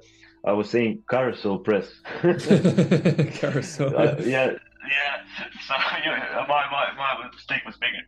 I 0.45 0.53
was 0.53 0.69
saying 0.69 1.03
carousel 1.09 1.59
press. 1.59 1.91
Carousel. 2.21 3.97
Uh, 3.97 4.15
yeah, 4.21 4.53
yeah. 4.87 5.45
So 5.67 5.73
yeah, 6.05 6.45
my, 6.47 6.63
my 6.71 6.85
my 6.97 7.29
mistake 7.33 7.63
was 7.65 7.75
bigger. 7.77 8.03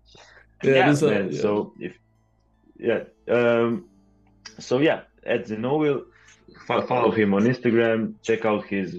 Yeah, 0.63 0.71
Yeah, 0.75 0.89
it 0.89 0.91
is 0.91 1.03
a- 1.03 1.09
man. 1.09 1.31
yeah. 1.31 1.41
So 1.41 1.73
if 1.79 1.93
yeah, 2.79 3.03
um, 3.29 3.85
so 4.59 4.79
yeah, 4.79 5.01
Ed 5.25 5.45
Zenoviel, 5.45 6.03
fo- 6.67 6.85
follow 6.85 7.11
him 7.11 7.33
on 7.33 7.43
Instagram. 7.43 8.13
Check 8.21 8.45
out 8.45 8.65
his 8.65 8.95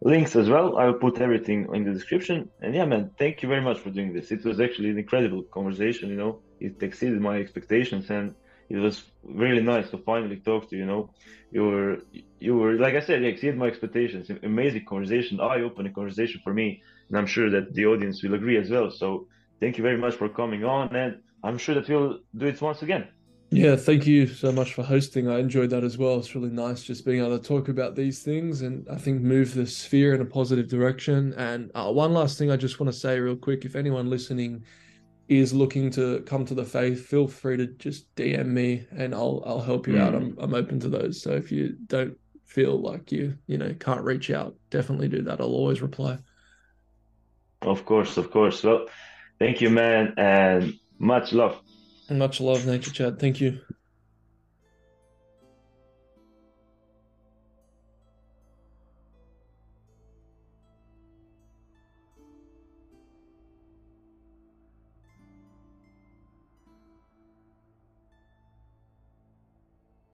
links 0.00 0.36
as 0.36 0.48
well. 0.48 0.76
I'll 0.78 0.94
put 1.06 1.20
everything 1.20 1.68
in 1.74 1.84
the 1.84 1.92
description. 1.92 2.48
And 2.60 2.74
yeah, 2.74 2.84
man, 2.84 3.10
thank 3.18 3.42
you 3.42 3.48
very 3.48 3.62
much 3.62 3.78
for 3.78 3.90
doing 3.90 4.12
this. 4.12 4.30
It 4.30 4.44
was 4.44 4.60
actually 4.60 4.90
an 4.90 4.98
incredible 4.98 5.42
conversation. 5.44 6.10
You 6.10 6.16
know, 6.16 6.40
it 6.60 6.82
exceeded 6.82 7.20
my 7.20 7.38
expectations, 7.38 8.10
and 8.10 8.34
it 8.68 8.76
was 8.78 9.04
really 9.22 9.62
nice 9.62 9.90
to 9.90 9.98
finally 9.98 10.36
talk 10.36 10.68
to 10.70 10.76
you. 10.76 10.82
You 10.82 10.86
know, 10.86 11.10
you 11.50 11.62
were 11.64 11.98
you 12.40 12.56
were 12.56 12.74
like 12.74 12.94
I 12.94 13.00
said, 13.00 13.22
you 13.22 13.28
exceeded 13.28 13.56
my 13.56 13.66
expectations. 13.66 14.30
Amazing 14.42 14.84
conversation, 14.84 15.40
eye-opening 15.40 15.92
conversation 15.92 16.40
for 16.44 16.52
me, 16.52 16.82
and 17.08 17.18
I'm 17.18 17.26
sure 17.26 17.50
that 17.50 17.74
the 17.74 17.86
audience 17.86 18.22
will 18.22 18.34
agree 18.34 18.56
as 18.56 18.70
well. 18.70 18.90
So 18.90 19.28
thank 19.60 19.78
you 19.78 19.82
very 19.82 19.98
much 19.98 20.14
for 20.14 20.28
coming 20.28 20.64
on, 20.64 20.94
and 20.94 21.18
I'm 21.42 21.58
sure 21.58 21.74
that 21.74 21.88
we'll 21.88 22.18
do 22.36 22.46
it 22.46 22.60
once 22.60 22.82
again. 22.82 23.08
Yeah, 23.50 23.76
thank 23.76 24.06
you 24.06 24.26
so 24.26 24.50
much 24.50 24.74
for 24.74 24.82
hosting. 24.82 25.28
I 25.28 25.38
enjoyed 25.38 25.70
that 25.70 25.84
as 25.84 25.96
well. 25.96 26.18
It's 26.18 26.34
really 26.34 26.50
nice 26.50 26.82
just 26.82 27.04
being 27.04 27.20
able 27.20 27.38
to 27.38 27.42
talk 27.42 27.68
about 27.68 27.94
these 27.94 28.22
things 28.22 28.62
and 28.62 28.86
I 28.88 28.96
think 28.96 29.22
move 29.22 29.54
the 29.54 29.66
sphere 29.66 30.14
in 30.14 30.20
a 30.20 30.24
positive 30.24 30.68
direction. 30.68 31.32
And 31.34 31.70
uh, 31.74 31.92
one 31.92 32.12
last 32.12 32.38
thing 32.38 32.50
I 32.50 32.56
just 32.56 32.80
want 32.80 32.92
to 32.92 32.98
say, 32.98 33.20
real 33.20 33.36
quick 33.36 33.64
if 33.64 33.76
anyone 33.76 34.10
listening 34.10 34.64
is 35.28 35.54
looking 35.54 35.90
to 35.92 36.22
come 36.22 36.44
to 36.44 36.54
the 36.54 36.64
faith, 36.64 37.06
feel 37.06 37.28
free 37.28 37.56
to 37.56 37.66
just 37.66 38.12
DM 38.16 38.46
me 38.46 38.86
and 38.90 39.14
I'll 39.14 39.42
I'll 39.46 39.60
help 39.60 39.86
you 39.86 39.98
out. 39.98 40.12
Mm. 40.12 40.16
I'm 40.16 40.36
I'm 40.38 40.54
open 40.54 40.80
to 40.80 40.88
those. 40.88 41.22
So 41.22 41.30
if 41.30 41.52
you 41.52 41.76
don't 41.86 42.16
feel 42.46 42.80
like 42.80 43.12
you 43.12 43.36
you 43.46 43.58
know 43.58 43.74
can't 43.78 44.02
reach 44.02 44.30
out, 44.30 44.56
definitely 44.70 45.08
do 45.08 45.22
that. 45.22 45.40
I'll 45.40 45.46
always 45.46 45.82
reply. 45.82 46.18
Of 47.62 47.84
course, 47.84 48.16
of 48.16 48.30
course. 48.30 48.62
Well, 48.62 48.86
thank 49.38 49.60
you, 49.60 49.70
man, 49.70 50.14
and 50.16 50.74
much 50.98 51.32
love. 51.32 51.60
And 52.08 52.18
much 52.18 52.40
love, 52.40 52.62
Thank 52.62 52.86
you, 52.86 52.92
Chad. 52.92 53.18
Thank 53.18 53.40
you. 53.40 53.60